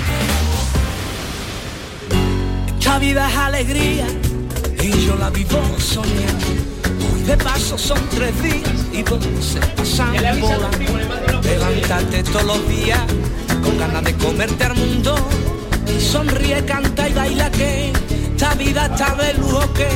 Esta 2.92 3.00
vida 3.00 3.30
es 3.30 3.38
alegría 3.38 4.06
y 4.84 5.06
yo 5.06 5.16
la 5.16 5.30
vivo 5.30 5.62
soñando. 5.80 6.46
Hoy 7.14 7.22
de 7.22 7.38
paso 7.38 7.78
son 7.78 8.00
tres 8.10 8.44
días 8.44 8.86
y 8.92 9.02
dos 9.02 9.24
se 9.40 9.60
pasan 9.60 10.14
volando. 10.42 11.42
Levantarte 11.42 12.24
todos 12.24 12.44
los 12.44 12.68
días 12.68 13.00
con 13.64 13.80
ganas 13.80 14.04
de 14.04 14.14
comerte 14.16 14.66
al 14.66 14.76
mundo. 14.76 15.16
Sonríe, 16.00 16.64
canta 16.66 17.10
y 17.10 17.14
baila 17.14 17.52
que 17.52 17.92
esta 18.32 18.54
vida 18.56 18.86
está 18.86 19.16
de 19.16 19.34
lujo 19.36 19.74
que 19.74 19.88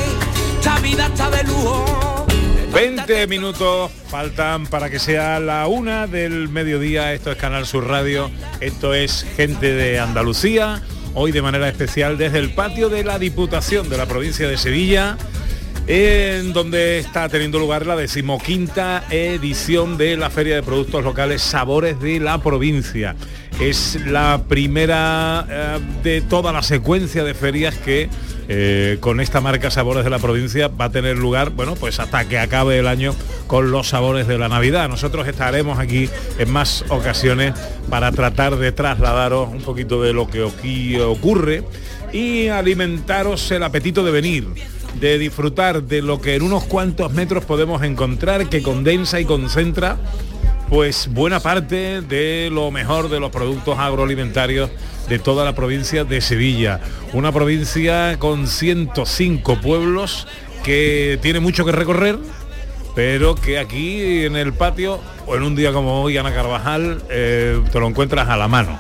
esta 0.60 0.80
vida 0.80 1.08
está 1.08 1.30
de 1.30 1.44
lujo. 1.44 2.26
20 2.74 3.28
minutos 3.28 3.90
faltan 4.10 4.68
para 4.68 4.90
que 4.90 5.00
sea 5.00 5.40
la 5.40 5.68
una 5.68 6.08
del 6.08 6.50
mediodía. 6.50 7.14
Esto 7.14 7.32
es 7.32 7.38
Canal 7.38 7.66
Sur 7.66 7.88
Radio. 7.88 8.30
Esto 8.60 8.94
es 8.94 9.26
Gente 9.38 9.74
de 9.74 10.00
Andalucía. 10.00 10.82
Hoy 11.14 11.32
de 11.32 11.42
manera 11.42 11.70
especial 11.70 12.18
desde 12.18 12.40
el 12.40 12.54
patio 12.54 12.90
de 12.90 13.06
la 13.06 13.18
Diputación 13.18 13.90
de 13.90 13.98
la 13.98 14.06
provincia 14.06 14.48
de 14.50 14.58
Sevilla, 14.58 15.18
en 15.88 16.54
donde 16.54 16.98
está 16.98 17.30
teniendo 17.30 17.60
lugar 17.60 17.86
la 17.86 17.96
decimoquinta 17.96 19.04
edición 19.12 19.98
de 19.98 20.18
la 20.18 20.32
Feria 20.32 20.56
de 20.56 20.64
Productos 20.64 21.04
Locales 21.04 21.44
Sabores 21.44 22.00
de 22.00 22.20
la 22.20 22.40
Provincia. 22.40 23.16
Es 23.60 24.00
la 24.06 24.42
primera 24.50 25.46
eh, 25.48 25.80
de 26.04 26.22
toda 26.22 26.52
la 26.52 26.64
secuencia 26.64 27.24
de 27.24 27.36
ferias 27.36 27.76
que 27.76 28.10
eh, 28.48 28.98
con 29.00 29.22
esta 29.22 29.42
marca 29.42 29.70
Sabores 29.70 30.04
de 30.04 30.10
la 30.10 30.18
Provincia 30.20 30.70
va 30.70 30.86
a 30.86 30.92
tener 30.92 31.18
lugar, 31.18 31.52
bueno, 31.52 31.76
pues 31.76 32.00
hasta 32.00 32.28
que 32.28 32.40
acabe 32.40 32.80
el 32.80 32.88
año 32.88 33.16
con 33.46 33.72
los 33.72 33.90
sabores 33.90 34.28
de 34.28 34.40
la 34.40 34.50
Navidad. 34.50 34.90
Nosotros 34.90 35.28
estaremos 35.28 35.78
aquí 35.78 36.10
en 36.40 36.52
más 36.52 36.84
ocasiones 36.90 37.54
para 37.92 38.12
tratar 38.12 38.58
de 38.58 38.72
trasladaros 38.72 39.50
un 39.50 39.62
poquito 39.62 40.02
de 40.02 40.14
lo 40.14 40.28
que 40.28 40.46
aquí 40.48 40.98
ocurre 41.00 41.64
y 42.12 42.48
alimentaros 42.48 43.52
el 43.52 43.64
apetito 43.64 44.04
de 44.04 44.12
venir 44.12 44.48
de 45.00 45.18
disfrutar 45.18 45.84
de 45.84 46.02
lo 46.02 46.22
que 46.22 46.36
en 46.36 46.42
unos 46.42 46.64
cuantos 46.64 47.12
metros 47.14 47.46
podemos 47.46 47.84
encontrar 47.84 48.50
que 48.50 48.62
condensa 48.62 49.20
y 49.20 49.26
concentra 49.26 49.98
pues 50.70 51.08
buena 51.12 51.40
parte 51.40 52.02
de 52.02 52.50
lo 52.52 52.72
mejor 52.72 53.10
de 53.10 53.20
los 53.20 53.32
productos 53.32 53.78
agroalimentarios 53.78 54.70
de 55.08 55.20
toda 55.20 55.46
la 55.46 55.54
provincia 55.54 56.04
de 56.04 56.22
Sevilla. 56.22 56.80
Una 57.14 57.32
provincia 57.32 58.18
con 58.18 58.48
105 58.48 59.62
pueblos 59.62 60.28
que 60.64 61.20
tiene 61.22 61.40
mucho 61.40 61.66
que 61.66 61.72
recorrer, 61.72 62.18
pero 62.96 63.36
que 63.36 63.60
aquí 63.60 64.26
en 64.26 64.36
el 64.36 64.54
patio 64.54 65.00
o 65.28 65.36
en 65.36 65.44
un 65.44 65.56
día 65.56 65.72
como 65.72 66.02
hoy, 66.02 66.18
Ana 66.18 66.34
Carvajal, 66.34 67.04
eh, 67.10 67.62
te 67.72 67.80
lo 67.80 67.88
encuentras 67.88 68.28
a 68.30 68.38
la 68.38 68.48
mano. 68.48 68.80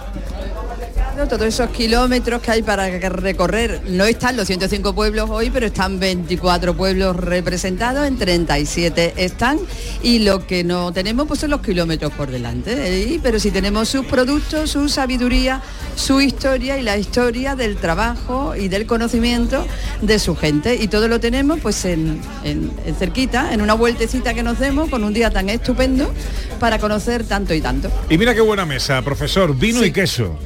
Todos 1.15 1.41
esos 1.47 1.69
kilómetros 1.71 2.41
que 2.41 2.51
hay 2.51 2.61
para 2.61 2.87
recorrer, 3.09 3.81
no 3.87 4.03
están 4.05 4.37
los 4.37 4.45
105 4.47 4.93
pueblos 4.93 5.29
hoy, 5.29 5.49
pero 5.49 5.65
están 5.65 5.99
24 5.99 6.75
pueblos 6.75 7.15
representados, 7.15 8.05
en 8.07 8.17
37 8.17 9.13
están, 9.17 9.57
y 10.03 10.19
lo 10.19 10.45
que 10.45 10.63
no 10.63 10.91
tenemos 10.93 11.27
pues 11.27 11.39
son 11.39 11.49
los 11.51 11.61
kilómetros 11.61 12.11
por 12.13 12.29
delante, 12.29 12.73
¿eh? 13.13 13.19
pero 13.23 13.39
si 13.39 13.49
tenemos 13.49 13.89
sus 13.89 14.05
productos, 14.05 14.69
su 14.71 14.87
sabiduría, 14.87 15.61
su 15.95 16.21
historia 16.21 16.77
y 16.77 16.83
la 16.83 16.97
historia 16.97 17.55
del 17.55 17.77
trabajo 17.77 18.55
y 18.55 18.67
del 18.67 18.85
conocimiento 18.85 19.65
de 20.01 20.19
su 20.19 20.35
gente, 20.35 20.75
y 20.75 20.87
todo 20.89 21.07
lo 21.07 21.19
tenemos 21.19 21.59
pues 21.59 21.85
en, 21.85 22.21
en- 22.43 22.71
en 22.85 22.95
cerquita, 22.95 23.51
en 23.53 23.61
una 23.61 23.73
vueltecita 23.73 24.33
que 24.33 24.43
nos 24.43 24.59
demos 24.59 24.89
con 24.89 25.03
un 25.03 25.13
día 25.13 25.31
tan 25.31 25.49
estupendo 25.49 26.11
para 26.59 26.77
conocer 26.77 27.23
tanto 27.25 27.53
y 27.53 27.61
tanto. 27.61 27.89
Y 28.09 28.17
mira 28.17 28.35
qué 28.35 28.41
buena 28.41 28.65
mesa, 28.65 29.01
profesor, 29.01 29.55
vino 29.57 29.83
y 29.83 29.91
queso. 29.91 30.37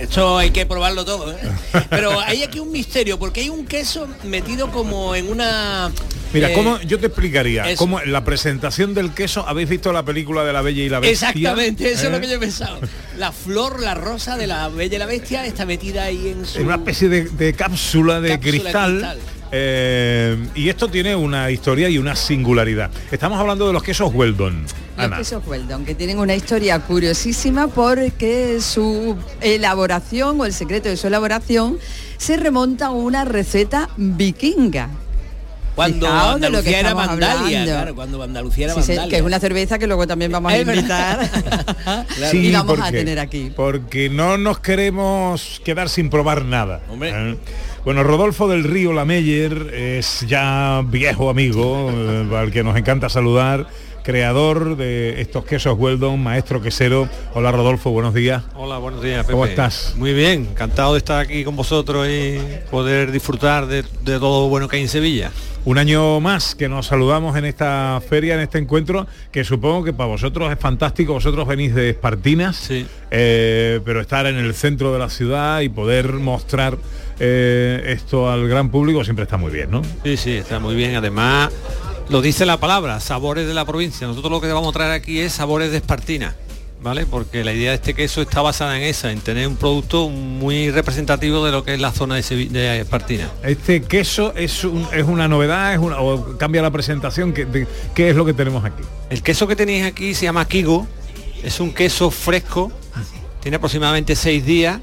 Esto 0.00 0.38
hay 0.38 0.50
que 0.50 0.66
probarlo 0.66 1.04
todo, 1.04 1.32
¿eh? 1.32 1.38
Pero 1.90 2.20
hay 2.20 2.42
aquí 2.42 2.58
un 2.58 2.70
misterio, 2.70 3.18
porque 3.18 3.40
hay 3.40 3.48
un 3.48 3.66
queso 3.66 4.08
metido 4.24 4.70
como 4.70 5.14
en 5.14 5.30
una... 5.30 5.90
Mira, 6.32 6.50
eh, 6.50 6.54
¿cómo, 6.54 6.80
yo 6.80 6.98
te 6.98 7.06
explicaría, 7.06 7.68
eso. 7.70 7.78
cómo 7.78 8.00
la 8.00 8.24
presentación 8.24 8.94
del 8.94 9.12
queso, 9.12 9.44
¿habéis 9.46 9.68
visto 9.68 9.92
la 9.92 10.02
película 10.04 10.44
de 10.44 10.52
la 10.52 10.62
Bella 10.62 10.82
y 10.82 10.88
la 10.88 11.00
Bestia? 11.00 11.28
Exactamente, 11.28 11.92
eso 11.92 12.06
es 12.06 12.10
lo 12.10 12.16
¿Eh? 12.16 12.20
que 12.20 12.28
yo 12.28 12.36
he 12.36 12.38
pensado. 12.38 12.80
La 13.18 13.32
flor, 13.32 13.80
la 13.80 13.94
rosa 13.94 14.36
de 14.36 14.46
la 14.46 14.68
Bella 14.68 14.96
y 14.96 14.98
la 14.98 15.06
Bestia 15.06 15.44
está 15.44 15.66
metida 15.66 16.04
ahí 16.04 16.28
en 16.28 16.46
su... 16.46 16.58
en 16.58 16.66
una 16.66 16.76
especie 16.76 17.08
de, 17.08 17.24
de 17.24 17.52
cápsula 17.52 18.20
de 18.20 18.30
Cápsula 18.30 18.40
de 18.40 18.40
cristal. 18.40 18.92
cristal. 18.92 19.18
Eh, 19.54 20.36
y 20.54 20.68
esto 20.70 20.88
tiene 20.88 21.14
una 21.14 21.50
historia 21.50 21.88
y 21.90 21.98
una 21.98 22.16
singularidad. 22.16 22.90
Estamos 23.10 23.38
hablando 23.38 23.66
de 23.66 23.72
los 23.74 23.82
quesos 23.82 24.10
Weldon. 24.14 24.62
Los 24.96 25.04
Ana. 25.06 25.16
quesos 25.18 25.42
Weldon, 25.46 25.84
que 25.84 25.94
tienen 25.94 26.18
una 26.18 26.34
historia 26.34 26.78
curiosísima 26.80 27.68
porque 27.68 28.58
su 28.60 29.16
elaboración 29.40 30.40
o 30.40 30.46
el 30.46 30.52
secreto 30.52 30.88
de 30.88 30.96
su 30.96 31.06
elaboración 31.06 31.78
se 32.16 32.36
remonta 32.36 32.86
a 32.86 32.90
una 32.90 33.24
receta 33.24 33.88
vikinga. 33.96 34.88
Cuando 35.74 36.06
Fijaos 36.06 36.34
Andalucía 36.34 36.80
era 36.80 36.88
estamos 36.90 37.06
Vandalia, 37.06 37.38
hablando. 37.60 37.70
claro, 37.72 37.94
cuando 37.94 38.22
Andalucía 38.22 38.64
era 38.66 38.74
Sí, 38.74 38.82
sí, 38.82 38.88
Vandalia. 38.88 39.10
que 39.10 39.16
es 39.16 39.22
una 39.22 39.40
cerveza 39.40 39.78
que 39.78 39.86
luego 39.86 40.06
también 40.06 40.30
vamos 40.30 40.52
a 40.52 40.58
invitar 40.60 41.30
Sí, 42.30 42.48
y 42.48 42.52
vamos 42.52 42.78
a 42.78 42.82
porque- 42.82 42.98
tener 42.98 43.18
aquí. 43.18 43.50
Porque 43.56 44.10
no 44.10 44.36
nos 44.36 44.58
queremos 44.60 45.62
quedar 45.64 45.88
sin 45.88 46.10
probar 46.10 46.44
nada. 46.44 46.82
¿eh? 47.00 47.36
Bueno, 47.84 48.04
Rodolfo 48.04 48.46
del 48.46 48.62
Río 48.62 48.92
Lameyer 48.92 49.74
es 49.74 50.24
ya 50.28 50.84
viejo 50.86 51.28
amigo, 51.30 51.90
eh, 51.92 52.28
al 52.36 52.52
que 52.52 52.62
nos 52.62 52.76
encanta 52.76 53.08
saludar, 53.08 53.66
creador 54.04 54.76
de 54.76 55.20
estos 55.20 55.44
quesos 55.44 55.76
Weldon, 55.76 56.22
maestro 56.22 56.62
quesero. 56.62 57.08
Hola 57.34 57.50
Rodolfo, 57.50 57.90
buenos 57.90 58.14
días. 58.14 58.44
Hola, 58.54 58.78
buenos 58.78 59.02
días. 59.02 59.26
¿Cómo 59.26 59.42
Pepe. 59.42 59.54
estás? 59.54 59.94
Muy 59.96 60.14
bien, 60.14 60.46
encantado 60.52 60.92
de 60.92 60.98
estar 60.98 61.18
aquí 61.18 61.42
con 61.42 61.56
vosotros 61.56 62.06
y 62.08 62.38
poder 62.70 63.10
disfrutar 63.10 63.66
de, 63.66 63.82
de 63.82 64.18
todo 64.20 64.42
lo 64.44 64.48
bueno 64.48 64.68
que 64.68 64.76
hay 64.76 64.82
en 64.82 64.88
Sevilla. 64.88 65.32
Un 65.64 65.78
año 65.78 66.20
más 66.20 66.54
que 66.54 66.68
nos 66.68 66.86
saludamos 66.86 67.36
en 67.36 67.44
esta 67.44 68.00
feria, 68.08 68.34
en 68.34 68.40
este 68.40 68.58
encuentro, 68.58 69.08
que 69.32 69.42
supongo 69.44 69.84
que 69.84 69.92
para 69.92 70.08
vosotros 70.08 70.52
es 70.52 70.58
fantástico. 70.58 71.14
Vosotros 71.14 71.46
venís 71.48 71.74
de 71.74 71.90
Espartinas, 71.90 72.68
eh, 73.10 73.80
pero 73.84 74.00
estar 74.00 74.26
en 74.26 74.36
el 74.36 74.54
centro 74.54 74.92
de 74.92 74.98
la 75.00 75.08
ciudad 75.08 75.60
y 75.60 75.68
poder 75.68 76.14
mostrar 76.14 76.78
eh, 77.24 77.82
esto 77.92 78.28
al 78.30 78.48
gran 78.48 78.68
público 78.70 79.04
siempre 79.04 79.22
está 79.22 79.36
muy 79.36 79.52
bien, 79.52 79.70
¿no? 79.70 79.82
Sí, 80.04 80.16
sí, 80.16 80.32
está 80.32 80.58
muy 80.58 80.74
bien. 80.74 80.96
Además, 80.96 81.50
lo 82.08 82.20
dice 82.20 82.44
la 82.44 82.56
palabra, 82.58 82.98
sabores 82.98 83.46
de 83.46 83.54
la 83.54 83.64
provincia. 83.64 84.06
Nosotros 84.08 84.32
lo 84.32 84.40
que 84.40 84.48
vamos 84.48 84.70
a 84.70 84.72
traer 84.72 84.90
aquí 84.92 85.20
es 85.20 85.32
sabores 85.32 85.70
de 85.70 85.76
Espartina. 85.78 86.34
¿Vale? 86.82 87.06
Porque 87.06 87.44
la 87.44 87.52
idea 87.52 87.70
de 87.70 87.76
este 87.76 87.94
queso 87.94 88.22
está 88.22 88.42
basada 88.42 88.76
en 88.76 88.82
esa, 88.82 89.12
en 89.12 89.20
tener 89.20 89.46
un 89.46 89.54
producto 89.54 90.08
muy 90.08 90.68
representativo 90.72 91.46
de 91.46 91.52
lo 91.52 91.62
que 91.64 91.74
es 91.74 91.80
la 91.80 91.92
zona 91.92 92.16
de, 92.16 92.22
Sevi- 92.22 92.48
de 92.48 92.80
Espartina. 92.80 93.30
Este 93.44 93.82
queso 93.82 94.34
es, 94.34 94.64
un- 94.64 94.88
es 94.92 95.04
una 95.04 95.28
novedad, 95.28 95.72
es 95.74 95.78
una, 95.78 96.00
o 96.00 96.36
cambia 96.38 96.60
la 96.60 96.72
presentación. 96.72 97.32
¿qué, 97.32 97.44
de- 97.44 97.68
qué 97.94 98.10
es 98.10 98.16
lo 98.16 98.24
que 98.24 98.34
tenemos 98.34 98.64
aquí? 98.64 98.82
El 99.10 99.22
queso 99.22 99.46
que 99.46 99.54
tenéis 99.54 99.84
aquí 99.84 100.12
se 100.14 100.24
llama 100.24 100.44
Kigo, 100.48 100.88
es 101.44 101.60
un 101.60 101.72
queso 101.72 102.10
fresco, 102.10 102.72
tiene 103.40 103.58
aproximadamente 103.58 104.16
seis 104.16 104.44
días, 104.44 104.80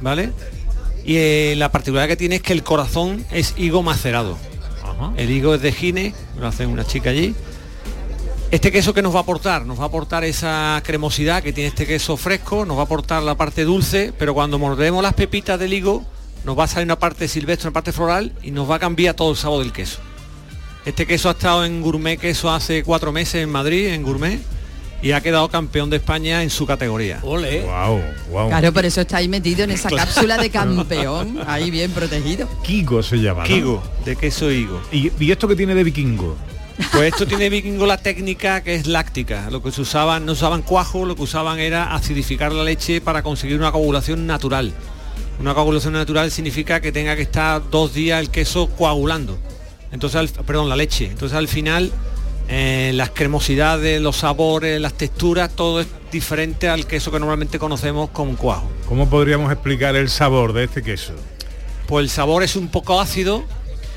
¿vale? 0.00 0.32
Y 1.04 1.16
eh, 1.16 1.54
la 1.56 1.72
particularidad 1.72 2.08
que 2.08 2.16
tiene 2.16 2.36
es 2.36 2.42
que 2.42 2.52
el 2.52 2.62
corazón 2.62 3.24
es 3.30 3.54
higo 3.56 3.82
macerado. 3.82 4.36
El 5.16 5.30
higo 5.30 5.54
es 5.54 5.62
de 5.62 5.72
Gine, 5.72 6.14
lo 6.38 6.46
hacen 6.46 6.68
una 6.68 6.84
chica 6.84 7.10
allí. 7.10 7.34
Este 8.52 8.70
queso 8.70 8.92
que 8.94 9.02
nos 9.02 9.14
va 9.14 9.20
a 9.20 9.22
aportar, 9.22 9.64
nos 9.64 9.80
va 9.80 9.84
a 9.84 9.86
aportar 9.86 10.24
esa 10.24 10.80
cremosidad 10.84 11.42
que 11.42 11.52
tiene 11.52 11.68
este 11.68 11.86
queso 11.86 12.16
fresco, 12.16 12.66
nos 12.66 12.76
va 12.76 12.82
a 12.82 12.84
aportar 12.84 13.22
la 13.22 13.34
parte 13.34 13.64
dulce, 13.64 14.12
pero 14.16 14.34
cuando 14.34 14.58
mordemos 14.58 15.02
las 15.02 15.14
pepitas 15.14 15.58
del 15.58 15.72
higo, 15.72 16.04
nos 16.44 16.58
va 16.58 16.64
a 16.64 16.66
salir 16.66 16.84
una 16.84 16.98
parte 16.98 17.28
silvestre, 17.28 17.68
una 17.68 17.72
parte 17.72 17.92
floral 17.92 18.32
y 18.42 18.50
nos 18.50 18.70
va 18.70 18.76
a 18.76 18.78
cambiar 18.78 19.14
todo 19.14 19.30
el 19.30 19.36
sabor 19.36 19.60
del 19.60 19.72
queso. 19.72 20.00
Este 20.84 21.06
queso 21.06 21.28
ha 21.28 21.32
estado 21.32 21.64
en 21.64 21.80
Gourmet 21.80 22.18
Queso 22.18 22.50
hace 22.50 22.82
cuatro 22.82 23.12
meses 23.12 23.36
en 23.36 23.50
Madrid, 23.50 23.86
en 23.86 24.02
Gourmet, 24.02 24.40
y 25.02 25.12
ha 25.12 25.20
quedado 25.20 25.48
campeón 25.48 25.90
de 25.90 25.96
España 25.96 26.42
en 26.42 26.50
su 26.50 26.64
categoría. 26.66 27.18
Ole. 27.22 27.62
Wow, 27.62 28.00
wow. 28.30 28.48
Claro, 28.48 28.72
por 28.72 28.84
eso 28.86 29.00
está 29.00 29.16
ahí 29.18 29.28
metido 29.28 29.64
en 29.64 29.72
esa 29.72 29.90
cápsula 29.90 30.38
de 30.38 30.48
campeón, 30.50 31.40
ahí 31.46 31.70
bien 31.70 31.90
protegido. 31.90 32.48
Kigo 32.62 33.02
se 33.02 33.16
llama. 33.16 33.40
¿no? 33.42 33.46
Kigo, 33.46 33.82
de 34.04 34.16
queso 34.16 34.50
higo. 34.50 34.80
¿Y, 34.92 35.10
y 35.18 35.30
esto 35.32 35.48
que 35.48 35.56
tiene 35.56 35.74
de 35.74 35.84
vikingo? 35.84 36.36
Pues 36.92 37.12
esto 37.12 37.26
tiene 37.26 37.50
vikingo 37.50 37.84
la 37.86 37.98
técnica 37.98 38.62
que 38.62 38.74
es 38.74 38.86
láctica. 38.86 39.50
Lo 39.50 39.62
que 39.62 39.70
se 39.72 39.82
usaban, 39.82 40.24
no 40.24 40.32
usaban 40.32 40.62
cuajo, 40.62 41.04
lo 41.04 41.14
que 41.16 41.22
usaban 41.22 41.58
era 41.58 41.94
acidificar 41.94 42.52
la 42.52 42.64
leche 42.64 43.00
para 43.00 43.22
conseguir 43.22 43.58
una 43.58 43.70
coagulación 43.72 44.26
natural. 44.26 44.72
Una 45.40 45.54
coagulación 45.54 45.92
natural 45.94 46.30
significa 46.30 46.80
que 46.80 46.92
tenga 46.92 47.16
que 47.16 47.22
estar 47.22 47.62
dos 47.70 47.92
días 47.94 48.20
el 48.20 48.30
queso 48.30 48.68
coagulando. 48.68 49.38
Entonces, 49.92 50.16
al- 50.18 50.44
perdón, 50.44 50.68
la 50.68 50.76
leche. 50.76 51.06
Entonces 51.06 51.36
al 51.36 51.48
final 51.48 51.92
eh, 52.48 52.92
las 52.94 53.10
cremosidades, 53.10 54.00
los 54.00 54.16
sabores, 54.16 54.80
las 54.80 54.94
texturas, 54.94 55.50
todo 55.54 55.80
es 55.80 55.86
diferente 56.10 56.68
al 56.68 56.86
queso 56.86 57.10
que 57.10 57.18
normalmente 57.18 57.58
conocemos 57.58 58.10
con 58.10 58.36
cuajo. 58.36 58.70
¿Cómo 58.88 59.08
podríamos 59.08 59.50
explicar 59.52 59.96
el 59.96 60.08
sabor 60.08 60.52
de 60.52 60.64
este 60.64 60.82
queso? 60.82 61.14
Pues 61.86 62.04
el 62.04 62.10
sabor 62.10 62.42
es 62.42 62.56
un 62.56 62.68
poco 62.68 63.00
ácido, 63.00 63.44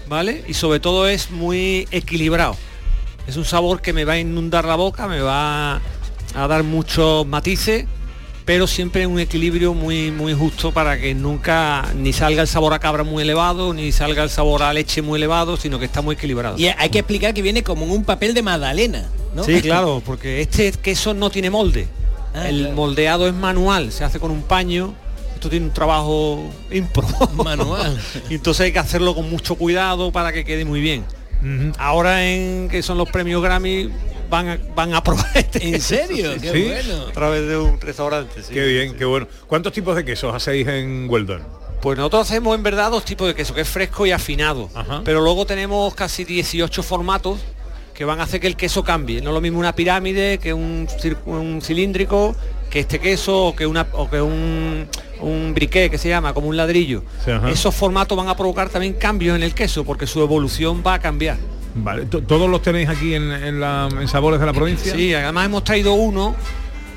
¿vale? 0.07 0.43
Y 0.47 0.53
sobre 0.53 0.79
todo 0.79 1.07
es 1.07 1.31
muy 1.31 1.87
equilibrado. 1.91 2.55
Es 3.27 3.37
un 3.37 3.45
sabor 3.45 3.81
que 3.81 3.93
me 3.93 4.05
va 4.05 4.13
a 4.13 4.19
inundar 4.19 4.65
la 4.65 4.75
boca, 4.75 5.07
me 5.07 5.19
va 5.19 5.81
a 6.35 6.47
dar 6.47 6.63
muchos 6.63 7.25
matices, 7.25 7.85
pero 8.45 8.67
siempre 8.67 9.03
en 9.03 9.11
un 9.11 9.19
equilibrio 9.19 9.73
muy 9.73 10.11
muy 10.11 10.33
justo 10.33 10.71
para 10.71 10.99
que 10.99 11.15
nunca 11.15 11.91
ni 11.95 12.13
salga 12.13 12.43
el 12.43 12.47
sabor 12.47 12.73
a 12.73 12.79
cabra 12.79 13.03
muy 13.03 13.23
elevado, 13.23 13.73
ni 13.73 13.91
salga 13.91 14.23
el 14.23 14.29
sabor 14.29 14.61
a 14.63 14.71
leche 14.71 15.01
muy 15.01 15.17
elevado, 15.17 15.57
sino 15.57 15.79
que 15.79 15.85
está 15.85 16.01
muy 16.01 16.15
equilibrado. 16.15 16.57
Y 16.57 16.67
hay 16.67 16.89
que 16.89 16.99
explicar 16.99 17.33
que 17.33 17.41
viene 17.41 17.63
como 17.63 17.85
en 17.85 17.91
un 17.91 18.03
papel 18.03 18.35
de 18.35 18.43
magdalena, 18.43 19.09
¿no? 19.35 19.43
Sí, 19.43 19.61
claro, 19.61 20.01
porque 20.05 20.41
este 20.41 20.71
queso 20.73 21.13
no 21.13 21.31
tiene 21.31 21.49
molde. 21.49 21.87
Ah, 22.35 22.47
el 22.47 22.59
claro. 22.59 22.75
moldeado 22.75 23.27
es 23.27 23.33
manual, 23.33 23.91
se 23.91 24.03
hace 24.03 24.19
con 24.19 24.29
un 24.29 24.43
paño. 24.43 24.93
Esto 25.33 25.49
tiene 25.49 25.65
un 25.65 25.73
trabajo 25.73 26.49
impro. 26.71 27.07
Manual. 27.43 27.99
Y 28.29 28.35
entonces 28.35 28.65
hay 28.65 28.71
que 28.71 28.79
hacerlo 28.79 29.15
con 29.15 29.29
mucho 29.29 29.55
cuidado 29.55 30.11
para 30.11 30.31
que 30.31 30.45
quede 30.45 30.65
muy 30.65 30.81
bien. 30.81 31.03
Ahora 31.77 32.25
en 32.25 32.69
que 32.69 32.81
son 32.81 32.97
los 32.97 33.07
premios 33.09 33.43
Grammy 33.43 33.91
van 34.36 34.49
a, 34.49 34.59
van 34.75 34.93
a 34.93 35.01
probar 35.03 35.25
este 35.36 35.63
¿En 35.65 35.71
queso, 35.73 35.95
serio? 35.95 36.33
sí, 36.33 36.39
Qué 36.41 36.51
sí, 36.51 36.63
bueno. 36.65 37.07
A 37.07 37.11
través 37.13 37.47
de 37.47 37.57
un 37.57 37.79
restaurante. 37.79 38.43
sí. 38.43 38.53
Qué 38.53 38.65
bien, 38.65 38.95
qué 38.95 39.05
bueno. 39.05 39.27
¿Cuántos 39.47 39.71
tipos 39.73 39.95
de 39.95 40.03
quesos 40.03 40.33
hacéis 40.36 40.67
en 40.67 41.07
Weldon? 41.09 41.41
Pues 41.81 41.97
nosotros 41.97 42.23
hacemos 42.29 42.55
en 42.55 42.63
verdad 42.63 42.91
dos 42.91 43.05
tipos 43.05 43.27
de 43.27 43.36
queso, 43.36 43.53
que 43.53 43.61
es 43.61 43.69
fresco 43.69 44.05
y 44.05 44.11
afinado. 44.11 44.69
Pero 45.03 45.21
luego 45.21 45.45
tenemos 45.45 45.93
casi 45.95 46.23
18 46.25 46.83
formatos 46.83 47.39
que 47.93 48.03
van 48.05 48.19
a 48.19 48.23
hacer 48.23 48.41
que 48.41 48.47
el 48.47 48.57
queso 48.57 48.83
cambie. 48.83 49.21
No 49.21 49.29
es 49.29 49.33
lo 49.36 49.41
mismo 49.41 49.59
una 49.59 49.73
pirámide 49.73 50.38
que 50.39 50.53
un, 50.53 50.88
un 51.27 51.61
cilíndrico, 51.61 52.36
que 52.69 52.79
este 52.81 52.99
queso 52.99 53.47
o 53.47 53.55
que, 53.55 53.65
una, 53.67 53.88
o 53.93 54.09
que 54.09 54.19
un, 54.19 54.88
un 55.21 55.53
briquet 55.53 55.89
que 55.91 55.97
se 55.97 56.09
llama, 56.09 56.33
como 56.33 56.47
un 56.47 56.57
ladrillo. 56.57 57.03
Sí, 57.23 57.31
ajá. 57.31 57.49
Esos 57.51 57.73
formatos 57.73 58.17
van 58.17 58.27
a 58.29 58.36
provocar 58.36 58.69
también 58.69 58.93
cambios 58.93 59.36
en 59.36 59.43
el 59.43 59.53
queso 59.53 59.83
porque 59.86 60.07
su 60.07 60.21
evolución 60.21 60.83
va 60.86 60.95
a 60.95 60.99
cambiar. 60.99 61.38
Vale, 61.76 62.05
¿to- 62.05 62.21
¿todos 62.21 62.49
los 62.49 62.61
tenéis 62.61 62.88
aquí 62.89 63.13
en, 63.15 63.32
en 63.32 63.59
la- 63.59 63.89
en 63.99 64.07
Sabores 64.07 64.39
de 64.39 64.45
la 64.45 64.53
Provincia? 64.53 64.93
Sí, 64.93 65.13
además 65.13 65.45
hemos 65.45 65.63
traído 65.63 65.93
uno 65.93 66.36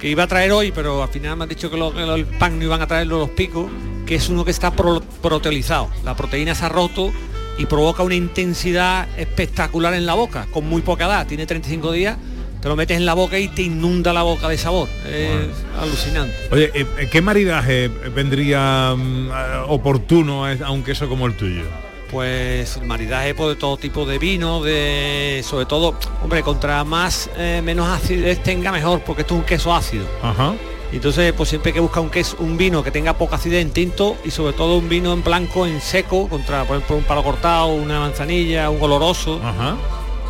que 0.01 0.09
iba 0.09 0.23
a 0.23 0.27
traer 0.29 0.53
hoy, 0.53 0.71
pero 0.73 1.03
al 1.03 1.09
final 1.09 1.37
me 1.37 1.43
han 1.43 1.49
dicho 1.49 1.71
que, 1.71 1.77
lo- 1.77 1.93
que 1.93 2.01
lo- 2.01 2.15
el 2.15 2.25
pan 2.27 2.59
no 2.59 2.65
iban 2.65 2.81
a 2.81 2.87
traerlo 2.87 3.19
los 3.19 3.31
picos, 3.31 3.69
que 4.07 4.15
es 4.15 4.29
uno 4.29 4.45
que 4.45 4.53
está 4.53 4.71
pro- 4.71 5.01
proteolizado. 5.21 5.91
La 6.05 6.15
proteína 6.17 6.55
se 6.55 6.65
ha 6.65 6.69
roto 6.69 7.13
y 7.59 7.67
provoca 7.67 8.05
una 8.05 8.15
intensidad 8.15 9.09
espectacular 9.19 9.95
en 9.95 10.07
la 10.07 10.15
boca, 10.15 10.47
con 10.53 10.65
muy 10.69 10.83
poca 10.83 11.07
edad, 11.07 11.27
tiene 11.27 11.45
35 11.45 11.91
días, 11.91 12.17
te 12.63 12.69
lo 12.69 12.77
metes 12.77 12.97
en 12.97 13.05
la 13.07 13.15
boca 13.15 13.37
y 13.39 13.49
te 13.49 13.63
inunda 13.63 14.13
la 14.13 14.23
boca 14.23 14.49
de 14.49 14.59
sabor. 14.59 14.89
Es 15.05 15.49
alucinante. 15.81 16.35
Oye, 16.53 16.71
eh, 16.75 17.09
¿qué 17.11 17.21
maridaje 17.21 17.89
vendría 18.15 18.95
mm, 18.97 19.29
oportuno 19.69 20.45
a 20.47 20.71
un 20.71 20.85
queso 20.85 21.09
como 21.09 21.27
el 21.27 21.35
tuyo? 21.35 21.63
Pues 22.11 22.77
el 22.77 22.87
maridaje 22.87 23.35
pues, 23.35 23.51
de 23.51 23.57
todo 23.57 23.77
tipo 23.77 24.07
de 24.07 24.19
vino, 24.19 24.63
de 24.63 25.43
sobre 25.45 25.67
todo, 25.67 25.95
hombre, 26.23 26.43
contra 26.43 26.83
más 26.85 27.29
eh, 27.37 27.61
menos 27.63 27.89
acidez 27.89 28.43
tenga 28.43 28.73
mejor, 28.73 29.03
porque 29.03 29.23
esto 29.23 29.35
es 29.35 29.41
un 29.41 29.47
queso 29.47 29.75
ácido. 29.75 30.07
Ajá. 30.23 30.55
Y 30.91 30.97
Entonces, 30.97 31.35
pues 31.35 31.51
siempre 31.51 31.71
hay 31.71 31.75
que 31.75 31.81
buscar 31.81 32.03
un 32.03 32.09
queso, 32.09 32.37
un 32.41 32.57
vino 32.57 32.83
que 32.83 32.91
tenga 32.91 33.13
poca 33.13 33.37
acidez 33.37 33.61
en 33.61 33.73
tinto 33.73 34.17
y 34.25 34.31
sobre 34.31 34.55
todo 34.55 34.79
un 34.79 34.89
vino 34.89 35.13
en 35.13 35.23
blanco, 35.23 35.67
en 35.67 35.83
seco, 35.83 36.29
contra 36.29 36.65
por 36.65 36.77
ejemplo 36.77 36.97
un 36.97 37.05
palo 37.05 37.23
cortado, 37.23 37.69
una 37.69 38.01
manzanilla, 38.01 38.71
un 38.71 38.81
oloroso. 38.81 39.39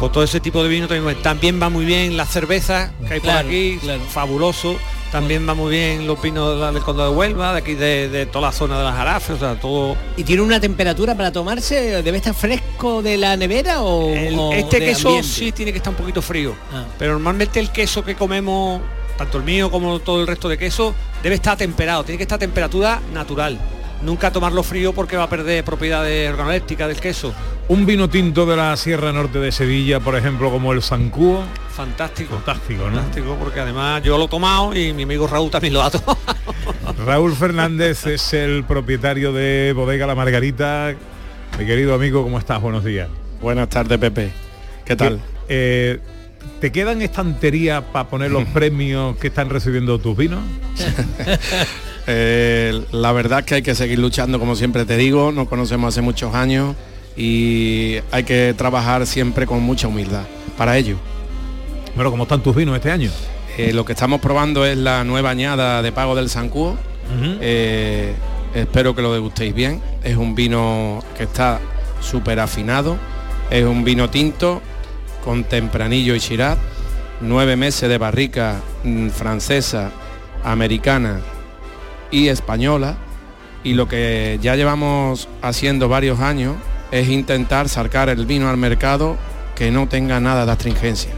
Pues 0.01 0.12
todo 0.12 0.22
ese 0.22 0.41
tipo 0.41 0.62
de 0.62 0.68
vino 0.68 0.87
también, 0.87 1.22
también 1.22 1.62
va 1.62 1.68
muy 1.70 1.85
bien 1.85 2.16
las 2.16 2.31
cervezas 2.31 2.93
que 3.07 3.14
hay 3.14 3.20
Claro, 3.20 3.43
por 3.43 3.49
aquí, 3.49 3.81
fabuloso. 4.09 4.76
También 5.12 5.48
va 5.48 5.54
muy 5.54 5.70
bien 5.70 6.06
los 6.06 6.20
vinos 6.20 6.61
de- 6.61 6.72
del 6.72 6.82
condado 6.82 7.11
de 7.12 7.16
Huelva, 7.16 7.52
de 7.54 7.59
aquí 7.61 7.74
de, 7.74 8.09
de 8.11 8.26
toda 8.26 8.48
la 8.48 8.52
zona 8.52 8.76
de 8.78 8.84
las 8.84 8.94
Jarafes, 8.94 9.36
o 9.36 9.38
sea, 9.38 9.59
todo. 9.59 9.96
¿Y 10.18 10.24
tiene 10.24 10.42
una 10.42 10.61
temperatura 10.61 11.14
para 11.14 11.32
tomarse? 11.32 12.02
¿Debe 12.02 12.18
estar 12.18 12.34
fresco 12.34 13.00
de 13.00 13.16
la 13.16 13.34
nevera 13.36 13.82
o, 13.82 14.12
o 14.12 14.52
este 14.52 14.80
queso 14.80 15.09
ambiente? 15.09 15.28
sí 15.28 15.52
tiene 15.52 15.72
que 15.72 15.78
estar 15.78 15.92
un 15.92 15.96
poquito 15.96 16.20
frío. 16.20 16.54
Ah. 16.72 16.84
Pero 16.98 17.12
normalmente 17.12 17.59
el 17.59 17.70
queso 17.70 18.04
que 18.04 18.14
comemos, 18.16 18.82
tanto 19.16 19.38
el 19.38 19.44
mío 19.44 19.70
como 19.70 19.98
todo 20.00 20.20
el 20.20 20.26
resto 20.26 20.46
de 20.48 20.59
queso, 20.59 20.94
debe 21.22 21.36
estar 21.36 21.56
temperado, 21.56 22.04
tiene 22.04 22.18
que 22.18 22.24
estar 22.24 22.36
a 22.36 22.40
temperatura 22.40 23.00
natural. 23.14 23.59
Nunca 24.03 24.30
tomarlo 24.30 24.62
frío 24.62 24.92
porque 24.92 25.16
va 25.16 25.24
a 25.24 25.28
perder 25.28 25.64
propiedades 25.64 26.30
organolépticas 26.30 26.88
del 26.88 27.01
queso. 27.01 27.34
Un 27.66 27.84
vino 27.84 28.09
tinto 28.09 28.46
de 28.46 28.57
la 28.57 28.76
Sierra 28.76 29.12
Norte 29.12 29.38
de 29.40 29.51
Sevilla, 29.51 29.99
por 30.01 30.16
ejemplo, 30.16 30.51
como 30.51 30.72
el 30.72 30.82
Zancúo. 30.82 31.42
Fantástico. 31.70 32.36
Fantástico, 32.36 32.88
¿no? 32.88 32.96
Fantástico, 32.96 33.36
porque 33.38 33.61
además 33.61 34.03
yo 34.03 34.16
lo 34.16 34.24
he 34.24 34.28
tomado 34.28 34.74
y 34.74 34.92
mi 34.92 35.03
amigo 35.03 35.26
Raúl 35.26 35.51
también 35.51 35.74
lo 35.74 35.82
ha 35.82 35.90
tomado. 35.90 36.18
Raúl 37.07 37.34
Fernández 37.34 38.07
es 38.07 38.32
el 38.32 38.64
propietario 38.64 39.32
de 39.32 39.72
Bodega 39.74 40.07
La 40.07 40.14
Margarita. 40.14 40.94
Mi 41.59 41.66
querido 41.66 41.94
amigo, 41.94 42.22
¿cómo 42.22 42.38
estás? 42.38 42.61
Buenos 42.61 42.84
días. 42.84 43.09
Buenas 43.40 43.68
tardes, 43.68 43.99
Pepe. 43.99 44.30
¿Qué 44.84 44.96
tal? 44.96 45.20
Eh, 45.49 45.99
¿Te 46.61 46.72
quedan 46.72 47.03
estanterías 47.03 47.82
para 47.92 48.09
poner 48.09 48.30
los 48.30 48.44
premios 48.55 49.16
que 49.16 49.26
están 49.26 49.51
recibiendo 49.51 49.99
tus 49.99 50.16
vinos? 50.16 50.40
Eh, 52.11 52.84
la 52.90 53.12
verdad 53.12 53.40
es 53.40 53.44
que 53.44 53.54
hay 53.56 53.62
que 53.62 53.74
seguir 53.74 53.98
luchando, 53.98 54.38
como 54.38 54.56
siempre 54.56 54.86
te 54.86 54.96
digo, 54.96 55.30
nos 55.30 55.46
conocemos 55.46 55.88
hace 55.92 56.00
muchos 56.00 56.34
años 56.34 56.74
y 57.18 57.96
hay 58.11 58.24
que 58.24 58.54
trabajar 58.56 59.06
siempre 59.06 59.46
con 59.46 59.62
mucha 59.62 59.88
humildad 59.88 60.22
para 60.56 60.78
ello. 60.78 60.96
Bueno, 61.94 62.11
¿cómo 62.11 62.22
están 62.22 62.42
tus 62.42 62.56
vinos 62.56 62.74
este 62.76 62.90
año? 62.90 63.11
Eh, 63.59 63.74
lo 63.74 63.84
que 63.84 63.92
estamos 63.92 64.22
probando 64.22 64.64
es 64.64 64.78
la 64.78 65.04
nueva 65.04 65.28
añada 65.28 65.82
de 65.82 65.92
pago 65.92 66.14
del 66.14 66.30
Sancuo. 66.30 66.78
Eh, 67.42 68.14
espero 68.54 68.94
que 68.94 69.02
lo 69.02 69.12
degustéis 69.12 69.54
bien. 69.54 69.82
Es 70.02 70.16
un 70.16 70.34
vino 70.34 71.04
que 71.14 71.24
está 71.24 71.61
súper 72.00 72.40
afinado. 72.40 72.96
Es 73.50 73.66
un 73.66 73.84
vino 73.84 74.09
tinto 74.09 74.62
con 75.22 75.44
tempranillo 75.44 76.14
y 76.14 76.20
shiraz. 76.20 76.56
nueve 77.20 77.56
meses 77.56 77.86
de 77.86 77.98
barrica 77.98 78.62
mm, 78.84 79.09
francesa, 79.09 79.90
americana 80.42 81.20
y 82.11 82.28
española. 82.28 82.96
Y 83.64 83.74
lo 83.74 83.88
que 83.88 84.38
ya 84.40 84.56
llevamos 84.56 85.28
haciendo 85.42 85.88
varios 85.88 86.20
años 86.20 86.56
es 86.90 87.09
intentar 87.09 87.68
sacar 87.68 88.09
el 88.09 88.24
vino 88.26 88.48
al 88.48 88.56
mercado 88.56 89.16
que 89.54 89.70
no 89.70 89.88
tenga 89.88 90.20
nada 90.20 90.46
de 90.46 90.52
astringencia. 90.52 91.12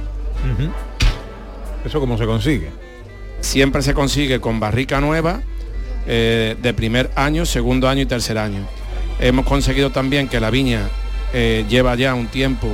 ¿Eso 1.84 2.01
cómo 2.01 2.16
se 2.16 2.26
consigue? 2.26 2.70
Siempre 3.41 3.82
se 3.82 3.95
consigue 3.95 4.41
con 4.41 4.61
barrica 4.61 5.01
nueva 5.01 5.41
eh, 6.07 6.57
de 6.61 6.74
primer 6.74 7.11
año, 7.14 7.47
segundo 7.47 7.88
año 7.88 8.03
y 8.03 8.07
tercer 8.07 8.38
año. 8.38 8.66
Hemos 9.18 9.45
conseguido 9.45 9.91
también 9.91 10.28
que 10.28 10.41
la 10.41 10.51
viña 10.51 10.88
eh, 11.32 11.64
lleva 11.68 11.95
ya 11.95 12.14
un 12.14 12.26
tiempo 12.28 12.68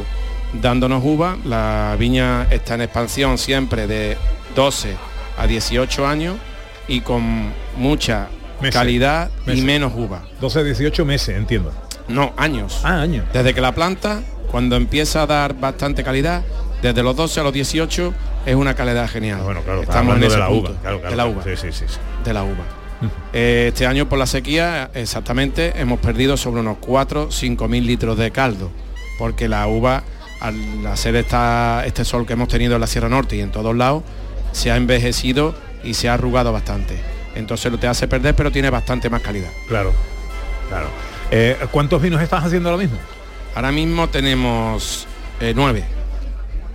dándonos 0.61 1.03
uva. 1.05 1.37
La 1.45 1.97
viña 1.99 2.47
está 2.51 2.75
en 2.75 2.83
expansión 2.83 3.37
siempre 3.39 3.87
de 3.87 4.17
12 4.55 4.95
a 5.39 5.47
18 5.47 6.07
años 6.07 6.37
y 6.89 7.01
con 7.01 7.53
mucha 7.77 8.29
Meses. 8.61 8.75
calidad 8.75 9.31
y 9.47 9.61
menos 9.63 9.93
uva. 9.95 10.23
12, 10.41 10.65
18 10.65 11.05
meses, 11.05 11.37
entiendo. 11.37 11.73
No, 12.09 12.33
años. 12.37 12.81
Ah, 12.85 13.01
años. 13.03 13.25
Desde 13.33 13.53
que 13.53 13.61
la 13.61 13.73
planta, 13.75 14.23
cuando 14.51 14.77
empieza 14.77 15.23
a 15.23 15.27
dar 15.27 15.55
bastante 15.55 16.05
calidad, 16.05 16.43
desde 16.83 17.03
los 17.03 17.17
12 17.17 17.41
a 17.41 17.43
los 17.43 17.53
18 17.53 18.15
es 18.47 18.55
una 18.55 18.75
calidad 18.75 19.09
genial. 19.09 19.41
Bueno, 19.43 19.63
claro, 19.63 19.83
Estamos 19.83 20.17
en 20.17 20.23
ese 20.25 20.35
de 20.35 20.39
la 20.39 20.49
punto, 20.49 20.71
uva. 20.71 20.81
Claro, 20.81 21.01
claro, 21.01 21.11
de 21.11 21.17
la 21.17 21.27
uva. 21.27 21.43
Sí, 21.43 21.51
sí, 21.57 21.73
sí, 21.73 21.85
sí. 21.89 21.97
De 22.25 22.33
la 22.33 22.45
uva. 22.45 22.65
Eh, 23.33 23.67
este 23.69 23.87
año 23.87 24.09
por 24.09 24.19
la 24.19 24.27
sequía, 24.27 24.91
exactamente, 24.95 25.79
hemos 25.79 26.01
perdido 26.01 26.37
sobre 26.39 26.61
unos 26.61 26.79
4 26.81 27.31
5 27.31 27.69
mil 27.69 27.87
litros 27.87 28.17
de 28.17 28.31
caldo, 28.31 28.71
porque 29.19 29.49
la 29.49 29.67
uva, 29.67 30.03
al 30.41 30.87
hacer 30.87 31.15
esta, 31.17 31.83
este 31.85 32.05
sol 32.07 32.25
que 32.25 32.33
hemos 32.33 32.49
tenido 32.49 32.75
en 32.77 32.81
la 32.81 32.87
Sierra 32.87 33.09
Norte 33.11 33.37
y 33.37 33.41
en 33.41 33.51
todos 33.51 33.77
lados, 33.77 34.03
se 34.53 34.71
ha 34.71 34.77
envejecido 34.77 35.55
y 35.87 35.95
se 35.95 36.09
ha 36.09 36.15
arrugado 36.15 36.53
bastante. 36.53 36.99
Entonces 37.35 37.71
lo 37.71 37.79
te 37.79 37.87
hace 37.87 38.09
perder, 38.09 38.35
pero 38.35 38.51
tiene 38.51 38.71
bastante 38.71 39.09
más 39.11 39.23
calidad. 39.23 39.51
Claro, 39.69 39.93
claro. 40.69 40.89
Eh, 41.31 41.57
¿Cuántos 41.71 42.01
vinos 42.01 42.21
estás 42.23 42.45
haciendo 42.45 42.71
ahora 42.71 42.83
mismo? 42.83 42.99
Ahora 43.55 43.73
mismo 43.73 44.09
tenemos 44.09 45.07
eh, 45.41 45.53
nueve. 45.55 45.85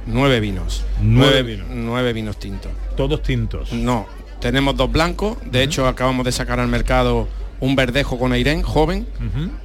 Nueve 0.06 0.40
vinos. 0.40 0.84
Nueve 1.02 1.44
vinos. 1.44 1.68
Nueve 1.70 2.14
vinos 2.14 2.38
tintos. 2.38 2.72
Todos 2.98 3.22
tintos. 3.22 3.72
No, 3.72 4.08
tenemos 4.40 4.76
dos 4.76 4.92
blancos. 4.92 5.38
De 5.46 5.64
hecho, 5.64 5.88
acabamos 5.88 6.26
de 6.26 6.32
sacar 6.32 6.60
al 6.60 6.68
mercado 6.68 7.28
un 7.60 7.76
verdejo 7.76 8.18
con 8.18 8.34
Airén, 8.34 8.64
joven, 8.64 9.08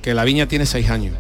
que 0.03 0.13
la 0.13 0.25
viña 0.25 0.47
tiene 0.47 0.67
seis 0.67 0.91
años. 0.91 1.15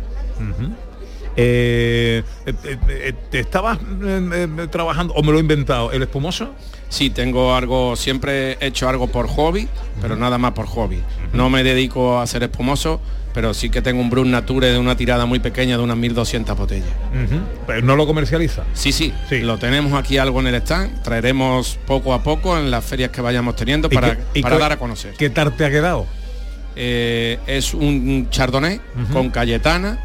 Eh, 1.38 2.22
eh, 2.46 2.54
eh, 2.64 2.78
eh, 2.88 3.12
¿Te 3.30 3.40
estabas 3.40 3.78
eh, 3.78 4.48
eh, 4.58 4.66
trabajando 4.70 5.12
o 5.14 5.22
me 5.22 5.32
lo 5.32 5.38
he 5.38 5.40
inventado? 5.40 5.92
¿El 5.92 6.02
espumoso? 6.02 6.54
Sí, 6.88 7.10
tengo 7.10 7.54
algo, 7.54 7.96
siempre 7.96 8.52
he 8.60 8.66
hecho 8.68 8.88
algo 8.88 9.08
por 9.08 9.26
hobby, 9.28 9.68
pero 10.00 10.16
nada 10.16 10.38
más 10.38 10.52
por 10.52 10.66
hobby. 10.66 11.02
No 11.32 11.50
me 11.50 11.62
dedico 11.64 12.18
a 12.20 12.26
ser 12.26 12.44
espumoso, 12.44 13.00
pero 13.34 13.52
sí 13.54 13.68
que 13.70 13.82
tengo 13.82 14.00
un 14.00 14.08
Brut 14.08 14.26
Nature 14.26 14.70
de 14.72 14.78
una 14.78 14.96
tirada 14.96 15.26
muy 15.26 15.38
pequeña 15.40 15.76
de 15.76 15.82
unas 15.82 15.96
1200 15.96 16.56
botellas. 16.56 16.88
Pero 17.66 17.82
no 17.82 17.96
lo 17.96 18.06
comercializa. 18.06 18.62
Sí, 18.72 18.92
sí, 18.92 19.12
lo 19.42 19.58
tenemos 19.58 19.92
aquí 19.94 20.16
algo 20.18 20.40
en 20.40 20.46
el 20.46 20.54
stand, 20.56 21.02
traeremos 21.02 21.78
poco 21.86 22.14
a 22.14 22.22
poco 22.22 22.56
en 22.56 22.70
las 22.70 22.84
ferias 22.84 23.10
que 23.10 23.20
vayamos 23.20 23.56
teniendo 23.56 23.88
para, 23.90 24.16
qué- 24.32 24.40
para 24.42 24.54
dar 24.60 24.72
a 24.72 24.78
conocer. 24.78 25.14
¿Qué 25.18 25.28
tal 25.28 25.54
te 25.56 25.64
ha 25.64 25.70
quedado? 25.70 26.06
Eh, 26.76 27.38
es 27.46 27.74
un 27.74 28.28
chardonnay 28.30 28.80
con 29.12 29.30
cayetana 29.30 29.98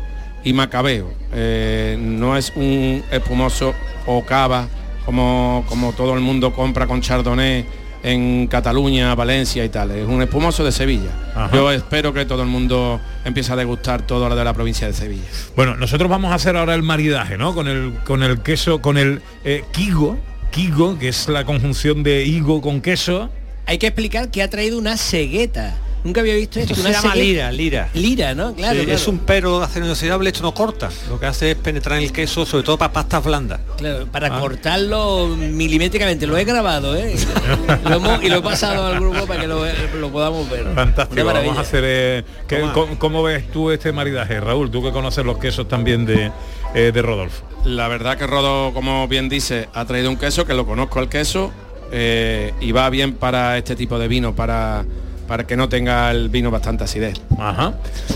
y 0.44 0.54
macabeo. 0.54 1.14
Eh, 1.34 1.96
no 2.00 2.36
es 2.36 2.52
un 2.56 3.04
espumoso 3.12 3.74
o 4.08 4.26
cava 4.26 4.68
como, 5.12 5.66
como 5.68 5.92
todo 5.92 6.14
el 6.14 6.22
mundo 6.22 6.54
compra 6.54 6.88
con 6.88 7.02
chardonnay 7.02 7.66
en 8.02 8.48
Cataluña, 8.48 9.14
Valencia 9.14 9.66
y 9.66 9.68
tal. 9.68 9.92
Es 9.92 10.08
un 10.08 10.22
espumoso 10.22 10.64
de 10.64 10.72
Sevilla. 10.72 11.12
Ajá. 11.36 11.50
Yo 11.54 11.70
espero 11.70 12.14
que 12.14 12.24
todo 12.24 12.44
el 12.44 12.48
mundo 12.48 13.02
empiece 13.26 13.52
a 13.52 13.58
degustar 13.58 14.08
todo 14.08 14.30
lo 14.30 14.36
de 14.38 14.46
la 14.46 14.54
provincia 14.54 14.88
de 14.88 14.94
Sevilla. 14.94 15.26
Bueno, 15.54 15.76
nosotros 15.76 16.10
vamos 16.10 16.32
a 16.32 16.36
hacer 16.36 16.56
ahora 16.56 16.76
el 16.76 16.82
maridaje, 16.82 17.38
¿no? 17.38 17.54
Con 17.54 17.68
el, 17.68 17.94
con 18.06 18.24
el 18.24 18.42
queso, 18.42 18.82
con 18.82 18.98
el 18.98 19.22
eh, 19.44 19.66
kigo, 19.74 20.18
kigo, 20.50 20.98
que 20.98 21.10
es 21.10 21.28
la 21.28 21.44
conjunción 21.44 22.02
de 22.04 22.24
higo 22.26 22.62
con 22.62 22.80
queso. 22.80 23.30
Hay 23.66 23.80
que 23.80 23.88
explicar 23.88 24.32
que 24.32 24.42
ha 24.42 24.50
traído 24.50 24.78
una 24.78 24.96
cegueta. 24.96 25.76
Nunca 26.04 26.22
había 26.22 26.36
visto 26.36 26.60
esto. 26.60 26.74
Esto 26.74 26.84
se 26.84 26.90
una 26.90 27.00
llama 27.02 27.16
lira, 27.16 27.52
lira. 27.52 27.90
Lira, 27.94 28.34
¿no? 28.34 28.56
Claro, 28.56 28.80
Sí, 28.80 28.86
claro. 28.86 28.98
Es 29.00 29.08
un 29.08 29.20
pero 29.20 29.60
de 29.60 29.66
acero 29.66 29.86
inoxidable, 29.86 30.30
esto 30.30 30.42
no 30.42 30.54
corta. 30.54 30.90
Lo 31.10 31.20
que 31.20 31.28
hace 31.28 31.52
es 31.52 31.58
penetrar 31.58 31.98
en 32.00 32.06
el 32.06 32.12
queso, 32.12 32.46
sobre 32.46 32.64
todo 32.64 32.78
para 32.78 32.92
pastas 32.92 33.24
blandas. 33.24 33.60
Claro, 33.78 34.08
para 34.08 34.36
Ah. 34.36 34.40
cortarlo 34.40 35.28
milimétricamente. 35.38 36.26
Lo 36.28 36.38
he 36.38 36.44
grabado, 36.44 36.96
¿eh? 36.96 37.16
Lo 37.86 37.96
hemos- 37.98 38.24
y 38.24 38.30
lo 38.30 38.38
he 38.38 38.42
pasado 38.42 38.88
al 38.88 39.00
grupo 39.00 39.26
para 39.28 39.42
que 39.42 39.48
lo, 39.48 39.64
lo 40.00 40.10
podamos 40.12 40.50
ver. 40.50 40.66
Fantástico, 40.74 41.24
vamos 41.24 41.58
a 41.58 41.62
hacer... 41.62 41.84
eh, 41.86 42.24
¿qué- 42.48 42.58
Toma. 42.58 42.74
cómo, 42.74 43.00
cómo 43.00 43.24
ves 43.24 43.50
tú 43.52 43.70
este 43.72 43.92
maridaje, 43.92 44.40
Raúl? 44.40 44.72
Tú 44.72 44.82
que 44.82 44.92
conoces 44.92 45.24
los 45.24 45.38
quesos 45.38 45.68
también 45.68 46.06
de, 46.06 46.32
eh, 46.74 46.92
de 46.94 47.02
Rodolfo. 47.02 47.44
La 47.66 47.88
verdad 47.88 48.18
que 48.18 48.26
Rodo, 48.26 48.74
como 48.74 49.08
bien 49.08 49.30
dice, 49.30 49.70
ha 49.74 49.86
traído 49.86 50.10
un 50.10 50.18
queso, 50.18 50.46
que 50.46 50.54
lo 50.56 50.66
conozco 50.66 51.00
el 51.00 51.10
queso, 51.10 51.52
eh, 51.92 52.54
y 52.60 52.72
va 52.72 52.90
bien 52.90 53.14
para 53.14 53.58
este 53.58 53.76
tipo 53.76 54.00
de 54.00 54.08
vino, 54.08 54.34
para, 54.36 54.84
para 55.32 55.48
que 55.48 55.56
no 55.56 55.70
tenga 55.70 56.12
el 56.12 56.28
vino 56.28 56.52
bastante 56.52 56.84
acidez. 56.84 57.22
Ajá. 57.40 57.76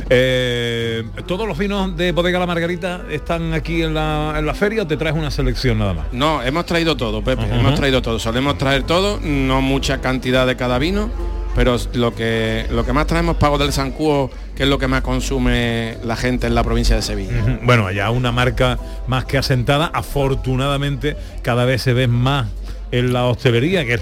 Eh, 0.10 1.02
¿Todos 1.26 1.48
los 1.48 1.58
vinos 1.58 1.96
de 1.96 2.12
Bodega 2.12 2.40
La 2.40 2.46
Margarita 2.46 3.04
están 3.10 3.54
aquí 3.54 3.84
en 3.84 3.94
la, 3.94 4.36
en 4.38 4.46
la 4.46 4.54
feria 4.54 4.82
o 4.82 4.86
te 4.86 4.98
traes 4.98 5.16
una 5.16 5.32
selección 5.32 5.80
nada 5.80 5.94
más? 5.94 6.08
No, 6.12 6.44
hemos 6.44 6.66
traído 6.66 6.98
todo, 6.98 7.24
Pepe, 7.24 7.44
Ajá. 7.44 7.56
hemos 7.58 7.76
traído 7.76 8.02
todo. 8.02 8.20
Solemos 8.20 8.58
traer 8.58 8.84
todo, 8.84 9.18
no 9.24 9.62
mucha 9.62 10.02
cantidad 10.02 10.46
de 10.46 10.58
cada 10.58 10.78
vino, 10.78 11.10
pero 11.56 11.78
lo 11.94 12.14
que, 12.14 12.66
lo 12.70 12.86
que 12.86 12.92
más 12.92 13.08
traemos 13.08 13.38
Pago 13.38 13.58
del 13.58 13.72
Sancuo, 13.72 14.30
que 14.54 14.64
es 14.64 14.70
lo 14.70 14.78
que 14.78 14.90
más 14.90 15.00
consume 15.02 15.96
la 16.04 16.18
gente 16.18 16.48
en 16.48 16.54
la 16.54 16.66
provincia 16.66 16.98
de 16.98 17.02
Sevilla. 17.02 17.60
Bueno, 17.64 17.90
ya 17.92 18.12
una 18.12 18.34
marca 18.34 18.78
más 19.08 19.24
que 19.24 19.38
asentada, 19.38 19.90
afortunadamente 19.94 21.16
cada 21.44 21.64
vez 21.64 21.82
se 21.82 21.94
ve 21.94 22.10
más 22.10 22.48
en 22.92 23.14
la 23.14 23.24
hostelería, 23.24 23.86
que 23.86 23.94
es 23.94 24.02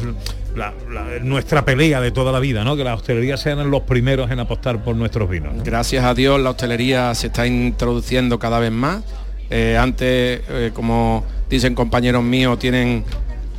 nuestra 1.22 1.66
pelea 1.66 2.02
de 2.02 2.12
toda 2.12 2.32
la 2.32 2.40
vida, 2.40 2.64
¿no? 2.64 2.76
Que 2.76 2.84
la 2.84 2.94
hostelería 2.94 3.38
sean 3.38 3.70
los 3.70 3.82
primeros 3.84 4.32
en 4.32 4.40
apostar 4.40 4.84
por 4.84 4.96
nuestros 4.96 5.30
vinos. 5.30 5.54
¿no? 5.54 5.64
Gracias 5.64 6.04
a 6.04 6.14
Dios 6.14 6.40
la 6.40 6.52
hostelería 6.52 7.14
se 7.16 7.28
está 7.28 7.48
introduciendo 7.48 8.40
cada 8.40 8.60
vez 8.60 8.72
más. 8.72 9.04
Eh, 9.50 9.78
antes, 9.80 10.42
eh, 10.50 10.72
como 10.74 11.24
dicen 11.50 11.76
compañeros 11.76 12.24
míos, 12.24 12.58
tienen 12.60 13.04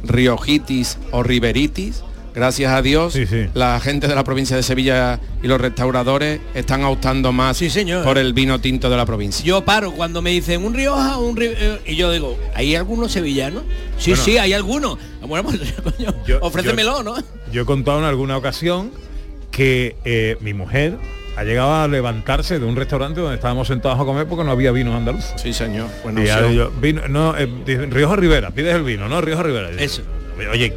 riojitis 0.05 0.99
o 1.11 1.23
riberitis. 1.23 2.03
Gracias 2.35 2.73
a 2.73 2.83
Dios, 2.83 3.17
la 3.55 3.79
gente 3.79 4.09
de 4.09 4.15
la 4.17 4.25
provincia 4.25 4.57
de 4.57 4.65
Sevilla 4.65 5.21
y 5.41 5.47
los 5.47 5.61
restauradores 5.61 6.41
están 6.55 6.83
optando 6.83 7.31
más 7.33 7.63
por 8.03 8.19
el 8.19 8.33
vino 8.33 8.61
tinto 8.61 8.91
de 8.91 8.97
la 8.97 9.07
provincia. 9.07 9.45
Yo 9.45 9.65
paro 9.65 9.93
cuando 9.93 10.21
me 10.21 10.31
dicen 10.31 10.65
un 10.65 10.75
Rioja, 10.75 11.17
un 11.19 11.37
Ri- 11.37 11.55
eh, 11.57 11.79
y 11.87 11.95
yo 11.95 12.11
digo, 12.11 12.37
¿hay 12.55 12.75
algunos 12.75 13.13
sevillanos? 13.13 13.63
Sí, 13.99 14.11
Bueno. 14.11 14.25
sí, 14.25 14.39
hay 14.39 14.53
algunos. 14.53 14.99
Bueno, 15.23 15.49
pues 15.49 15.61
coño, 15.97 16.13
ofrécemelo, 16.41 17.05
¿no? 17.05 17.15
Yo 17.53 17.63
he 17.63 17.65
contado 17.65 18.01
en 18.01 18.05
alguna 18.05 18.37
ocasión 18.37 18.91
que 19.53 19.95
eh, 20.05 20.37
mi 20.41 20.55
mujer 20.55 20.99
ha 21.37 21.45
llegado 21.45 21.73
a 21.75 21.87
levantarse 21.87 22.59
de 22.59 22.67
un 22.67 22.75
restaurante 22.75 23.21
donde 23.21 23.37
estábamos 23.37 23.69
sentados 23.69 24.01
a 24.01 24.05
comer 24.05 24.27
porque 24.27 24.43
no 24.43 24.51
había 24.51 24.73
vino 24.73 24.97
andaluz. 24.97 25.25
Sí, 25.37 25.53
señor. 25.53 25.87
Y 26.05 26.09
opción. 26.09 26.53
yo, 26.53 26.71
vino, 26.81 27.07
no, 27.09 27.37
eh, 27.39 27.47
Rioja 27.91 28.17
Rivera, 28.17 28.51
pides 28.51 28.75
el 28.75 28.83
vino, 28.83 29.09
¿no? 29.09 29.21
Rioja 29.21 29.45
Rivera. 29.45 29.71
Eso. 29.79 30.03
Oye, 30.53 30.75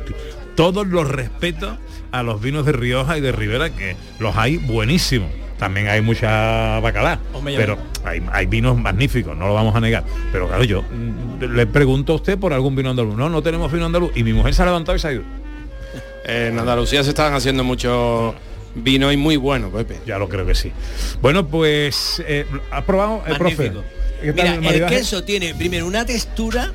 todos 0.58 0.88
los 0.88 1.08
respetos 1.08 1.78
a 2.12 2.24
los 2.24 2.42
vinos 2.42 2.66
de 2.66 2.72
Rioja 2.72 3.18
y 3.18 3.22
de 3.22 3.32
Rivera, 3.32 3.70
que 3.70 3.96
los 4.20 4.36
hay 4.36 4.58
buenísimos. 4.58 5.30
También 5.60 5.88
hay 5.88 6.02
mucha 6.02 6.80
bacalá, 6.80 7.20
pero 7.44 7.78
hay, 8.04 8.22
hay 8.32 8.46
vinos 8.48 8.78
magníficos, 8.78 9.38
no 9.38 9.48
lo 9.48 9.54
vamos 9.54 9.76
a 9.76 9.80
negar. 9.80 10.04
Pero 10.32 10.48
claro, 10.48 10.64
yo 10.64 10.82
mm, 10.82 11.44
le 11.44 11.68
pregunto 11.68 12.14
a 12.14 12.16
usted 12.16 12.38
por 12.38 12.54
algún 12.54 12.76
vino 12.76 12.90
andaluz. 12.90 13.16
No, 13.16 13.30
no 13.30 13.42
tenemos 13.42 13.72
vino 13.72 13.86
andaluz. 13.86 14.12
Y 14.16 14.24
mi 14.24 14.34
mujer 14.34 14.54
se 14.54 14.64
ha 14.64 14.66
levantado 14.66 14.96
y 14.96 15.00
se 15.00 15.08
ha 15.08 15.14
ido. 15.14 15.24
En 16.26 16.60
Andalucía 16.60 17.04
se 17.04 17.10
están 17.10 17.34
haciendo 17.34 17.64
muchos 17.64 18.36
vinos 18.76 19.14
y 19.14 19.18
muy 19.18 19.38
buenos, 19.38 19.72
Pepe. 19.72 20.00
Ya 20.06 20.18
lo 20.18 20.28
creo 20.28 20.46
que 20.46 20.56
sí. 20.56 20.72
Bueno, 21.22 21.48
pues, 21.48 22.22
eh, 22.28 22.46
¿has 22.72 22.84
probado 22.84 23.24
el 23.28 23.38
profe? 23.38 23.70
Magnífico. 23.70 23.84
¿Qué 24.22 24.34
tal 24.34 24.60
Mira, 24.60 24.74
el 24.74 24.86
queso 24.88 25.24
tiene 25.24 25.54
primero 25.54 25.86
una 25.86 26.06
textura 26.06 26.74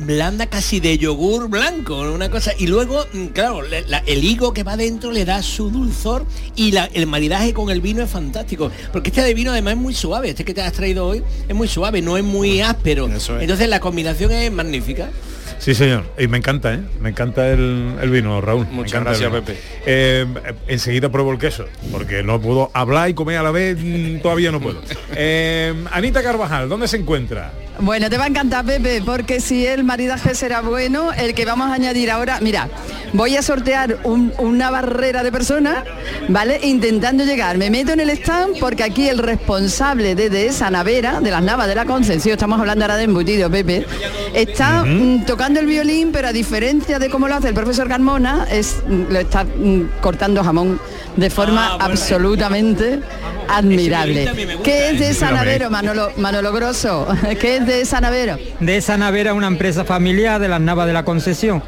blanda 0.00 0.46
casi 0.46 0.80
de 0.80 0.96
yogur 0.98 1.48
blanco, 1.48 2.00
una 2.00 2.30
cosa. 2.30 2.52
Y 2.58 2.66
luego 2.66 3.04
mm, 3.12 3.26
claro 3.26 3.62
la- 3.62 3.98
el 4.06 4.24
higo 4.24 4.52
que 4.52 4.62
va 4.62 4.76
dentro 4.76 5.10
le 5.12 5.24
da 5.24 5.42
su 5.42 5.70
dulzor 5.70 6.24
y 6.56 6.72
la- 6.72 6.86
el 6.94 7.06
maridaje 7.06 7.52
con 7.52 7.70
el 7.70 7.80
vino 7.80 8.02
es 8.02 8.10
fantástico. 8.10 8.70
Porque 8.92 9.10
este 9.10 9.22
de 9.22 9.34
vino 9.34 9.50
además 9.52 9.74
es 9.74 9.80
muy 9.80 9.94
suave. 9.94 10.30
Este 10.30 10.44
que 10.44 10.54
te 10.54 10.62
has 10.62 10.72
traído 10.72 11.06
hoy 11.06 11.22
es 11.48 11.54
muy 11.54 11.68
suave 11.68 12.00
no 12.02 12.16
es 12.16 12.24
muy 12.24 12.60
áspero. 12.60 13.08
Entonces 13.42 13.68
la 13.68 13.80
combinación 13.80 14.32
es 14.32 14.50
magnífica 14.52 15.10
Sí, 15.58 15.74
señor. 15.74 16.04
Y 16.18 16.28
me 16.28 16.38
encanta, 16.38 16.72
¿eh? 16.74 16.80
Me 17.00 17.10
encanta 17.10 17.48
el, 17.48 17.94
el 18.00 18.10
vino, 18.10 18.40
Raúl. 18.40 18.66
Muchas 18.70 19.02
gracias. 19.02 19.30
Pepe. 19.30 19.56
Eh, 19.86 20.24
enseguida 20.68 21.08
pruebo 21.10 21.32
el 21.32 21.38
queso, 21.38 21.64
porque 21.90 22.22
no 22.22 22.40
puedo 22.40 22.70
hablar 22.74 23.10
y 23.10 23.14
comer 23.14 23.38
a 23.38 23.42
la 23.42 23.50
vez, 23.50 23.76
mm, 23.78 24.20
todavía 24.20 24.50
no 24.52 24.60
puedo. 24.60 24.80
Eh, 25.20 25.74
Anita 25.90 26.22
Carvajal, 26.22 26.68
¿dónde 26.68 26.86
se 26.86 26.96
encuentra? 26.98 27.50
Bueno, 27.80 28.08
te 28.10 28.18
va 28.18 28.24
a 28.24 28.26
encantar, 28.28 28.64
Pepe, 28.64 29.02
porque 29.04 29.40
si 29.40 29.66
el 29.66 29.82
maridaje 29.84 30.34
será 30.34 30.60
bueno, 30.60 31.12
el 31.12 31.34
que 31.34 31.44
vamos 31.44 31.70
a 31.70 31.74
añadir 31.74 32.10
ahora, 32.10 32.38
mira, 32.40 32.68
voy 33.12 33.36
a 33.36 33.42
sortear 33.42 33.98
un- 34.04 34.32
una 34.38 34.70
barrera 34.70 35.22
de 35.24 35.32
personas, 35.32 35.82
¿vale? 36.28 36.60
Intentando 36.62 37.24
llegar. 37.24 37.56
Me 37.58 37.70
meto 37.70 37.92
en 37.92 38.00
el 38.00 38.10
stand 38.10 38.58
porque 38.60 38.84
aquí 38.84 39.08
el 39.08 39.18
responsable 39.18 40.14
de, 40.14 40.28
de 40.30 40.46
esa 40.46 40.70
navera, 40.70 41.20
de 41.20 41.30
las 41.30 41.42
navas 41.42 41.66
de 41.68 41.74
la 41.74 41.84
Concepción, 41.84 42.34
estamos 42.34 42.60
hablando 42.60 42.84
ahora 42.84 42.96
de 42.96 43.04
embutido, 43.04 43.50
Pepe, 43.50 43.86
está 44.34 44.84
mm, 44.84 45.24
tocando 45.24 45.47
el 45.56 45.66
violín, 45.66 46.10
pero 46.12 46.28
a 46.28 46.32
diferencia 46.32 46.98
de 46.98 47.08
cómo 47.08 47.28
lo 47.28 47.34
hace 47.34 47.48
el 47.48 47.54
profesor 47.54 47.88
Carmona, 47.88 48.46
es, 48.50 48.76
mm, 48.86 49.12
lo 49.12 49.18
está 49.18 49.44
mm, 49.44 50.00
cortando 50.00 50.42
jamón 50.44 50.80
de 51.16 51.30
forma 51.30 51.76
absolutamente 51.80 53.00
admirable. 53.48 54.26
gusta, 54.26 54.62
¿Qué 54.62 54.90
es 54.90 54.98
de 54.98 55.06
¿eh? 55.06 55.10
esa 55.10 55.28
Sí, 55.28 55.32
hombre. 55.32 55.38
navero, 55.38 55.70
Manolo, 55.70 56.12
Manolo 56.16 56.52
Grosso? 56.52 57.06
¿Qué 57.40 57.56
es 57.56 57.66
de 57.66 57.80
esa 57.80 58.00
navero? 58.00 58.36
De 58.60 58.76
esa 58.76 58.96
navera 58.96 59.34
una 59.34 59.46
empresa 59.46 59.84
familiar 59.84 60.40
de 60.40 60.48
las 60.48 60.60
Navas 60.60 60.86
de 60.86 60.92
la 60.92 61.04
Concesión 61.04 61.62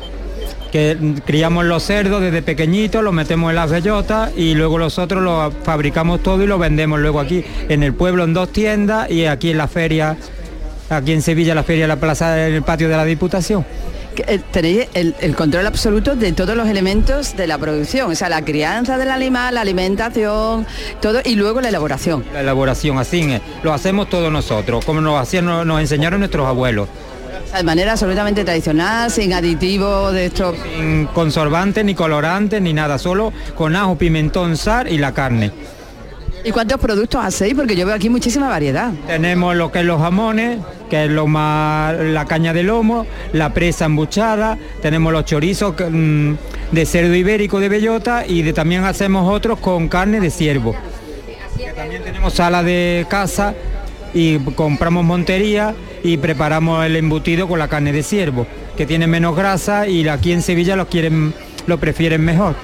que 0.71 0.97
mm, 0.99 1.15
criamos 1.27 1.65
los 1.65 1.83
cerdos 1.83 2.23
desde 2.23 2.43
pequeñitos, 2.43 3.03
los 3.03 3.13
metemos 3.13 3.51
en 3.51 3.57
las 3.57 3.71
bellotas 3.71 4.33
y 4.37 4.55
luego 4.55 4.79
nosotros 4.79 5.23
lo 5.23 5.53
fabricamos 5.65 6.23
todo 6.23 6.43
y 6.43 6.47
lo 6.47 6.59
vendemos 6.59 7.01
luego 7.01 7.21
aquí 7.21 7.45
en 7.69 7.83
el 7.83 7.95
pueblo 7.95 8.25
en 8.25 8.35
dos 8.35 8.53
tiendas 8.53 9.11
y 9.11 9.27
aquí 9.27 9.51
en 9.51 9.59
la 9.59 9.69
feria, 9.69 10.17
aquí 10.91 11.13
en 11.13 11.23
Sevilla 11.23 11.55
la 11.55 11.63
feria 11.63 11.85
de 11.85 11.89
la 11.89 11.97
plaza 11.97 12.47
en 12.47 12.55
el 12.55 12.63
patio 12.63 12.89
de 12.89 12.97
la 12.97 13.05
Diputación. 13.05 13.65
Eh, 14.27 14.41
Tenéis 14.51 14.89
el, 14.93 15.15
el 15.21 15.35
control 15.35 15.67
absoluto 15.67 16.17
de 16.17 16.33
todos 16.33 16.57
los 16.57 16.69
elementos 16.69 17.37
de 17.37 17.47
la 17.47 17.57
producción, 17.59 18.11
o 18.11 18.15
sea, 18.15 18.29
la 18.29 18.45
crianza 18.45 18.99
del 18.99 19.11
animal, 19.11 19.55
la 19.55 19.63
alimentación, 19.63 20.67
todo, 21.01 21.21
y 21.25 21.37
luego 21.37 21.61
la 21.61 21.69
elaboración. 21.69 22.25
La 22.33 22.41
elaboración 22.41 22.99
así 22.99 23.21
es, 23.21 23.41
lo 23.63 23.73
hacemos 23.73 24.11
todos 24.11 24.31
nosotros, 24.31 24.85
como 24.85 25.01
nos 25.01 25.21
hacían, 25.21 25.47
nos, 25.47 25.65
nos 25.65 25.81
enseñaron 25.81 26.21
nuestros 26.21 26.47
abuelos. 26.47 26.89
O 26.89 27.49
sea, 27.49 27.59
de 27.59 27.65
manera 27.65 27.93
absolutamente 27.93 28.45
tradicional, 28.45 29.11
sin 29.11 29.33
aditivos 29.33 30.13
de 30.13 30.27
estos. 30.27 30.57
Sin 30.77 31.07
conservantes, 31.07 31.85
ni 31.85 31.95
colorantes, 31.95 32.61
ni 32.61 32.73
nada, 32.73 32.99
solo 32.99 33.33
con 33.55 33.75
ajo, 33.75 33.97
pimentón, 33.97 34.57
sal 34.57 34.93
y 34.93 34.99
la 34.99 35.13
carne. 35.15 35.51
¿Y 36.45 36.51
cuántos 36.53 36.81
productos 36.81 37.25
hacéis? 37.25 37.55
Porque 37.55 37.77
yo 37.77 37.87
veo 37.87 37.95
aquí 37.95 38.09
muchísima 38.09 38.49
variedad. 38.49 38.93
Tenemos 39.07 39.55
lo 39.57 39.71
que 39.71 39.81
es 39.81 39.85
los 39.85 40.01
jamones, 40.01 40.59
que 40.91 41.05
es 41.05 41.11
lo 41.11 41.27
más 41.27 41.95
la 41.99 42.27
caña 42.27 42.53
de 42.53 42.63
lomo, 42.65 43.07
la 43.33 43.55
presa 43.55 43.87
embuchada, 43.87 44.59
tenemos 44.83 45.13
los 45.13 45.25
chorizos 45.25 45.75
mm, 45.91 46.33
de 46.73 46.87
cerdo 46.87 47.15
ibérico 47.15 47.61
de 47.61 47.69
bellota 47.71 48.27
y 48.27 48.43
de- 48.43 48.53
también 48.53 48.85
hacemos 48.85 49.33
otros 49.33 49.59
con 49.61 49.89
carne 49.89 50.21
de 50.21 50.31
ciervo. 50.31 50.75
También 51.77 52.03
tenemos 52.03 52.35
sala 52.35 52.63
de 52.63 53.07
casa 53.09 53.55
y 54.13 54.39
compramos 54.39 55.05
montería 55.05 55.75
y 56.03 56.17
preparamos 56.17 56.85
el 56.85 56.97
embutido 56.97 57.47
con 57.49 57.59
la 57.59 57.69
carne 57.69 57.93
de 57.93 58.03
ciervo, 58.03 58.47
que 58.77 58.85
tiene 58.87 59.07
menos 59.07 59.37
grasa 59.37 59.87
y 59.87 60.07
aquí 60.09 60.33
en 60.33 60.43
Sevilla 60.43 60.85
quieren 60.85 61.33
lo 61.67 61.79
prefieren 61.79 62.23
mejor. 62.25 62.57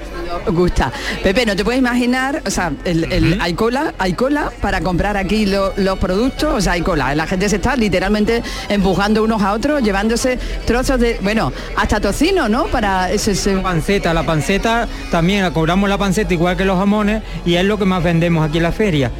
Gusta. 0.48 0.92
Pepe, 1.22 1.44
no 1.46 1.54
te 1.56 1.64
puedes 1.64 1.78
imaginar, 1.78 2.42
o 2.46 2.50
sea, 2.50 2.72
el, 2.84 3.04
el- 3.12 3.38
hay 3.40 3.54
cola, 3.54 3.94
hay 3.98 4.12
cola 4.14 4.50
para 4.60 4.80
comprar 4.80 5.16
aquí 5.16 5.46
lo- 5.46 5.72
los 5.76 5.98
productos, 5.98 6.54
o 6.54 6.60
sea, 6.60 6.72
hay 6.72 6.82
cola. 6.82 7.14
La 7.14 7.26
gente 7.26 7.48
se 7.48 7.56
está 7.56 7.76
literalmente 7.76 8.42
empujando 8.68 9.22
unos 9.22 9.42
a 9.42 9.52
otros, 9.52 9.82
llevándose 9.82 10.38
trozos 10.64 10.98
de, 11.00 11.18
bueno, 11.22 11.52
hasta 11.76 12.00
tocino, 12.00 12.48
¿no? 12.48 12.64
Para 12.66 13.10
ese, 13.10 13.32
ese- 13.32 13.56
panceta, 13.58 14.12
la 14.14 14.24
panceta 14.24 14.88
también 15.10 15.42
la 15.42 15.52
cobramos 15.52 15.88
la 15.88 15.98
panceta 15.98 16.32
igual 16.34 16.56
que 16.56 16.64
los 16.64 16.78
jamones 16.78 17.22
y 17.44 17.54
es 17.54 17.64
lo 17.64 17.78
que 17.78 17.84
más 17.84 18.02
vendemos 18.02 18.46
aquí 18.48 18.58
en 18.58 18.62
la 18.64 18.72
feria. 18.72 19.10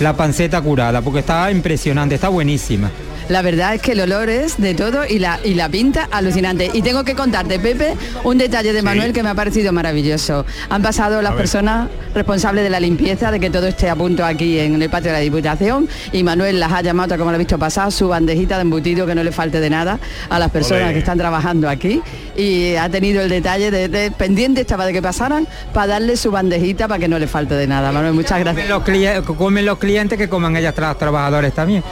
La 0.00 0.14
panceta 0.16 0.60
curada, 0.60 1.02
porque 1.02 1.20
está 1.20 1.50
impresionante, 1.50 2.14
está 2.14 2.28
buenísima. 2.28 2.90
La 3.28 3.42
verdad 3.42 3.74
es 3.74 3.82
que 3.82 3.92
el 3.92 4.00
olor 4.00 4.30
es 4.30 4.56
de 4.58 4.74
todo 4.74 5.04
y 5.06 5.18
la, 5.18 5.38
y 5.44 5.52
la 5.54 5.68
pinta 5.68 6.08
alucinante. 6.10 6.70
Y 6.72 6.80
tengo 6.80 7.04
que 7.04 7.14
contarte, 7.14 7.58
Pepe, 7.58 7.94
un 8.24 8.38
detalle 8.38 8.72
de 8.72 8.80
Manuel 8.82 9.12
que 9.12 9.22
me 9.22 9.28
ha 9.28 9.34
parecido 9.34 9.70
maravilloso. 9.72 10.46
Han 10.70 10.80
pasado 10.82 11.20
las 11.20 11.34
personas 11.34 11.88
responsables 12.14 12.64
de 12.64 12.70
la 12.70 12.80
limpieza, 12.80 13.30
de 13.30 13.38
que 13.38 13.50
todo 13.50 13.66
esté 13.66 13.90
a 13.90 13.96
punto 13.96 14.24
aquí 14.24 14.58
en 14.58 14.80
el 14.80 14.88
patio 14.88 15.10
de 15.10 15.18
la 15.18 15.22
Diputación, 15.22 15.88
y 16.12 16.22
Manuel 16.22 16.58
las 16.58 16.72
ha 16.72 16.80
llamado, 16.80 17.18
como 17.18 17.30
lo 17.30 17.34
ha 17.34 17.38
visto 17.38 17.58
pasar, 17.58 17.92
su 17.92 18.08
bandejita 18.08 18.56
de 18.56 18.62
embutido, 18.62 19.06
que 19.06 19.14
no 19.14 19.22
le 19.22 19.30
falte 19.30 19.60
de 19.60 19.68
nada 19.68 19.98
a 20.30 20.38
las 20.38 20.50
personas 20.50 20.92
que 20.92 20.98
están 21.00 21.18
trabajando 21.18 21.68
aquí. 21.68 22.00
Y 22.34 22.76
ha 22.76 22.88
tenido 22.88 23.20
el 23.20 23.28
detalle 23.28 23.70
de, 23.70 23.88
de- 23.88 24.10
pendiente 24.10 24.62
estaba 24.62 24.86
de 24.86 24.92
que 24.94 25.02
pasaran 25.02 25.46
para 25.74 25.86
darle 25.88 26.16
su 26.16 26.30
bandejita 26.30 26.88
para 26.88 26.98
que 26.98 27.08
no 27.08 27.18
le 27.18 27.26
falte 27.26 27.54
de 27.56 27.66
nada. 27.66 27.92
Manuel, 27.92 28.14
muchas 28.14 28.38
gracias. 28.40 28.66
Comen 28.68 28.68
los, 28.70 28.82
cli- 29.26 29.36
comen 29.36 29.66
los 29.66 29.78
clientes 29.78 30.16
que 30.18 30.28
coman 30.30 30.56
ellas 30.56 30.74
los 30.78 30.96
trabajadores 30.98 31.52
también. 31.52 31.82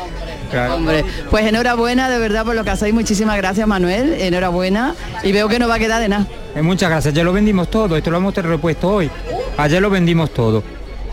Claro. 0.51 0.77
Hombre, 0.77 1.05
pues 1.31 1.47
enhorabuena 1.47 2.09
de 2.09 2.19
verdad 2.19 2.45
por 2.45 2.55
lo 2.55 2.65
que 2.65 2.71
hacéis. 2.71 2.95
Muchísimas 2.95 3.37
gracias, 3.37 3.67
Manuel. 3.67 4.15
Enhorabuena. 4.21 4.95
Y 5.23 5.33
veo 5.33 5.49
que 5.49 5.59
no 5.59 5.69
va 5.69 5.75
a 5.75 5.79
quedar 5.79 6.01
de 6.01 6.09
nada. 6.09 6.27
Eh, 6.55 6.63
muchas 6.63 6.89
gracias, 6.89 7.13
ya 7.13 7.23
lo 7.23 7.33
vendimos 7.33 7.69
todo, 7.71 7.97
esto 7.97 8.11
lo 8.11 8.17
hemos 8.17 8.35
repuesto 8.35 8.89
hoy. 8.89 9.11
Ayer 9.59 9.83
lo 9.83 9.91
vendimos 9.91 10.33
todo. 10.33 10.63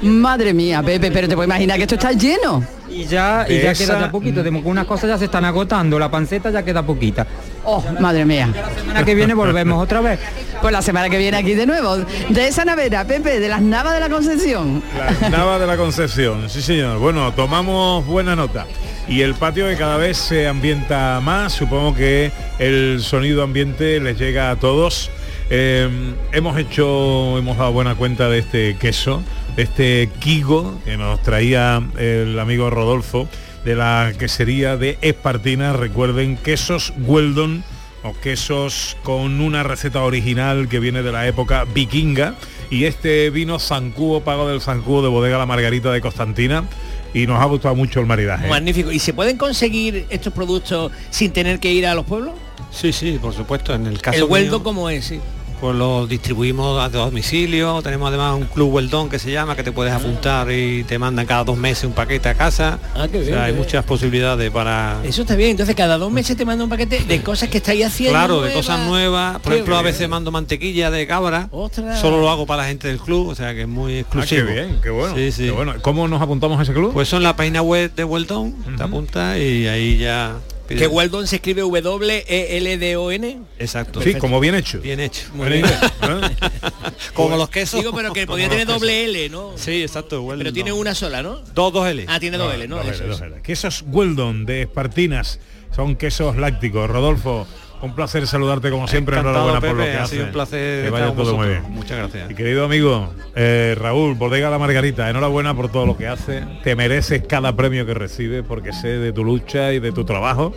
Madre 0.01 0.53
mía, 0.53 0.81
Pepe, 0.83 1.11
pero 1.11 1.27
te 1.27 1.35
puedes 1.35 1.47
imaginar 1.47 1.77
que 1.77 1.83
esto 1.83 1.95
está 1.95 2.11
lleno. 2.11 2.63
Y 2.93 3.05
ya, 3.05 3.45
y 3.49 3.59
ya 3.61 3.71
esa- 3.71 3.85
queda 3.85 3.99
ya 4.01 4.11
poquito, 4.11 4.43
de 4.43 4.49
unas 4.49 4.85
cosas 4.85 5.09
ya 5.09 5.17
se 5.17 5.25
están 5.25 5.43
agotando, 5.45 5.97
la 5.97 6.09
panceta 6.11 6.51
ya 6.51 6.63
queda 6.63 6.83
poquita. 6.83 7.25
Oh, 7.65 7.83
madre 7.99 8.23
mía. 8.25 8.49
La 8.53 8.69
semana 8.81 9.03
que 9.05 9.15
viene 9.15 9.33
volvemos 9.33 9.81
otra 9.81 10.01
vez. 10.01 10.19
Pues 10.61 10.71
la 10.71 10.81
semana 10.81 11.09
que 11.09 11.17
viene 11.17 11.37
aquí 11.37 11.55
de 11.55 11.65
nuevo. 11.65 11.97
De 12.29 12.47
esa 12.47 12.63
navera, 12.65 13.05
Pepe, 13.05 13.39
de 13.39 13.49
las 13.49 13.61
navas 13.61 13.93
de 13.93 13.99
la 13.99 14.09
Concepción. 14.09 14.81
La 15.21 15.29
Nava 15.29 15.59
de 15.59 15.67
la 15.67 15.75
Concepción, 15.77 16.49
sí 16.49 16.61
señor. 16.61 16.99
Bueno, 16.99 17.33
tomamos 17.33 18.05
buena 18.05 18.35
nota. 18.35 18.65
Y 19.07 19.21
el 19.21 19.33
patio 19.33 19.67
que 19.67 19.75
cada 19.75 19.97
vez 19.97 20.15
se 20.17 20.47
ambienta 20.47 21.19
más, 21.21 21.51
supongo 21.53 21.93
que 21.93 22.31
el 22.59 23.01
sonido 23.01 23.43
ambiente 23.43 23.99
les 23.99 24.17
llega 24.17 24.51
a 24.51 24.55
todos. 24.55 25.09
Eh, 25.49 25.89
hemos 26.31 26.57
hecho, 26.57 27.37
hemos 27.37 27.57
dado 27.57 27.71
buena 27.71 27.95
cuenta 27.95 28.29
de 28.29 28.39
este 28.39 28.75
queso, 28.77 29.23
de 29.55 29.63
este 29.63 30.09
Kigo 30.19 30.79
que 30.85 30.97
nos 30.97 31.21
traía 31.21 31.81
el 31.97 32.39
amigo 32.39 32.69
Rodolfo 32.69 33.27
de 33.65 33.75
la 33.75 34.13
quesería 34.17 34.77
de 34.77 34.97
Espartina. 35.01 35.73
Recuerden, 35.73 36.37
quesos 36.37 36.93
Weldon 37.05 37.63
o 38.03 38.13
quesos 38.13 38.97
con 39.03 39.39
una 39.39 39.63
receta 39.63 40.03
original 40.03 40.67
que 40.67 40.79
viene 40.79 41.03
de 41.03 41.11
la 41.11 41.27
época 41.27 41.65
vikinga 41.65 42.35
y 42.69 42.85
este 42.85 43.29
vino 43.29 43.59
Zancudo, 43.59 44.21
pago 44.21 44.47
del 44.47 44.59
Zancudo 44.59 45.03
de 45.03 45.09
bodega 45.09 45.37
La 45.37 45.45
Margarita 45.45 45.91
de 45.91 46.01
Constantina 46.01 46.65
y 47.13 47.27
nos 47.27 47.39
ha 47.39 47.45
gustado 47.45 47.75
mucho 47.75 47.99
el 47.99 48.05
maridaje. 48.05 48.47
Magnífico. 48.47 48.91
¿Y 48.91 48.99
se 48.99 49.13
pueden 49.13 49.37
conseguir 49.37 50.05
estos 50.09 50.33
productos 50.33 50.91
sin 51.09 51.31
tener 51.31 51.59
que 51.59 51.71
ir 51.71 51.85
a 51.85 51.95
los 51.95 52.05
pueblos? 52.05 52.33
Sí, 52.73 52.91
sí, 52.91 53.19
por 53.21 53.33
supuesto. 53.33 53.73
En 53.73 53.85
el 53.87 54.01
caso 54.01 54.17
El 54.17 54.23
Hueldo 54.25 54.57
mío, 54.59 54.63
como 54.63 54.89
es, 54.89 55.05
sí. 55.05 55.19
pues 55.61 55.75
lo 55.75 56.07
distribuimos 56.07 56.81
a 56.83 56.89
domicilio. 56.89 57.81
Tenemos 57.83 58.09
además 58.09 58.35
un 58.35 58.45
club 58.47 58.73
Weldon 58.73 59.09
que 59.09 59.19
se 59.19 59.31
llama, 59.31 59.55
que 59.55 59.63
te 59.63 59.71
puedes 59.71 59.93
apuntar 59.93 60.51
y 60.51 60.83
te 60.83 60.97
mandan 60.99 61.25
cada 61.27 61.43
dos 61.43 61.55
meses 61.55 61.83
un 61.85 61.93
paquete 61.93 62.27
a 62.29 62.33
casa. 62.33 62.79
Ah, 62.95 63.07
qué 63.09 63.19
O 63.19 63.21
bien, 63.21 63.33
sea, 63.33 63.43
hay 63.45 63.51
bien. 63.53 63.63
muchas 63.63 63.85
posibilidades 63.85 64.49
para... 64.51 64.99
Eso 65.05 65.21
está 65.21 65.35
bien. 65.35 65.51
Entonces 65.51 65.75
cada 65.75 65.97
dos 65.99 66.11
meses 66.11 66.35
te 66.35 66.43
manda 66.45 66.63
un 66.63 66.69
paquete 66.69 66.99
de 67.03 67.21
cosas 67.21 67.47
que 67.49 67.59
estáis 67.59 67.85
haciendo. 67.85 68.17
Claro, 68.17 68.41
de 68.41 68.51
cosas 68.53 68.85
nuevas. 68.87 69.33
Por 69.39 69.51
Qué 69.51 69.53
ejemplo, 69.59 69.77
a 69.77 69.81
veces 69.83 70.09
mando 70.09 70.31
mantequilla 70.31 70.89
de 70.91 71.05
cabra. 71.07 71.47
Ostras. 71.51 72.01
Solo 72.01 72.19
lo 72.19 72.29
hago 72.29 72.45
para 72.47 72.63
la 72.63 72.67
gente 72.69 72.87
del 72.89 72.97
club, 72.97 73.29
o 73.29 73.35
sea 73.35 73.53
que 73.53 73.61
es 73.61 73.67
muy 73.67 73.97
Ah, 73.97 73.99
exclusivo. 73.99 74.47
qué 74.47 74.53
bien, 74.53 74.79
qué 74.81 74.89
bueno. 74.89 75.15
Sí, 75.15 75.31
sí. 75.31 75.43
qué 75.45 75.51
bueno. 75.51 75.75
¿Cómo 75.81 76.07
nos 76.07 76.21
apuntamos 76.21 76.59
a 76.59 76.63
ese 76.63 76.73
club? 76.73 76.91
Pues 76.91 77.07
son 77.07 77.21
la 77.23 77.35
página 77.35 77.61
web 77.61 77.93
de 77.95 78.03
Weldon, 78.03 78.53
te 78.75 78.83
apunta 78.83 79.37
y 79.37 79.67
ahí 79.67 79.97
ya... 79.97 80.33
Que 80.67 80.87
Weldon 80.87 81.27
se 81.27 81.35
escribe 81.37 81.61
W 81.61 82.23
E 82.27 82.57
L 82.57 82.77
D 82.77 82.95
O 82.95 83.11
N. 83.11 83.41
Exacto. 83.59 84.01
Sí, 84.01 84.15
como 84.15 84.39
bien 84.39 84.55
hecho. 84.55 84.79
Bien 84.79 84.99
hecho. 84.99 85.23
Muy 85.33 85.49
bien. 85.49 85.65
Como 87.13 87.35
los 87.37 87.49
quesos. 87.49 87.79
Digo, 87.79 87.93
pero 87.93 88.13
que 88.13 88.25
podía 88.25 88.49
tener 88.49 88.67
doble 88.67 89.05
L, 89.05 89.29
¿no? 89.29 89.53
Sí, 89.57 89.81
exacto. 89.81 90.21
Weldon. 90.21 90.39
Pero 90.39 90.53
tiene 90.53 90.71
una 90.73 90.95
sola, 90.95 91.21
¿no? 91.21 91.39
Dos, 91.53 91.73
dos 91.73 91.87
L. 91.87 92.05
Ah, 92.07 92.19
tiene 92.19 92.37
dos 92.37 92.53
L, 92.53 92.67
¿no? 92.67 92.77
Dos 92.77 92.87
Eso 92.87 93.03
L, 93.03 93.13
es. 93.13 93.19
dos 93.19 93.27
L. 93.27 93.41
Quesos 93.41 93.83
Weldon 93.87 94.45
de 94.45 94.63
Espartinas 94.63 95.39
son 95.75 95.95
quesos 95.95 96.37
lácticos. 96.37 96.89
Rodolfo, 96.89 97.47
un 97.83 97.93
placer 97.93 98.25
saludarte 98.25 98.69
como 98.71 98.87
siempre. 98.87 99.19
Enhorabuena 99.19 99.59
por 99.59 99.69
lo 99.71 99.77
Pepe, 99.77 99.91
que 99.91 99.97
ha 99.97 100.03
hace. 100.03 100.15
sido 100.15 100.25
un 100.27 100.31
placer 100.31 100.85
Que 100.85 100.89
vaya 100.89 101.13
todo 101.13 101.35
muy 101.35 101.47
bien. 101.49 101.63
Muchas 101.69 101.97
gracias. 101.97 102.31
Y 102.31 102.35
querido 102.35 102.65
amigo 102.65 103.13
eh, 103.35 103.75
Raúl, 103.77 104.15
Bodega 104.15 104.49
La 104.49 104.57
Margarita, 104.57 105.09
enhorabuena 105.09 105.53
por 105.53 105.69
todo 105.69 105.85
lo 105.85 105.97
que 105.97 106.07
hace. 106.07 106.43
Te 106.63 106.75
mereces 106.75 107.23
cada 107.27 107.55
premio 107.55 107.85
que 107.85 107.93
recibes 107.93 108.43
porque 108.47 108.71
sé 108.71 108.87
de 108.87 109.11
tu 109.11 109.23
lucha 109.23 109.73
y 109.73 109.79
de 109.79 109.91
tu 109.91 110.05
trabajo. 110.05 110.53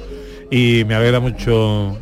Y 0.50 0.84
me 0.86 0.94
alegra 0.94 1.18
mucho 1.18 1.98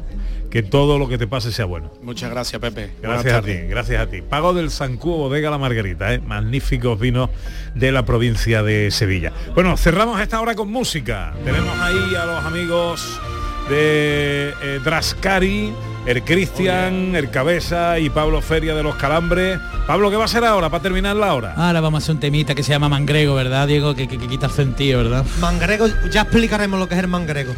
que 0.50 0.62
todo 0.62 0.98
lo 0.98 1.08
que 1.08 1.18
te 1.18 1.26
pase 1.26 1.50
sea 1.50 1.64
bueno. 1.64 1.90
Muchas 2.02 2.30
gracias, 2.30 2.60
Pepe. 2.60 2.90
Gracias 3.02 3.32
a 3.34 3.42
ti, 3.42 3.54
gracias 3.68 4.00
a 4.00 4.06
ti. 4.06 4.22
Pago 4.22 4.52
del 4.54 4.70
Sancuo 4.70 5.16
Bodega 5.16 5.50
La 5.50 5.58
Margarita, 5.58 6.14
¿eh? 6.14 6.20
magníficos 6.20 7.00
vinos 7.00 7.30
de 7.74 7.90
la 7.90 8.04
provincia 8.04 8.62
de 8.62 8.90
Sevilla. 8.92 9.32
Bueno, 9.54 9.76
cerramos 9.76 10.20
esta 10.20 10.40
hora 10.40 10.54
con 10.54 10.70
música. 10.70 11.34
Tenemos 11.44 11.76
ahí 11.80 12.14
a 12.14 12.26
los 12.26 12.44
amigos 12.44 13.20
de 13.68 14.52
eh, 14.62 14.80
Drascari, 14.84 15.72
el 16.06 16.22
Cristian, 16.22 17.14
el 17.16 17.30
Cabeza 17.30 17.98
y 17.98 18.10
Pablo 18.10 18.40
Feria 18.42 18.74
de 18.74 18.82
los 18.82 18.94
Calambres. 18.96 19.58
Pablo, 19.86 20.10
¿qué 20.10 20.16
va 20.16 20.24
a 20.24 20.28
ser 20.28 20.44
ahora 20.44 20.68
para 20.70 20.82
terminar 20.82 21.16
la 21.16 21.34
hora? 21.34 21.54
Ahora 21.56 21.80
vamos 21.80 22.02
a 22.02 22.04
hacer 22.04 22.14
un 22.16 22.20
temita 22.20 22.54
que 22.54 22.62
se 22.62 22.70
llama 22.72 22.88
Mangrego, 22.88 23.34
¿verdad, 23.34 23.66
Diego? 23.66 23.94
Que, 23.94 24.06
que- 24.08 24.18
que 24.18 24.26
quita 24.28 24.46
el 24.46 24.52
sentido, 24.52 25.02
¿verdad? 25.02 25.24
Mangrego, 25.40 25.86
ya 26.10 26.22
explicaremos 26.22 26.78
lo 26.78 26.88
que 26.88 26.94
es 26.94 27.00
el 27.00 27.08
mangrego. 27.08 27.54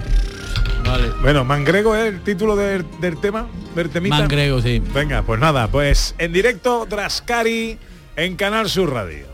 Vale. 0.85 1.09
Bueno, 1.21 1.45
Mangrego 1.45 1.97
es 1.97 2.07
el 2.15 2.21
título 2.23 2.55
del, 2.55 2.85
del 3.01 3.21
tema, 3.21 3.47
del 3.75 3.91
temita. 3.91 4.17
Mangrego, 4.19 4.63
sí. 4.63 4.81
Venga, 4.95 5.23
pues 5.23 5.41
nada, 5.41 5.67
pues 5.69 6.15
en 6.19 6.33
directo 6.33 6.87
Drascari 6.89 7.77
en 8.15 8.37
Canal 8.37 8.69
Sur 8.69 8.93
Radio. 8.93 9.27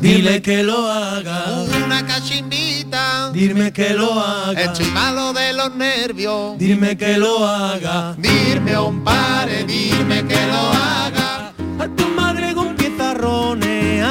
Dile 0.00 0.40
que 0.40 0.62
lo 0.62 0.90
haga. 0.90 1.44
Una 1.84 2.06
cachimbita. 2.06 3.30
Dime 3.32 3.70
que 3.70 3.90
lo 3.90 4.18
haga. 4.18 4.60
Estoy 4.60 4.86
malo 4.86 5.34
de 5.34 5.52
los 5.52 5.74
nervios. 5.74 6.56
Dime 6.58 6.96
que 6.96 7.18
lo 7.18 7.46
haga. 7.46 8.14
Dime 8.16 8.78
un 8.78 9.04
pare, 9.04 9.64
dime 9.64 10.26
que 10.26 10.46
lo 10.46 10.72
haga. 10.72 11.52
A 11.78 11.88
tu 11.96 12.08
madre 12.08 12.54
con 12.54 12.74
pizarrones, 12.76 14.04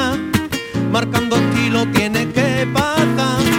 marcando 0.92 1.36
estilo 1.36 1.86
tiene 1.92 2.28
que 2.32 2.68
pasar. 2.72 3.49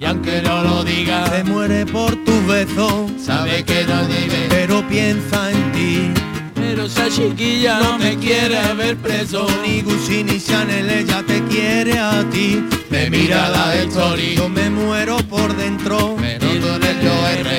Y 0.00 0.04
aunque 0.04 0.40
no 0.42 0.62
lo 0.62 0.84
diga, 0.84 1.26
Se 1.26 1.42
muere 1.42 1.84
por 1.84 2.14
tus 2.24 2.46
besos, 2.46 3.10
sabe 3.20 3.64
que 3.64 3.84
no 3.84 4.06
debe. 4.06 4.46
pero 4.48 4.86
piensa 4.88 5.50
en 5.50 5.72
ti. 5.72 6.10
Pero 6.54 6.84
esa 6.84 7.08
chiquilla 7.10 7.80
no 7.80 7.98
me 7.98 8.16
quiere 8.16 8.60
ver 8.74 8.96
preso. 8.96 9.48
Ni 9.66 9.82
Gucci 9.82 10.22
ni 10.22 10.40
Chanel, 10.40 10.88
ella 10.88 11.24
te 11.26 11.42
quiere 11.44 11.98
a 11.98 12.22
ti. 12.30 12.62
Me 12.90 13.10
mira 13.10 13.48
la 13.48 13.74
story. 13.74 14.36
Yo 14.36 14.48
me 14.48 14.70
muero 14.70 15.16
por 15.28 15.56
dentro. 15.56 16.16
Me 16.16 16.38
noto 16.38 16.76
en 16.76 16.82
el 16.84 17.00
yo 17.02 17.12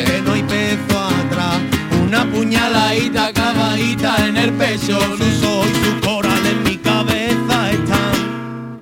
Que 0.05 0.21
no 0.21 0.31
hay 0.33 0.43
peso 0.43 0.97
atrás. 0.97 1.57
Una 2.01 2.25
puñaladita 2.31 3.27
acabadita 3.27 4.27
en 4.27 4.37
el 4.37 4.53
pecho. 4.53 4.97
Sus 5.17 5.43
ojos 5.43 5.67
y 5.71 5.85
su 5.85 5.99
coral 6.07 6.45
en 6.45 6.63
mi 6.63 6.77
cabeza 6.77 7.71
están. 7.71 8.81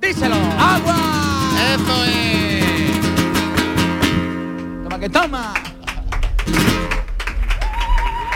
¡Díselo! 0.00 0.36
¡Agua! 0.58 1.11
Toma! 5.08 5.54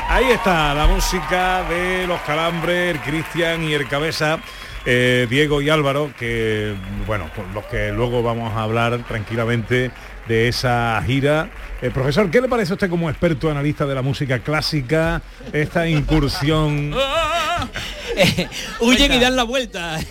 Ahí 0.08 0.30
está 0.30 0.72
la 0.74 0.86
música 0.86 1.64
de 1.64 2.06
los 2.06 2.20
Calambres, 2.20 2.98
Cristian 3.04 3.64
y 3.64 3.74
el 3.74 3.88
Cabeza, 3.88 4.38
eh, 4.84 5.26
Diego 5.28 5.60
y 5.60 5.68
Álvaro, 5.68 6.10
que 6.18 6.74
bueno, 7.06 7.28
con 7.34 7.52
los 7.52 7.66
que 7.66 7.90
luego 7.90 8.22
vamos 8.22 8.52
a 8.54 8.62
hablar 8.62 8.98
tranquilamente 9.08 9.90
de 10.28 10.48
esa 10.48 11.02
gira. 11.04 11.50
Eh, 11.86 11.90
profesor, 11.92 12.28
¿qué 12.32 12.40
le 12.40 12.48
parece 12.48 12.72
a 12.72 12.74
usted 12.74 12.90
como 12.90 13.08
experto 13.08 13.48
analista 13.48 13.86
de 13.86 13.94
la 13.94 14.02
música 14.02 14.40
clásica 14.40 15.22
esta 15.52 15.86
incursión? 15.86 16.92
Huyen 18.80 19.12
y 19.12 19.18
dan 19.20 19.36
la 19.36 19.44
vuelta. 19.44 19.98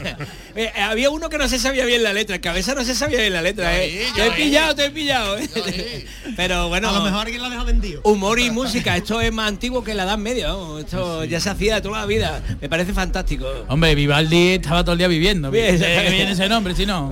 Eh, 0.58 0.72
había 0.82 1.10
uno 1.10 1.28
que 1.28 1.38
no 1.38 1.50
se 1.50 1.60
sabía 1.60 1.84
bien 1.84 2.02
la 2.02 2.14
letra, 2.14 2.40
cabeza 2.40 2.74
no 2.76 2.86
se 2.86 2.96
sabía 2.96 3.20
bien 3.20 3.34
la 3.34 3.42
letra. 3.42 3.76
eh. 3.84 4.06
Te 4.16 4.26
he 4.26 4.32
pillado, 4.32 4.74
te 4.74 4.86
he 4.86 4.90
pillado. 4.90 5.38
eh. 5.38 6.06
Pero 6.38 6.70
bueno. 6.70 6.90
A 6.92 6.94
lo 6.94 7.04
mejor 7.04 7.24
alguien 7.26 7.42
la 7.42 7.50
deja 7.50 7.66
vendido. 7.66 8.00
Humor 8.06 8.40
y 8.40 8.52
música, 8.52 8.96
esto 8.96 9.20
es 9.20 9.34
más 9.34 9.50
antiguo 9.50 9.84
que 9.84 9.94
la 9.94 10.04
Edad 10.04 10.18
Media, 10.18 10.54
esto 10.80 11.26
ya 11.26 11.42
se 11.42 11.50
hacía 11.50 11.76
de 11.76 11.82
toda 11.82 12.00
la 12.00 12.06
vida. 12.06 12.42
Me 12.62 12.70
parece 12.70 12.94
fantástico. 12.94 13.46
Hombre, 13.68 13.96
Vivaldi 13.96 14.54
estaba 14.54 14.82
todo 14.86 14.94
el 14.94 15.00
día 15.00 15.10
viviendo. 15.10 15.52
Bien, 15.52 15.78
¿De 15.78 15.86
qué 16.06 16.10
viene 16.10 16.32
ese 16.32 16.48
nombre, 16.48 16.74
si 16.74 16.86
no? 16.86 17.12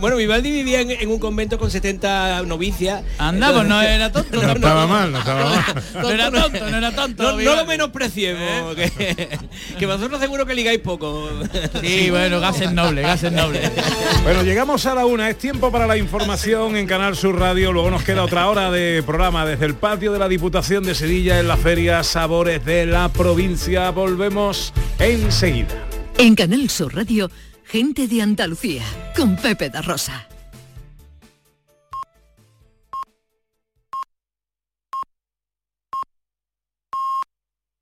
Bueno, 0.00 0.16
Vivaldi 0.16 0.50
vivía 0.50 0.80
en, 0.80 0.92
en 0.92 1.10
un 1.10 1.18
convento 1.18 1.58
con 1.58 1.70
70 1.70 2.44
novicias. 2.46 3.02
Anda, 3.18 3.52
pues 3.52 3.66
no 3.82 3.88
era 3.88 4.12
tonto. 4.12 4.42
No 4.42 4.52
estaba 4.52 4.86
mal, 4.86 5.12
no 5.12 5.18
estaba 5.18 5.44
mal. 5.44 5.84
No 5.94 6.10
era 6.10 6.30
tonto, 6.30 6.70
no 6.70 6.76
era 6.76 6.94
tonto. 6.94 7.22
No, 7.22 7.40
no 7.40 7.56
lo 7.56 7.66
menospreciemos, 7.66 8.74
que, 8.74 9.38
que 9.78 9.86
vosotros 9.86 10.20
seguro 10.20 10.46
que 10.46 10.54
ligáis 10.54 10.80
poco. 10.80 11.30
Sí, 11.80 12.10
bueno, 12.10 12.40
gases 12.40 12.72
nobles, 12.72 13.04
gases 13.04 13.32
nobles. 13.32 13.70
Bueno, 14.22 14.42
llegamos 14.42 14.86
a 14.86 14.94
la 14.94 15.06
una, 15.06 15.28
es 15.28 15.38
tiempo 15.38 15.70
para 15.70 15.86
la 15.86 15.96
información 15.96 16.76
en 16.76 16.86
Canal 16.86 17.16
Sur 17.16 17.38
Radio, 17.38 17.72
luego 17.72 17.90
nos 17.90 18.02
queda 18.02 18.22
otra 18.24 18.48
hora 18.48 18.70
de 18.70 19.02
programa 19.04 19.44
desde 19.46 19.66
el 19.66 19.74
patio 19.74 20.12
de 20.12 20.18
la 20.18 20.28
Diputación 20.28 20.84
de 20.84 20.94
Sevilla 20.94 21.38
en 21.40 21.48
la 21.48 21.56
Feria 21.56 22.02
Sabores 22.02 22.64
de 22.64 22.86
la 22.86 23.08
Provincia. 23.08 23.90
Volvemos 23.90 24.72
enseguida. 24.98 25.68
En 26.18 26.34
Canal 26.34 26.68
Sur 26.70 26.94
Radio, 26.94 27.30
gente 27.64 28.06
de 28.06 28.22
Andalucía, 28.22 28.82
con 29.16 29.36
Pepe 29.36 29.70
da 29.70 29.82
Rosa. 29.82 30.26